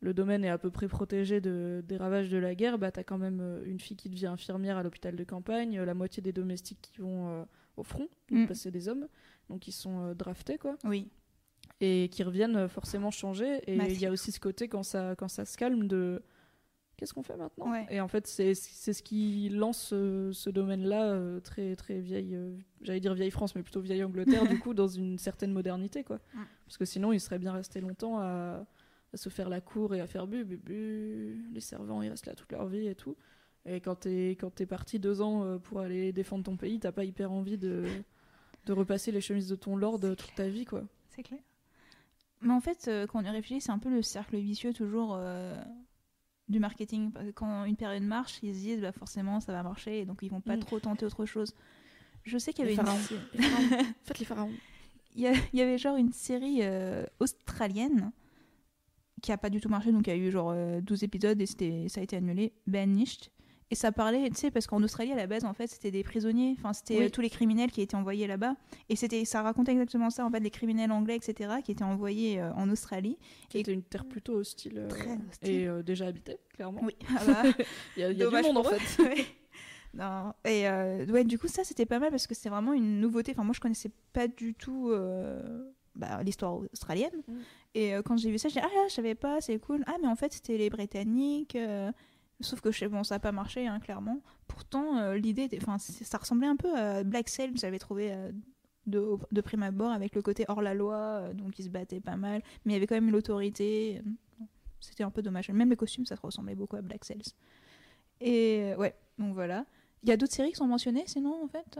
[0.00, 3.04] le domaine est à peu près protégé de, des ravages de la guerre, bah t'as
[3.04, 6.32] quand même euh, une fille qui devient infirmière à l'hôpital de campagne, la moitié des
[6.32, 7.44] domestiques qui vont euh,
[7.76, 8.46] au front, donc Mm.
[8.46, 9.06] parce que des hommes,
[9.48, 11.08] donc ils sont euh, draftés quoi, Oui.
[11.80, 13.60] et qui reviennent forcément changer.
[13.66, 16.22] Et Bah, il y a aussi ce côté quand ça, quand ça se calme de
[16.96, 17.86] qu'est-ce qu'on fait maintenant Ouais.
[17.90, 22.34] Et en fait, c'est c'est ce qui lance ce, ce domaine-là, euh, très, très vieille,
[22.34, 26.04] euh, j'allais dire vieille France, mais plutôt vieille Angleterre, du coup, dans une certaine modernité,
[26.04, 26.20] quoi.
[26.66, 28.64] Parce que sinon, ils seraient bien restés longtemps à,
[29.12, 31.50] à se faire la cour et à faire bu, bu, bu.
[31.52, 33.16] Les servants, ils restent là toute leur vie et tout.
[33.64, 36.90] Et quand t'es quand t'es parti deux ans euh, pour aller défendre ton pays, t'as
[36.90, 37.84] pas hyper envie de,
[38.66, 40.82] de repasser les chemises de ton lord euh, toute ta vie, quoi.
[41.10, 41.40] C'est clair.
[42.40, 45.14] Mais en fait, euh, quand on y réfléchit, c'est un peu le cercle vicieux toujours
[45.16, 45.54] euh,
[46.52, 47.10] du marketing.
[47.34, 50.30] Quand une période marche, ils se disent bah, forcément ça va marcher et donc ils
[50.30, 50.60] vont pas Mm.
[50.60, 51.54] trop tenter autre chose.
[52.22, 52.96] Je sais qu'il y Les avait une...
[52.96, 53.20] pharaons.
[53.34, 53.84] Les pharaons.
[54.04, 54.50] Faites les pharaons.
[55.16, 55.22] il
[55.52, 58.12] y, avait genre une série euh, australienne
[59.22, 61.40] qui a pas du tout marché, donc il y a eu genre euh, 12 épisodes
[61.40, 63.30] et ça a été annulé, Banished.
[63.72, 66.04] Et ça parlait, tu sais, parce qu'en Australie à la base, en fait, c'était des
[66.04, 67.04] prisonniers, enfin, c'était Oui.
[67.06, 68.54] euh, tous les criminels qui étaient envoyés là-bas.
[68.90, 72.38] Et c'était, ça racontait exactement ça, en fait, les criminels anglais, etc., qui étaient envoyés
[72.38, 73.16] euh, en Australie.
[73.48, 74.74] Qui Et- était une terre plutôt hostile.
[74.76, 75.50] euh, Très hostile.
[75.50, 76.82] Et euh, déjà habitée, clairement.
[76.84, 77.42] Oui, ah bah,
[77.96, 79.02] Il y a, y a du monde en fait.
[79.02, 79.24] Ouais.
[79.94, 80.34] Non.
[80.44, 80.68] Et
[81.10, 83.32] ouais, du coup, ça c'était pas mal parce que c'était vraiment une nouveauté.
[83.32, 84.90] Enfin, moi je connaissais pas du tout
[85.94, 87.22] bah, l'histoire australienne.
[87.26, 87.34] Mm.
[87.74, 89.82] Et quand j'ai vu ça, j'ai dit Ah, je savais pas, c'est cool.
[89.86, 91.56] Ah, mais en fait, c'était les Britanniques.
[92.42, 94.20] Sauf que bon, ça a pas marché, hein, clairement.
[94.48, 98.30] Pourtant, euh, l'idée, enfin, ça ressemblait un peu à Black Sail, j'avais trouvé euh,
[98.86, 102.16] de, prime abord, avec le côté hors la loi, euh, donc ils se battaient pas
[102.16, 102.42] mal.
[102.64, 104.02] Mais il y avait quand même l'autorité.
[104.80, 105.48] C'était un peu dommage.
[105.50, 107.22] Même les costumes, ça ressemblait beaucoup à Black Sails.
[108.20, 109.64] Et ouais, donc voilà.
[110.02, 111.78] Il y a d'autres séries qui sont mentionnées, sinon, en fait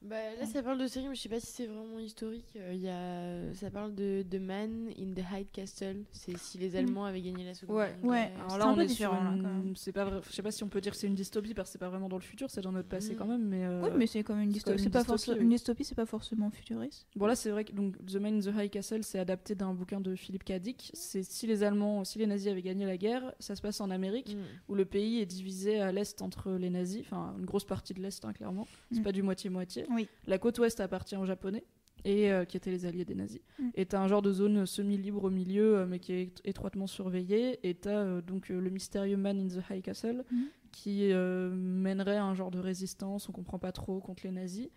[0.00, 2.46] Bah, là, ça parle de série, mais je sais pas si c'est vraiment historique.
[2.56, 3.52] Euh, Il y a...
[3.54, 6.04] Ça parle de The Man in the High Castle.
[6.12, 7.96] C'est si les Allemands avaient gagné la Seconde Ouais.
[8.00, 8.32] Guerre Ouais.
[8.36, 9.76] Alors C'est là, un on peu est différent, sur une- quand même.
[9.76, 10.20] C'est pas vrai.
[10.28, 11.88] Je sais pas si on peut dire que c'est une dystopie parce que c'est pas
[11.88, 13.16] vraiment dans le futur, c'est dans notre passé Mm.
[13.16, 13.42] quand même.
[13.48, 14.70] Mais euh, Oui, mais c'est comme une c'est quand dystopie.
[14.70, 17.06] même C'est une pas dystopie, forcément une dystopie, c'est pas forcément futuriste.
[17.16, 19.74] Bon là c'est vrai que donc The Man in the High Castle c'est adapté d'un
[19.74, 20.52] bouquin de Philippe K.
[20.60, 20.90] Dick.
[20.94, 23.90] C'est si les Allemands, si les nazis avaient gagné la guerre, ça se passe en
[23.90, 24.38] Amérique Mm.
[24.68, 28.00] où le pays est divisé à l'est entre les nazis, enfin une grosse partie de
[28.00, 28.66] l'est hein, clairement.
[28.92, 29.02] C'est Mm.
[29.02, 29.86] pas du moitié moitié.
[29.90, 30.08] Oui.
[30.26, 31.64] La côte ouest appartient aux Japonais
[32.04, 33.40] et euh, qui étaient les alliés des nazis.
[33.58, 33.68] Mm.
[33.74, 37.58] Et t'as un genre de zone semi-libre au milieu, euh, mais qui est étroitement surveillée.
[37.68, 40.42] Et t'as euh, donc euh, le mystérieux Man in the High Castle Mm.
[40.70, 44.68] qui mènerait à un genre de résistance, on comprend pas trop, contre les nazis.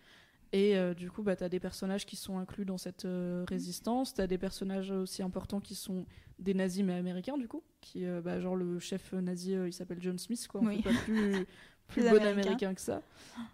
[0.54, 3.06] Et du coup, bah, t'as des personnages qui sont inclus dans cette
[3.48, 4.12] résistance.
[4.14, 6.04] T'as des personnages aussi importants qui sont
[6.38, 10.18] des nazis mais américains du coup, qui bah, genre le chef nazi, il s'appelle John
[10.18, 10.60] Smith quoi.
[10.62, 10.82] On Oui.
[10.82, 11.46] pas plus
[11.88, 12.30] plus bon américain.
[12.40, 13.02] américain que ça.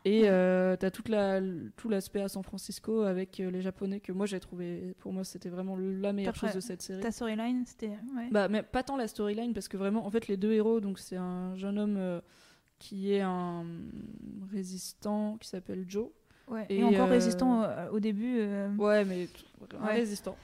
[0.05, 1.41] Et euh, t'as toute la
[1.77, 4.95] tout l'aspect à San Francisco avec euh, les Japonais que moi j'ai trouvé.
[5.01, 7.01] Pour moi, c'était vraiment la meilleure chose de cette série.
[7.01, 7.89] Ta storyline, c'était.
[8.17, 8.29] Ouais.
[8.31, 10.99] Bah, mais pas tant la storyline, parce que vraiment, en fait, les deux héros, donc
[10.99, 12.21] c'est un jeune homme euh,
[12.79, 13.65] qui est un
[14.53, 16.09] résistant qui s'appelle Joe.
[16.49, 16.65] Ouais.
[16.71, 18.41] et, Et, encore euh, résistant au, au début.
[18.79, 19.95] Ouais, mais t- un Ouais.
[19.95, 20.37] résistant.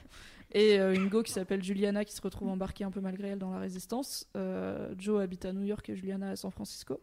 [0.51, 3.39] Et euh, une go qui s'appelle Juliana qui se retrouve embarquée un peu malgré elle
[3.39, 4.27] dans la résistance.
[4.37, 7.01] Euh, Joe habite à New York et Juliana à San Francisco.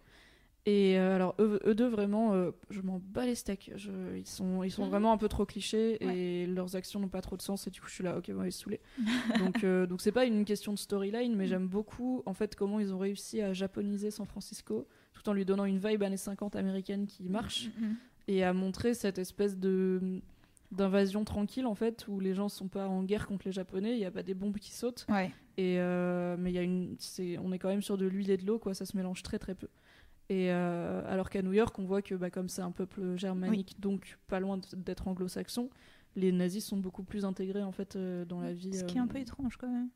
[0.64, 3.72] Et euh, alors, eux, eux deux, vraiment, euh, je m'en bats les steaks.
[3.74, 4.90] Je- ils sont, ils sont Mhm.
[4.90, 7.66] vraiment un peu trop clichés et leurs actions n'ont pas trop de sens.
[7.66, 8.80] Et du coup, je suis là, ok, bon, ils se saouler.
[9.56, 12.78] donc, euh, donc c'est pas une question de storyline, mais j'aime beaucoup, en fait, comment
[12.78, 16.54] ils ont réussi à japoniser San Francisco tout en lui donnant une vibe années 50
[16.56, 17.96] américaine qui marche mm, mm.
[18.28, 20.20] et à montrer cette espèce de
[20.70, 23.98] d'invasion tranquille en fait où les gens sont pas en guerre contre les japonais il
[23.98, 25.30] y a pas des bombes qui sautent Ouais.
[25.58, 28.30] et euh, mais il y a une c'est on est quand même sur de l'huile
[28.30, 29.68] et de l'eau quoi ça se mélange très très peu
[30.28, 33.80] et euh, alors qu'à New York on voit que bah, comme c'est un peuple germanique
[33.80, 35.68] donc pas loin d'être anglo-saxon
[36.16, 39.00] les nazis sont beaucoup plus intégrés en fait euh, dans la vie Ce qui est
[39.00, 39.88] un peu euh, étrange quand même.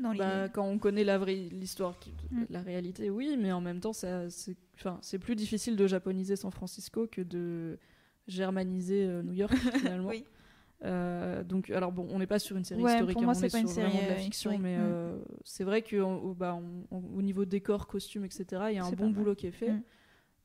[0.00, 1.94] Dans bah, quand on connaît la vraie l'histoire,
[2.30, 2.44] Mm.
[2.48, 4.28] la réalité, oui, mais en même temps, c'est,
[4.76, 7.78] enfin, c'est plus difficile de japoniser San Francisco que de
[8.26, 10.08] germaniser New York finalement.
[10.08, 10.24] Oui.
[10.84, 13.34] Euh, donc, alors bon, on n'est pas sur une série Ouais, historique, pour hein, moi,
[13.36, 14.82] on c'est est pas une sur série, vraiment de la euh, fiction, mais Mm.
[14.82, 18.84] euh, c'est vrai que bah, on- on- au niveau décor, costume, etc., il y a
[18.84, 19.82] un bon boulot qui est fait, Mm.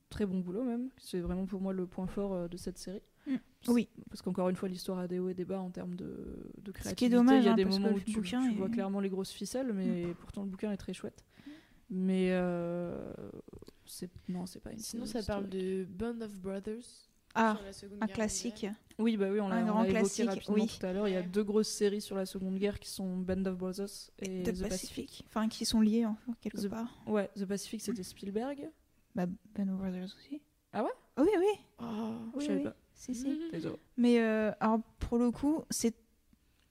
[0.09, 0.89] très bon boulot même.
[0.97, 3.01] C'est vraiment pour moi le point fort de cette série.
[3.27, 3.35] Mm.
[3.69, 3.87] Oui.
[4.09, 6.71] Parce qu'encore une fois, l'histoire a des hauts et des bas en termes de, de
[6.71, 6.95] créativité.
[6.95, 8.51] qui est dommage, Il y a hein, des parce que moments où tu, bouquin tu
[8.51, 11.23] est- vois clairement les grosses ficelles, mais pourtant le bouquin est très chouette.
[11.89, 13.13] Mais euh,
[13.85, 14.79] c'est non, c'est pas une.
[14.79, 16.83] Sinon, ça parle de Band of Brothers.
[17.35, 18.53] Ah, sur la Seconde un Guerre classique.
[18.53, 18.75] mondiale.
[18.97, 20.77] Oui, bah oui, on l'a évoqué classique, rapidement oui.
[20.79, 21.07] tout à l'heure.
[21.09, 23.89] Il y a deux grosses séries sur la Seconde Guerre qui sont Band of Brothers
[24.19, 24.69] et The Pacific.
[24.69, 25.25] Pacific.
[25.27, 26.87] Enfin, qui sont liés, en fait, quelque The- part.
[27.05, 28.69] Ouais, The Pacific c'était Spielberg.
[29.15, 30.41] Bah, Ben Brothers aussi.
[30.71, 30.91] Ah ouais?
[31.17, 31.45] Oui, oui.
[31.79, 31.83] Oh,
[32.35, 32.63] Oui, je savais oui.
[32.63, 32.75] pas.
[32.93, 33.37] Si, si.
[33.51, 33.75] Désolé.
[33.97, 35.93] Mais euh, alors, pour le coup, c'est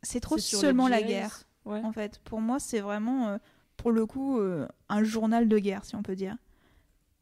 [0.03, 1.81] c'est trop seulement la guerre, Ouais.
[1.83, 2.19] en fait.
[2.25, 3.39] Pour moi, c'est vraiment, euh,
[3.79, 6.37] pour le coup, euh, un journal de guerre, si on peut dire.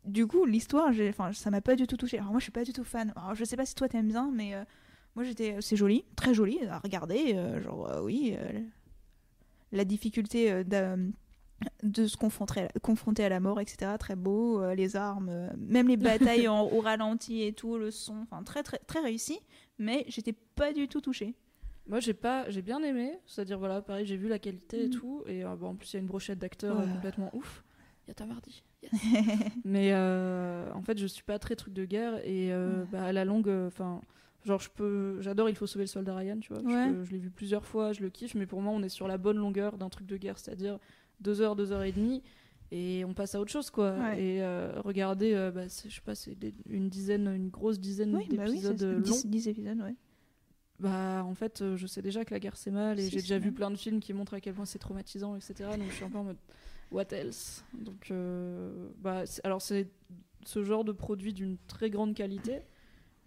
[0.04, 2.18] Du coup, l'histoire, enfin, ça m'a pas du tout touché.
[2.18, 3.12] Alors moi, je suis pas du tout fan.
[3.16, 4.64] Alors, je sais pas si toi t'aimes bien, mais euh,
[5.14, 7.34] moi, j'étais, c'est joli, très joli à regarder.
[7.34, 8.60] euh, genre, euh, oui, euh,
[9.70, 10.64] la difficulté euh,
[11.84, 13.92] de se confronter, confronter à la mort, etc.
[13.98, 17.92] Très beau, euh, les armes, euh, même les batailles en, au ralenti et tout, le
[17.92, 19.38] son, enfin très très très réussi.
[19.78, 21.34] Mais j'étais pas du tout touchée.
[21.86, 23.18] Moi, j'ai pas, j'ai bien aimé.
[23.26, 24.90] C'est-à-dire, voilà, pareil, j'ai vu la qualité et Mm.
[24.90, 25.22] tout.
[25.26, 26.84] Et euh, bon, en plus, il y a une brochette d'acteurs Ouais.
[26.84, 27.62] euh, complètement ouf.
[28.06, 28.62] Il y a Tom Hardy.
[28.82, 28.92] Yes.
[29.64, 32.16] Mais euh, en fait, je suis pas très truc de guerre.
[32.26, 32.86] Et euh, Ouais.
[32.92, 34.00] bah, à la longue, enfin.
[34.44, 35.20] genre, je peux.
[35.20, 36.62] J'adore Il faut sauver le soldat Ryan, tu vois.
[36.62, 36.90] Je Ouais.
[36.92, 38.34] peux- Je, l'ai vu plusieurs fois, je le kiffe.
[38.34, 40.38] Mais pour moi, on est sur la bonne longueur d'un truc de guerre.
[40.38, 40.78] C'est-à-dire
[41.20, 42.22] deux heures, deux heures et demie.
[42.74, 43.92] Et on passe à autre chose, quoi.
[43.98, 44.20] Ouais.
[44.22, 46.36] Et euh, regardez, euh, bah, je sais pas, c'est
[46.68, 49.00] une dizaine, une grosse dizaine Oui, bah oui, d'épisodes c'est- euh, longs.
[49.02, 49.94] 10, 10 épisodes, ouais.
[50.80, 53.38] Bah, en fait, euh, je sais déjà que la guerre c'est mal et j'ai déjà
[53.38, 55.54] vu plein de films qui montrent à quel point c'est traumatisant, etc.
[55.78, 56.38] Donc je suis un peu en mode
[56.92, 59.88] what else Donc, euh, bah, alors c'est
[60.44, 62.60] ce genre de produit d'une très grande qualité,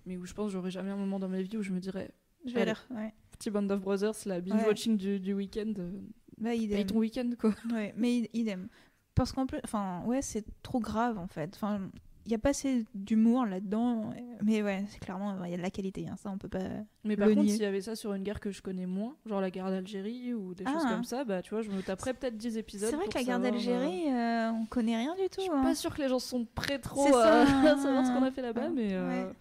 [0.06, 1.80] mais où je pense que j'aurai jamais un moment dans ma vie où je me
[1.80, 2.12] dirais
[2.46, 2.66] Je vais Allez.
[2.72, 3.14] l'air, ouais.
[3.32, 5.92] petit Band of Brothers, la binge watching du, du week-end, euh,
[6.38, 6.86] Bah, idem.
[6.86, 7.54] ton week-end quoi.
[7.72, 8.68] Ouais, mais id- idem.
[9.16, 11.52] Parce qu'en plus, enfin, ouais, c'est trop grave en fait.
[11.56, 11.90] Enfin,
[12.26, 14.10] il y a pas assez d'humour là-dedans,
[14.43, 16.60] mais ouais, c'est clairement, il y a de la qualité, hein, ça on peut pas.
[17.03, 19.41] Mais par contre, s'il y avait ça sur une guerre que je connais moins, genre
[19.41, 20.89] la guerre d'Algérie ou des choses Ah.
[20.91, 22.89] comme ça, bah tu vois, je me taperais peut-être 10 épisodes.
[22.89, 25.35] C'est vrai que la guerre savoir, euh, d'Algérie, euh, on connaît rien du tout.
[25.38, 25.61] Je suis hein.
[25.64, 27.41] pas sûre que les gens sont prêts trop ça.
[27.73, 29.34] à savoir ce qu'on a fait là-bas, mais euh, Ouais.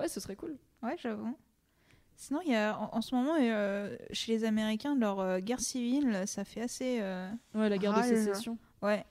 [0.00, 0.56] ouais, ce serait cool.
[0.82, 1.36] Ouais, j'avoue.
[2.16, 5.60] Sinon, il y a en, en ce moment, euh, chez les Américains, leur euh, guerre
[5.60, 6.98] civile, ça fait assez.
[7.00, 8.56] euh, Ouais, la guerre de sécession.
[8.82, 9.04] Ouais.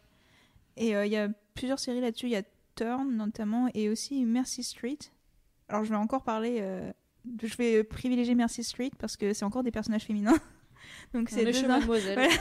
[0.77, 2.27] Et euh, il y a plusieurs séries là-dessus.
[2.27, 2.43] Il y a
[2.75, 4.99] Turn notamment et aussi Mercy Street.
[5.69, 6.57] Alors je vais encore parler.
[6.61, 6.91] euh,
[7.25, 10.37] de- je vais privilégier Mercy Street parce que c'est encore des personnages féminins.
[11.13, 12.15] Donc On c'est est deux Mademoiselle.
[12.19, 12.33] Voilà.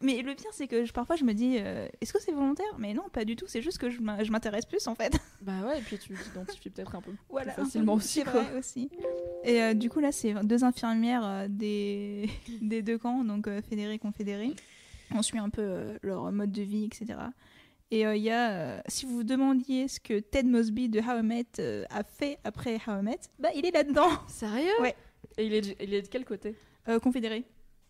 [0.00, 2.64] Mais le pire c'est que je- parfois je me dis euh, est-ce que c'est volontaire?
[2.78, 3.44] Mais non, pas du tout.
[3.46, 5.12] C'est juste que je m'in- je m'intéresse plus en fait.
[5.42, 7.52] Bah ouais, et puis tu t'identifies peut-être un peu Voilà.
[7.52, 8.42] plus facilement aussi, quoi.
[8.42, 8.90] vrai aussi.
[9.44, 12.30] Et euh, du coup là c'est deux infirmières des
[12.62, 14.54] des deux camps, donc fédérés confédérés.
[15.12, 17.18] On suit un peu leur mode de vie, etc.
[17.92, 21.00] Et euh, il y a, euh, si vous vous demandiez ce que Ted Mosby de
[21.00, 24.10] How I Met euh, a fait après How I Met, bah il est là-dedans.
[24.28, 24.70] Sérieux?
[24.80, 24.94] Ouais.
[25.36, 26.54] Et il est, de- il est de quel côté?
[26.88, 27.44] Euh, confédéré.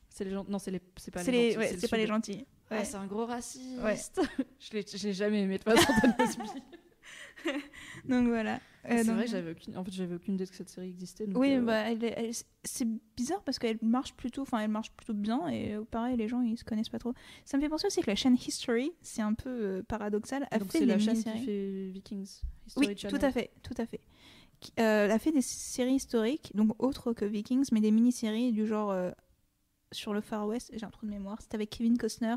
[0.08, 0.44] C'est les gens.
[0.48, 0.80] Non, c'est les.
[0.96, 1.38] C'est pas C'est les.
[1.38, 2.02] les, gentils, ouais, le c'est pas sud.
[2.02, 2.46] les gentils.
[2.70, 2.84] Ah, Ouais.
[2.84, 4.20] c'est un gros raciste.
[4.58, 6.42] je l'ai je l'ai jamais aimé de façon, Ted Mosby.
[8.08, 8.60] Donc voilà.
[8.86, 9.76] Euh, c'est donc- vrai j'avais aucune.
[9.76, 11.26] En fait, j'avais aucune idée que cette série existait.
[11.26, 12.34] donc, Oui, euh, bah, elle, est- elle-
[12.64, 16.28] c'est bizarre parce qu'elle marche plutôt, enfin, elle marche plutôt bien et euh, pareil, les
[16.28, 17.12] gens ils se connaissent pas trop.
[17.44, 20.72] Ça me fait penser aussi que la chaîne History, c'est un peu paradoxal, a Donc
[20.72, 22.40] fait c'est des la chaîne qui fait Vikings.
[22.66, 23.18] History Oui, Channel.
[23.20, 24.00] tout à fait, tout à fait.
[24.60, 28.66] Qui- elle a fait des séries historiques, donc autres que Vikings, mais des mini-séries du
[28.66, 28.94] genre
[29.92, 30.70] sur le Far West.
[30.74, 31.38] J'ai un trou de mémoire.
[31.42, 32.36] C'était avec Kevin Costner.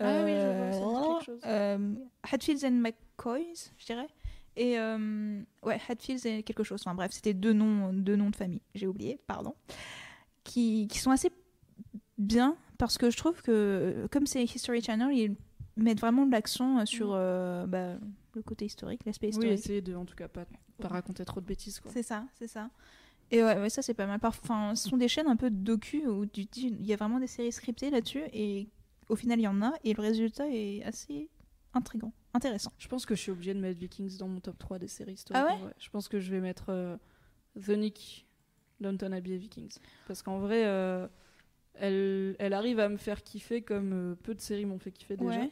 [0.00, 1.40] Ah oui, je vois, ça chose.
[1.44, 1.94] euh,
[2.30, 4.08] Hatfields and McCoys, je dirais.
[4.56, 6.80] Et euh, ouais, Hatfields et quelque chose.
[6.84, 8.62] Enfin bref, c'était deux noms, deux noms de famille.
[8.74, 9.54] J'ai oublié, pardon.
[10.44, 11.30] Qui, qui sont assez
[12.16, 15.36] bien parce que je trouve que comme c'est History Channel, ils
[15.76, 17.96] mettent vraiment de l'accent sur euh, bah,
[18.34, 19.52] le côté historique, l'aspect Oui, historique.
[19.52, 20.44] essayer de, en tout cas, pas,
[20.80, 21.90] pas raconter trop de bêtises, quoi.
[21.92, 22.70] C'est ça, c'est ça.
[23.30, 24.18] Et ouais, ouais, ça c'est pas mal.
[24.22, 26.96] Enfin, ce sont des chaînes un peu docu où tu te dis, il y a
[26.96, 28.68] vraiment des séries scriptées là-dessus et
[29.08, 31.28] au final il y en a et le résultat est assez
[31.74, 32.72] intrigant, intéressant.
[32.78, 35.12] Je pense que je suis obligée de mettre Vikings dans mon top 3 des séries
[35.14, 35.44] historiques.
[35.48, 35.72] Ah ouais.
[35.78, 36.96] Je pense que je vais mettre euh,
[37.60, 38.26] The Nick,
[38.80, 39.76] Downton Abbey et Vikings.
[40.06, 41.06] Parce qu'en vrai, euh,
[41.74, 45.16] elle, elle arrive à me faire kiffer comme euh, peu de séries m'ont fait kiffer
[45.16, 45.40] déjà.
[45.40, 45.50] Ouais.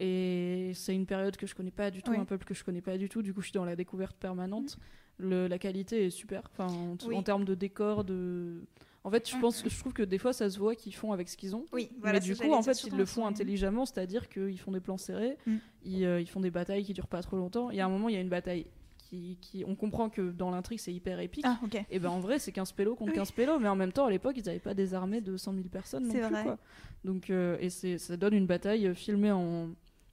[0.00, 2.80] Et c'est une période que je connais pas du tout, un peuple que je connais
[2.82, 3.20] pas du tout.
[3.22, 4.78] Du coup, je suis dans la découverte permanente.
[5.18, 6.48] Le- la qualité est super.
[6.52, 7.16] Enfin, en, Oui.
[7.16, 8.62] en termes de décor, de.
[9.04, 11.28] En fait, je pense, je trouve que des fois, ça se voit qu'ils font avec
[11.28, 11.64] ce qu'ils ont.
[11.72, 14.98] Oui, mais du coup, en fait, ils le font intelligemment, c'est-à-dire qu'ils font des plans
[14.98, 15.56] serrés, Mm.
[15.84, 17.70] ils, euh, ils font des batailles qui durent pas trop longtemps.
[17.70, 18.66] Il y a un moment, il y a une bataille
[18.98, 21.44] qui, qui on comprend que dans l'intrigue, c'est hyper épique.
[21.46, 21.58] Ah.
[21.90, 23.16] Et ben en vrai, c'est 15 pélos contre Oui.
[23.16, 25.54] 15 pélos, mais en même temps, à l'époque, ils n'avaient pas des armées de 100
[25.54, 26.20] 000 personnes non plus.
[26.20, 26.42] vrai.
[26.42, 26.58] Quoi.
[27.04, 29.68] Donc, euh, et ça donne une bataille euh, filmée en,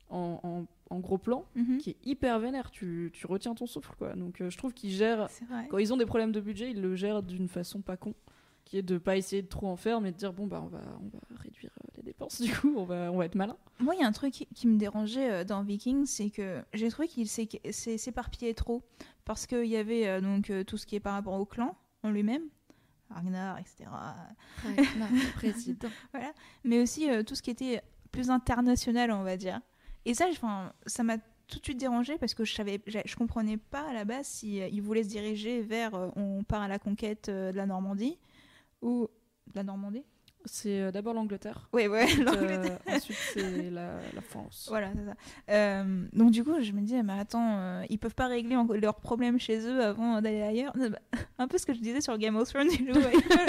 [0.09, 1.79] en, en- en gros plan Mhm.
[1.79, 2.71] qui est hyper vénère.
[2.71, 4.13] Tu, tu retiens ton souffle, quoi.
[4.13, 5.27] Donc, euh, je trouve qu'ils gèrent.
[5.69, 8.13] Quand ils ont des problèmes de budget, ils le gèrent d'une façon pas con,
[8.65, 10.67] qui est de pas essayer de trop en faire, mais de dire bon bah on
[10.67, 12.41] va on va réduire euh, les dépenses.
[12.41, 13.55] Du coup, on va on va être malin.
[13.79, 16.61] Moi, il y a un truc qui, qui me dérangeait euh, dans Vikings, c'est que
[16.73, 18.83] j'ai trouvé qu'il s'é- s'é- s'éparpillait trop.
[19.23, 22.11] Parce qu'il y avait euh, donc tout ce qui est par rapport au clan en
[22.11, 22.43] lui-même,
[23.09, 23.85] Ragnar, etc.
[25.35, 25.89] président.
[26.63, 27.81] Mais aussi euh, tout ce qui était
[28.11, 29.59] plus international, on va dire.
[30.05, 31.17] Et ça, enfin, ça m'a
[31.47, 34.61] tout de suite dérangé parce que je savais, je, comprenais pas à la base si
[34.61, 37.65] euh, ils voulaient se diriger vers euh, on part à la conquête euh, de la
[37.65, 38.17] Normandie
[38.85, 39.09] ou
[39.55, 40.05] la Normandie?
[40.45, 41.67] C'est euh, d'abord l'Angleterre.
[41.73, 42.79] Ouais, ouais, Ensuite, l'Angleterre.
[42.89, 44.67] euh, ensuite, c'est la, la France.
[44.69, 45.15] Voilà, c'est ça.
[45.49, 48.95] Euh, donc du coup, je me disais, mais attends, euh, ils peuvent pas régler leurs
[48.99, 50.73] problèmes chez eux avant d'aller ailleurs?
[51.39, 52.67] Un peu ce que je disais sur Game of Thrones.
[52.71, 53.03] ils veulent,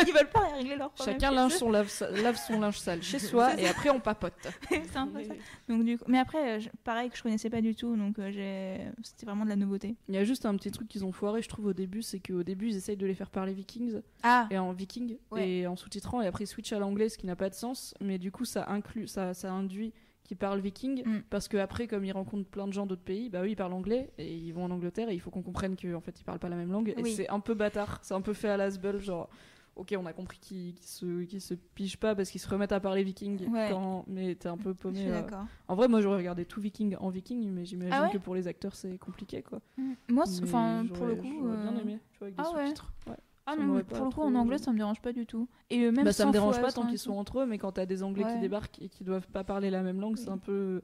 [0.07, 1.15] ils veulent pas régler leurs problèmes.
[1.21, 1.93] Chacun lave son, lave,
[2.23, 4.33] lave son linge sale chez soi et après on papote.
[4.71, 5.35] C'est un peu ça.
[5.69, 8.19] Donc du coup, mais après, euh, je- pareil que je connaissais pas du tout, donc
[8.19, 9.97] euh, c'était vraiment de la nouveauté.
[10.09, 12.19] Il y a juste un petit truc qu'ils ont foiré, je trouve, au début, c'est
[12.21, 15.49] qu'au début, ils essayent de les faire parler vikings Ah, et en viking Ouais.
[15.49, 17.95] et en sous-titrant et après ils switchent à l'anglais, ce qui n'a pas de sens.
[18.01, 19.93] Mais du coup, ça inclut, ça, ça induit
[20.25, 21.23] qu'ils parlent viking Mm.
[21.31, 23.73] parce que après, comme ils rencontrent plein de gens d'autres pays, bah oui, ils parlent
[23.75, 26.41] anglais et ils vont en Angleterre et il faut qu'on comprenne qu'en fait ils parlent
[26.41, 26.93] pas la même langue.
[26.97, 27.11] Oui.
[27.11, 29.29] Et c'est un peu bâtard, c'est un peu fait à l'asbel, genre.
[29.77, 32.81] Ok, on a compris qu'ils se, qu'ils se pigent pas parce qu'ils se remettent à
[32.81, 33.69] parler viking, Ouais.
[33.71, 34.05] quand...
[34.09, 35.07] mais t'es un peu paumé.
[35.07, 35.21] euh.
[35.69, 38.35] En vrai, moi j'aurais regardé tout viking en viking, mais j'imagine Ah ouais que pour
[38.35, 39.61] les acteurs c'est compliqué quoi.
[40.09, 41.27] Moi, c'est- Mais enfin, pour le coup.
[41.43, 42.93] j'aurais bien euh, aimé, tu vois, avec des ah sous-titres.
[43.07, 43.17] Ouais.
[43.47, 45.49] Ah Ça non, pour le coup, en anglais, ça me dérange pas du tout.
[45.71, 47.73] Et euh, même Bah, ça me dérange pas tant qu'ils sont entre eux, mais quand
[47.73, 48.33] t'as des Anglais Ouais.
[48.35, 50.83] qui débarquent et qui doivent pas parler la même langue, c'est un peu.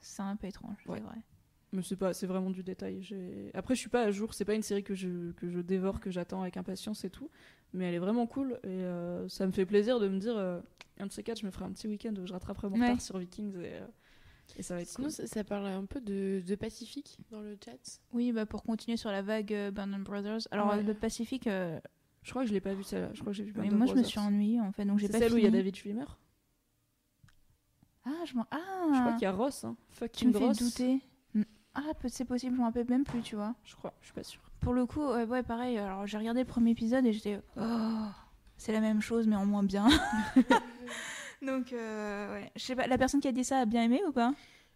[0.00, 0.98] C'est un peu étrange, Ouais.
[0.98, 1.16] c'est vrai.
[1.72, 3.02] Mais c'est pas, c'est vraiment du détail.
[3.02, 4.32] J'ai- Après, je suis pas à jour.
[4.32, 7.30] C'est pas une série que je que je dévore, que j'attends avec impatience et tout.
[7.72, 10.60] Mais elle est vraiment cool et euh, ça me fait plaisir de me dire euh,
[11.00, 12.86] un de ces quatre, je me ferai un petit week-end où je rattraperai mon Ouais.
[12.90, 13.86] retard sur Vikings et, euh,
[14.56, 15.12] et ça va être Sinon, cool.
[15.12, 17.98] ça, ça parle un peu de, de Pacifique dans le chat.
[18.12, 20.42] Oui, bah pour continuer sur la vague euh, Band Brothers.
[20.52, 20.82] Alors, Ouais.
[20.84, 21.80] le Pacifique, euh,
[22.24, 23.10] Je crois que je l'ai pas vu celle-là.
[23.12, 23.52] Je crois que j'ai vu.
[23.56, 25.46] mais moi, je me suis ennuyée en fait, donc j'ai pas celle où il y
[25.46, 26.06] a David Schwimmer?
[28.06, 28.46] Ah, je m'en.
[28.50, 28.58] Ah
[28.92, 29.64] Je crois qu'il y a Ross.
[29.64, 29.76] Hein.
[29.92, 30.58] Tu Fucking me fais Ross.
[30.58, 31.00] douter.
[31.34, 31.42] Mm.
[31.74, 33.54] Ah, c'est possible, je m'en rappelle même plus, tu vois.
[33.64, 33.94] Je crois.
[34.00, 34.42] Je suis pas sûre.
[34.60, 35.78] Pour le coup, ouais, ouais, pareil.
[35.78, 37.40] Alors, j'ai regardé le premier épisode et j'étais.
[37.58, 38.06] Oh,
[38.56, 39.88] c'est la même chose, mais en moins bien.
[41.42, 42.50] Donc, euh, ouais.
[42.56, 44.32] Je sais pas, la personne qui a dit ça a bien aimé ou pas?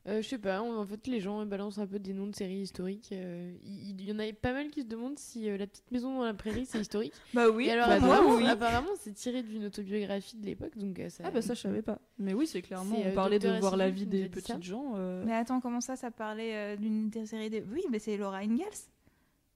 [0.08, 2.60] Euh, je sais pas, en fait les gens balancent un peu des noms de séries
[2.62, 3.10] historiques.
[3.12, 5.90] euh, Il il y, en a pas mal qui se demandent si euh, La Petite
[5.90, 7.12] Maison dans la Prairie c'est historique.
[7.34, 7.66] Bah oui.
[7.66, 8.46] Et alors bah, apparemment, oui.
[8.46, 11.24] apparemment, c'est tiré d'une autobiographie de l'époque, donc euh, ça...
[11.26, 11.98] Ah bah ça je savais pas.
[12.18, 14.94] Mais oui c'est clairement C'est, on parlait de voir la vie des petites gens.
[14.96, 17.62] euh, Mais attends, comment ça, ça parlait euh, d'une des séries de.
[17.70, 18.68] Oui, mais c'est Laura Ingalls.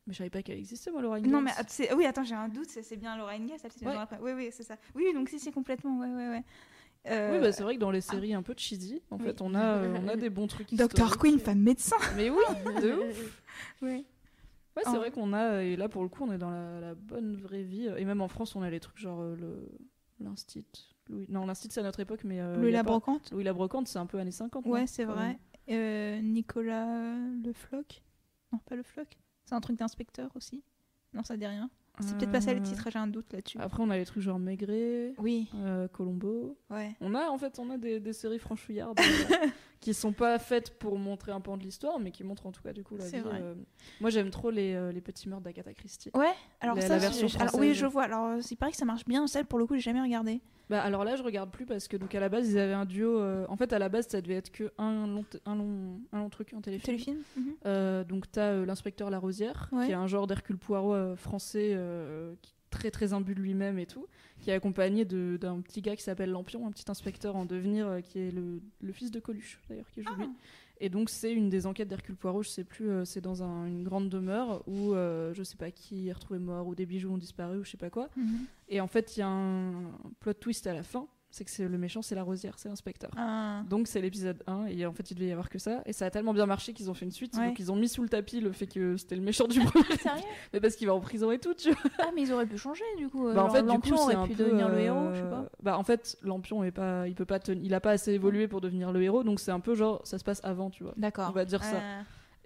[0.07, 1.45] Mais je savais pas qu'elle existait moi Laura Non, Ingalls.
[1.45, 3.83] mais att- c'est- oui, attends, j'ai un doute, c'est c'est bien Laura Ingalls, la petite
[3.83, 3.89] Ouais.
[3.89, 4.19] maison après.
[4.21, 4.77] Oui, oui, c'est ça.
[4.97, 6.43] Oui, donc si, si, complètement, ouais, ouais, ouais.
[7.09, 9.25] Euh, Oui bah c'est vrai que dans les séries un peu cheesy en Oui.
[9.25, 10.73] fait on a euh, on a des bons trucs.
[10.73, 10.85] Dr.
[10.87, 11.19] historiques.
[11.21, 11.97] Queen, femme médecin.
[12.17, 12.39] Mais oui
[12.81, 13.43] de ouf.
[13.83, 14.05] Oui.
[14.77, 14.97] Ouais, c'est Oh.
[14.99, 17.63] vrai qu'on a, et là pour le coup, on est dans la, la bonne vraie
[17.65, 17.89] vie.
[17.99, 19.69] Et même en France, on a les trucs genre euh, le
[20.21, 20.65] l'Instit.
[21.11, 21.27] Louis...
[21.29, 22.41] Non, l'Instit, c'est à notre époque, mais.
[22.41, 23.31] euh, Louis la pas- Brocante.
[23.33, 24.65] Louis la Brocante, c'est un peu années 50.
[24.67, 25.39] Ouais, c'est vrai.
[25.71, 28.03] Euh, Nicolas euh, Le Floch.
[28.53, 29.09] Non, pas Le Floch.
[29.45, 30.63] C'est un truc d'inspecteur aussi.
[31.13, 31.69] Non, ça dit rien.
[32.03, 33.59] C'est peut-être pas ça le titre, j'ai un doute là-dessus.
[33.61, 36.57] Après, on a les trucs genre Maigret, Oui, euh, Colombo.
[36.71, 36.95] ouais.
[37.01, 38.99] On a, en fait, on a des, des séries franchouillardes
[39.83, 42.63] qui sont pas faites pour montrer un pan de l'histoire, mais qui montrent en tout
[42.63, 43.25] cas, du coup, la C'est vie.
[43.35, 43.55] euh.
[44.01, 46.11] Moi, j'aime trop les, euh, les petits meurtres d'Agatha Christie.
[46.15, 48.05] Ouais, alors La- ça, la c'est- version alors, oui, je vois.
[48.05, 49.27] Alors, il paraît que ça marche bien.
[49.27, 50.41] Celle, pour le coup, j'ai jamais regardé.
[50.71, 52.87] Bah alors là je regarde plus parce que donc à la base ils avaient un
[52.87, 56.01] duo euh, en fait à la base ça devait être que un long un long
[56.13, 56.87] un long truc un téléfilm.
[56.97, 57.19] Téléfilm.
[57.67, 59.85] Euh, donc t'as euh, l'inspecteur Larosière Ouais.
[59.87, 63.41] qui est un genre d'Hercule Poirot euh, français euh, qui est très très imbu de
[63.41, 64.07] lui-même et tout
[64.43, 68.01] qui est accompagné d'un petit gars qui s'appelle Lampion un petit inspecteur en devenir euh,
[68.01, 70.29] qui est le, le fils de Coluche d'ailleurs qui joue lui.
[70.81, 73.67] Et donc c'est une des enquêtes d'Hercule Poirot, je sais plus, euh, c'est dans un-
[73.67, 77.13] une grande demeure où euh, je sais pas qui est retrouvé mort ou des bijoux
[77.13, 78.11] ont disparu ou je sais pas quoi.
[78.17, 78.47] Mhm.
[78.69, 81.67] Et en fait il y a un plot twist à la fin, c'est que c'est
[81.67, 83.11] le méchant c'est la rosière, c'est l'inspecteur.
[83.17, 83.63] Ah.
[83.69, 86.07] Donc c'est l'épisode 1 et en fait il devait y avoir que ça et ça
[86.07, 87.49] a tellement bien marché qu'ils ont fait une suite Ouais.
[87.49, 89.97] donc ils ont mis sous le tapis le fait que c'était le méchant du premier
[89.97, 90.23] Sérieux?
[90.53, 91.91] Mais parce qu'il va en prison et tout tu vois.
[91.99, 93.25] Ah, mais ils auraient pu changer du coup.
[93.25, 95.29] Bah, en Genre, fait du coup aurait pu peu devenir le euh, héros, je sais
[95.29, 95.49] pas.
[95.63, 98.47] Bah en fait Lampion est pas il peut pas ten- il a pas assez évolué
[98.47, 100.93] pour devenir le héros donc c'est un peu genre ça se passe avant tu vois.
[100.97, 101.29] D'accord.
[101.31, 101.79] On va dire ça.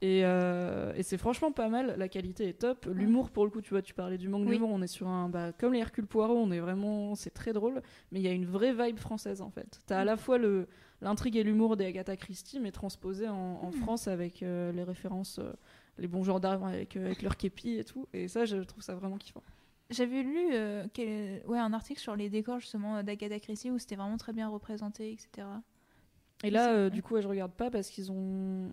[0.03, 2.87] Euh, Et, euh, et c'est franchement pas mal, la qualité est top.
[2.93, 4.55] L'humour, pour le coup, tu vois, tu parlais du manque Oui.
[4.57, 5.29] d'humour, on est sur un.
[5.31, 7.15] Bah, comme les Hercule Poirot, on est vraiment.
[7.15, 7.81] C'est très drôle,
[8.13, 9.81] mais il y a une vraie vibe française en fait.
[9.87, 10.67] T'as à la fois le
[11.03, 15.39] l'intrigue et l'humour des Agatha Christie, mais transposé en, en France avec euh, les références,
[15.39, 15.53] euh,
[15.99, 18.07] les bons gendarmes avec, avec leur képi et tout.
[18.13, 19.43] Et ça, je trouve ça vraiment kiffant.
[19.91, 20.49] J'avais lu
[20.95, 24.49] quel- ouais, un article sur les décors justement d'Agatha Christie où c'était vraiment très bien
[24.49, 25.47] représenté, etc.
[26.45, 28.71] Et là, euh, du coup, ouais, je regarde pas parce qu'ils ont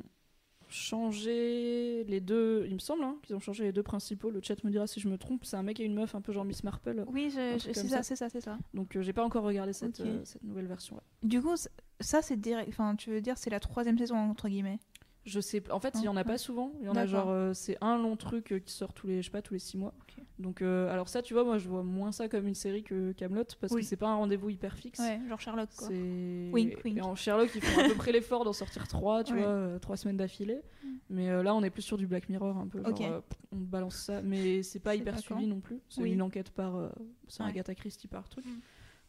[0.74, 2.66] changé les deux.
[2.68, 4.30] Il me semble hein, qu'ils ont changé les deux principaux.
[4.30, 5.46] Le chat me dira si je me trompe.
[5.46, 7.06] C'est un mec et une meuf, un peu genre Miss Marple.
[7.08, 8.04] Oui, je- c'est ça, ça.
[8.04, 8.58] c'est ça, c'est ça.
[8.74, 11.00] Donc euh, j'ai pas encore regardé cette, euh, cette nouvelle version.
[11.22, 11.56] Du coup,
[12.00, 12.70] ça c'est direct.
[12.70, 14.80] Enfin, tu veux dire, c'est la troisième saison entre guillemets?
[15.26, 16.74] Je sais, en fait, il y en a pas souvent.
[16.82, 19.22] Il y en a genre, euh, c'est un long truc euh, qui sort tous les,
[19.22, 19.94] je sais pas, tous les six mois.
[20.38, 23.14] Donc, euh, alors ça, tu vois, moi, je vois moins ça comme une série que
[23.14, 23.82] Camelot parce Oui.
[23.82, 25.00] que c'est pas un rendez-vous hyper fixe.
[25.00, 25.88] Ouais, genre Sherlock quoi.
[25.88, 26.98] C'est Wink, wink.
[26.98, 29.44] Et en Sherlock, ils font à peu près l'effort d'en sortir trois, tu Ouais.
[29.44, 30.60] vois, trois semaines d'affilée.
[30.84, 30.88] Mm.
[31.12, 32.84] Mais euh, là, on est plus sur du Black Mirror un peu.
[32.84, 33.22] Genre,
[33.54, 35.80] on balance ça, mais c'est pas hyper pas suivi non plus.
[35.88, 36.12] C'est Oui.
[36.12, 36.92] une enquête par,
[37.30, 37.50] c'est Ouais.
[37.50, 38.46] Agatha Christie par truc.
[38.46, 38.60] Mm.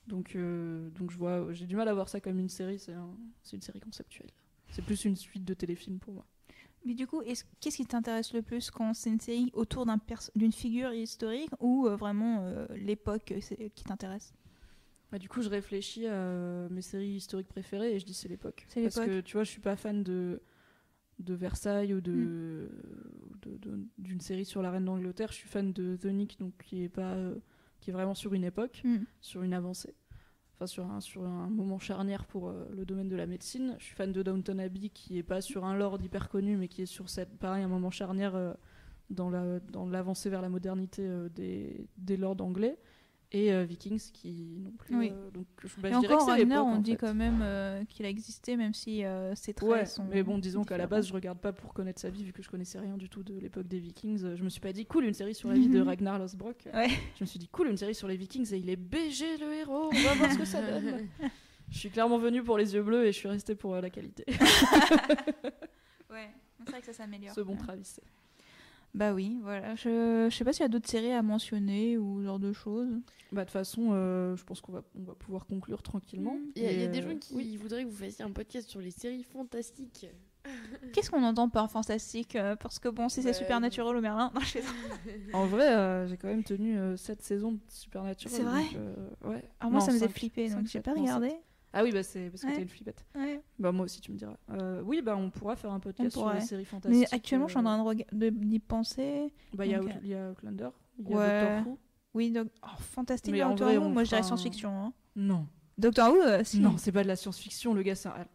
[0.06, 0.36] Donc,
[0.96, 2.78] donc je vois, j'ai du mal à voir ça comme une série.
[2.78, 4.30] C'est un- c'est une série conceptuelle.
[4.74, 6.26] C'est plus une suite de téléfilms pour moi.
[6.84, 9.86] Mais du coup, est-ce- qu'est-ce qui t'intéresse le plus quand c'est une série autour
[10.34, 14.34] d'une figure historique ou euh, vraiment euh, l'époque euh, qui t'intéresse?
[15.12, 18.66] Bah, du coup, je réfléchis à mes séries historiques préférées et je dis c'est l'époque.
[18.68, 19.10] C'est Parce l'époque.
[19.14, 20.42] que tu vois, je suis pas fan de,
[21.20, 23.30] de Versailles ou de, Mm.
[23.30, 25.28] ou de- de- d'une série sur la reine d'Angleterre.
[25.30, 27.36] Je suis fan de The Nick, donc qui est pas, euh,
[27.80, 29.04] qui est vraiment sur une époque, Hmm.
[29.20, 29.94] sur une avancée.
[30.66, 33.76] Sur un, moment charnière pour euh, le domaine de la médecine.
[33.78, 36.68] Je suis fan de Downton Abbey, qui est pas sur un lord hyper connu, mais
[36.68, 38.54] qui est sur cette, pareil, un moment charnière euh,
[39.10, 42.78] dans, la, dans l'avancée vers la modernité euh, des lords anglais.
[43.36, 44.96] Et euh, Vikings, qui non plus.
[44.96, 45.10] Oui.
[45.12, 47.40] euh, donc, je, bah, Et je dirais encore, que Ragnar, on en dit quand même
[47.42, 50.04] euh, qu'il a existé, même si euh, ses traits Ouais, sont.
[50.04, 52.44] mais bon, disons qu'à la base, je regarde pas pour connaître sa vie, vu que
[52.44, 54.22] je connaissais rien du tout de l'époque des Vikings.
[54.24, 56.68] Euh, Je me suis pas dit, cool, une série sur la vie de Ragnar Lothbrok.
[56.72, 56.90] Ouais.
[57.18, 59.52] Je me suis dit, cool, une série sur les Vikings et il est BG le
[59.52, 61.08] héros, on va voir ce que ça donne.
[61.70, 63.90] je suis clairement venue pour les yeux bleus et je suis restée pour euh, la
[63.90, 64.24] qualité.
[66.10, 66.30] Ouais,
[66.64, 67.34] c'est vrai que ça s'améliore.
[67.34, 67.96] ce bon Travis.
[68.94, 69.74] Bah oui, voilà.
[69.74, 72.52] Je, je sais pas s'il y a d'autres séries à mentionner ou ce genre de
[72.52, 72.90] choses.
[73.32, 76.38] Bah, de toute façon, euh, je pense qu'on va, on va pouvoir conclure tranquillement.
[76.54, 77.56] Il y a, y des euh, gens qui oui.
[77.56, 80.06] voudraient que vous fassiez un podcast sur les séries fantastiques.
[80.92, 84.30] Qu'est-ce qu'on entend par fantastique euh, Parce que bon, si c'est Supernatural ou Merlin.
[84.34, 85.38] Non, je sais pas.
[85.38, 88.36] En vrai, euh, j'ai quand même tenu 7 saisons de Supernatural.
[88.36, 89.42] C'est vrai donc, euh, Ouais.
[89.60, 91.32] Alors moi, Non, ça me faisait flipper, donc j'ai pas regardé.
[91.76, 92.54] Ah oui, bah c'est parce que Ouais.
[92.54, 93.04] t'es une flippette.
[93.16, 93.40] Ouais.
[93.58, 94.36] Bah moi aussi tu me diras.
[94.50, 97.00] Euh, oui, bah on pourra faire un podcast sur les séries fantastiques.
[97.10, 99.32] Mais actuellement, je suis en euh, train d'y penser.
[99.52, 100.68] Bah il y, a Donc, Out- il y a Outlander,
[100.98, 101.40] il y a Ouais.
[101.56, 101.78] Doctor Who.
[102.14, 102.48] Oui, donc.
[102.62, 103.88] Oh, fantastique, Doctor Who.
[103.88, 104.70] Moi, je dirais science-fiction.
[104.70, 104.92] Hein.
[105.16, 105.46] Non.
[105.76, 106.60] Doctor Who, euh, si.
[106.60, 108.26] Non, c'est pas de la science-fiction, le gars c'est un...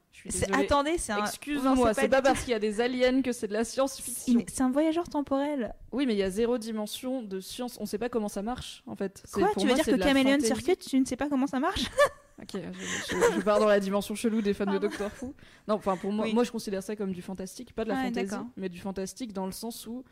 [0.54, 1.20] Attendez, c'est un.
[1.26, 4.44] Excuse-moi, Non, c'est pas, parce qu'il y a des aliens que c'est de la science-fiction.
[4.48, 5.74] C'est un voyageur temporel.
[5.92, 7.78] Oui, mais il y a zéro dimension de science.
[7.80, 9.22] On sait pas comment ça marche en fait.
[9.26, 10.40] C'est- Quoi pour Tu veux moi, dire que Chameleon.
[10.42, 11.86] Circuit, tu ne sais pas comment ça marche?
[12.42, 14.78] Ok, je, je- je pars dans la dimension chelou des fans de.
[14.78, 15.34] Doctor Who.
[15.68, 16.34] Non, enfin pour moi, Oui.
[16.34, 18.46] moi je considère ça comme du fantastique, pas de la Ouais, d'accord.
[18.56, 20.06] mais du fantastique dans le sens où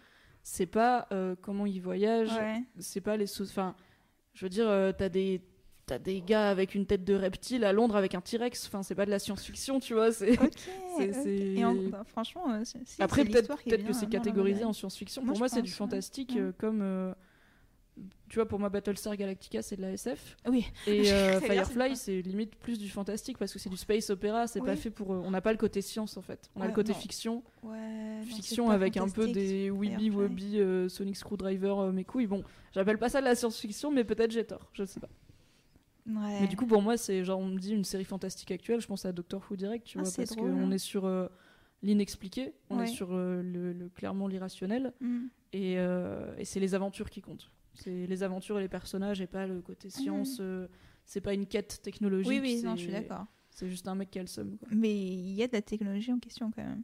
[0.43, 2.63] c'est pas euh, comment ils voyagent, Ouais.
[2.79, 3.51] c'est pas les sauces.
[3.51, 3.75] Enfin,
[4.33, 5.41] je veux dire, euh, t'as des
[5.87, 8.67] t'as des gars avec une tête de reptile à Londres avec un T-Rex.
[8.67, 10.11] Enfin, c'est pas de la science-fiction, tu vois.
[10.11, 10.51] C'est Ok.
[10.97, 11.15] C'est- ok.
[11.23, 14.73] c'est- Et en- bah, franchement, euh, c'est- si, après peut-être que c'est la catégorisé en
[14.73, 15.25] science-fiction.
[15.25, 16.41] Pour moi, c'est du fantastique Ouais.
[16.41, 17.13] euh, comme euh,
[18.29, 20.67] tu vois pour moi Battlestar Galactica c'est de la SF Oui.
[20.85, 24.61] et euh, Firefly c'est limite plus du fantastique parce que c'est du space opéra c'est
[24.61, 26.73] pas fait pour euh, on n'a pas le côté science en fait on a le
[26.73, 26.99] côté non.
[26.99, 28.21] fiction Ouais.
[28.25, 30.11] fiction avec un peu des Weeby.
[30.11, 34.03] Wobby euh, Sonic Screwdriver euh, mes couilles bon j'appelle pas ça de la science-fiction mais
[34.03, 35.09] peut-être j'ai tort je sais pas
[36.07, 36.39] Ouais.
[36.41, 38.87] mais du coup pour moi c'est genre on me dit une série fantastique actuelle je
[38.87, 41.27] pense à Doctor Who direct tu Ah, vois parce qu'on est sur euh,
[41.83, 45.25] l'inexpliqué on est sur euh, le, le- clairement l'irrationnel Mm.
[45.53, 47.51] et, euh, et c'est les aventures qui comptent.
[47.73, 50.37] C'est les aventures et les personnages et pas le côté science.
[50.39, 50.67] euh,
[51.05, 52.27] c'est pas une quête technologique.
[52.29, 53.25] Oui, oui, non, je suis d'accord.
[53.49, 54.57] C'est juste un mec qui a le seum.
[54.57, 54.67] quoi.
[54.71, 56.81] Mais il y a de la technologie en question quand même.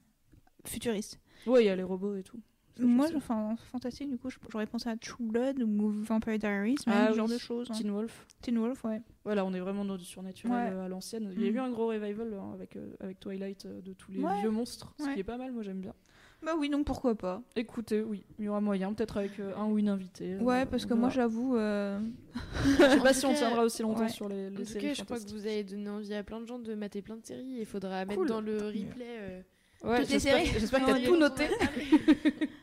[0.66, 1.20] Futuriste.
[1.48, 2.40] Ouais, il y a les robots et tout.
[2.80, 7.06] Moi, enfin, fantastique, du coup, j'aurais pensé à True Blood ou Vampire Diaries, même Ah
[7.08, 7.68] ce oui, genre de choses.
[7.70, 7.74] hein.
[7.76, 8.26] Teen Wolf.
[8.42, 9.02] Teen Wolf, ouais.
[9.24, 10.80] Voilà, on est vraiment dans du surnaturel Ouais.
[10.80, 11.32] euh, à l'ancienne.
[11.36, 11.56] Il y a Mm.
[11.56, 14.40] eu un gros revival hein, avec, euh, avec Twilight euh, de tous les Ouais.
[14.42, 15.14] vieux monstres, ce Ouais.
[15.14, 15.94] qui est pas mal, moi j'aime bien.
[16.42, 17.42] Bah oui, donc pourquoi pas.
[17.56, 20.34] Écoutez, oui, il y aura moyen, peut-être avec euh, un ou une invitée.
[20.34, 21.56] euh, Ouais, parce que moi, j'avoue.
[21.56, 22.00] euh,
[22.66, 24.10] Je sais pas tout si on tiendra aussi longtemps ouais.
[24.10, 26.22] sur les, les En tout séries cas, je crois que vous avez donné envie à
[26.24, 27.56] plein de gens de mater plein de séries.
[27.60, 28.86] Il faudra mettre dans le replay.
[29.02, 29.42] euh,
[29.86, 30.60] Ouais, toutes les j'espère- séries.
[30.60, 31.46] J'espère que t'as tout noté.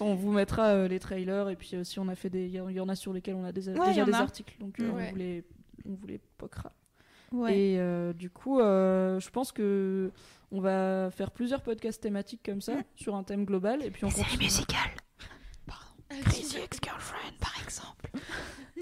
[0.00, 2.54] on vous mettra euh, les trailers et puis euh, si on a fait des, il
[2.54, 4.18] y, en a sur lesquels on a des- Ouais, déjà en des a.
[4.20, 5.06] articles, donc euh, Ouais.
[5.06, 5.44] on vous les,
[5.86, 6.72] on vous les poquera.
[7.32, 7.58] Ouais.
[7.58, 10.10] Et euh, du coup, euh, je pense que
[10.52, 12.84] on va faire plusieurs podcasts thématiques comme ça Mm.
[12.96, 14.48] sur un thème global et puis on continue.
[15.66, 16.43] par exemple.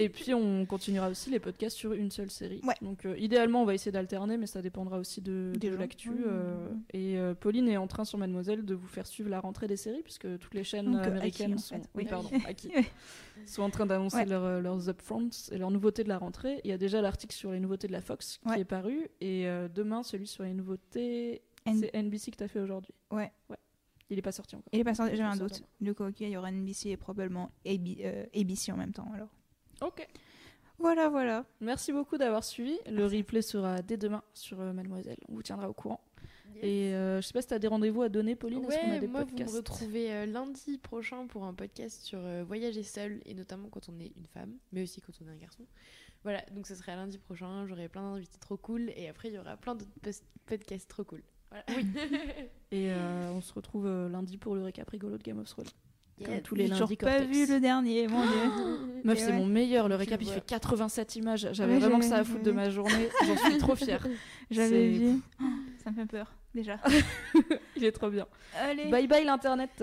[0.04, 2.60] Et puis on continuera aussi les podcasts sur une seule série.
[2.64, 2.74] Ouais.
[2.82, 6.10] Donc euh, idéalement, on va essayer d'alterner, mais ça dépendra aussi de, l'actu.
[6.10, 6.78] Oui, oui, euh, oui.
[6.92, 9.76] Et euh, Pauline est en train sur Mademoiselle de vous faire suivre la rentrée des
[9.76, 11.88] séries puisque toutes les chaînes Donc, euh, américaines en sont, fait.
[11.94, 12.06] oui, Oui.
[12.08, 12.70] pardon, Aki.
[12.76, 12.84] Oui.
[13.46, 14.26] sont en train d'annoncer Ouais.
[14.26, 16.60] leurs, euh, leurs upfronts et leurs nouveautés de la rentrée.
[16.64, 18.60] Il y a déjà l'article sur les nouveautés de la Fox qui Ouais.
[18.60, 21.42] est paru et euh, demain celui sur les nouveautés.
[21.66, 22.92] N- C'est NBC que tu as fait aujourd'hui.
[23.10, 23.30] Ouais.
[23.48, 23.56] Ouais.
[24.10, 24.68] Il est pas sorti encore.
[24.72, 25.62] Il est pas sorti, j'avais un doute.
[25.80, 29.10] Du coup, ok, il y aura NBC et probablement AB, euh, ABC en même temps,
[29.14, 29.28] alors.
[29.82, 30.06] Ok.
[30.78, 31.44] Voilà, voilà.
[31.60, 32.76] Merci beaucoup d'avoir suivi.
[32.90, 35.18] Le replay sera dès demain sur euh, Mademoiselle.
[35.28, 36.00] On vous tiendra au courant.
[36.60, 38.64] Et euh, je sais pas si tu as des rendez-vous à donner, Pauline.
[38.64, 42.02] Est-ce qu'on a Ouais, des moi vous me retrouvez euh, lundi prochain pour un podcast
[42.02, 45.28] sur euh, voyager seul et notamment quand on est une femme, mais aussi quand on
[45.28, 45.64] est un garçon.
[46.22, 49.38] Voilà, donc ce sera lundi prochain, j'aurai plein d'invités trop cool et après il y
[49.38, 49.90] aura plein d'autres
[50.46, 51.22] podcasts trop cool.
[51.50, 51.64] Voilà.
[52.70, 55.66] Et on se retrouve lundi pour le récap rigolo de Game of Thrones.
[56.22, 59.00] Comme tous les J'ai lundis pas vu le dernier, mon dieu.
[59.04, 59.32] Meuf, c'est ouais.
[59.32, 59.88] mon meilleur.
[59.88, 61.48] Le récap, il fait 87 images.
[61.52, 63.08] J'avais Ouais, vraiment que ça à foutre de ma journée.
[63.26, 64.06] J'en suis trop fière.
[64.50, 65.20] J'avais vu.
[65.84, 66.78] Ça me fait peur, déjà.
[67.76, 68.26] Il est trop bien.
[68.56, 68.84] Allez.
[68.86, 69.82] Bye bye l'internet.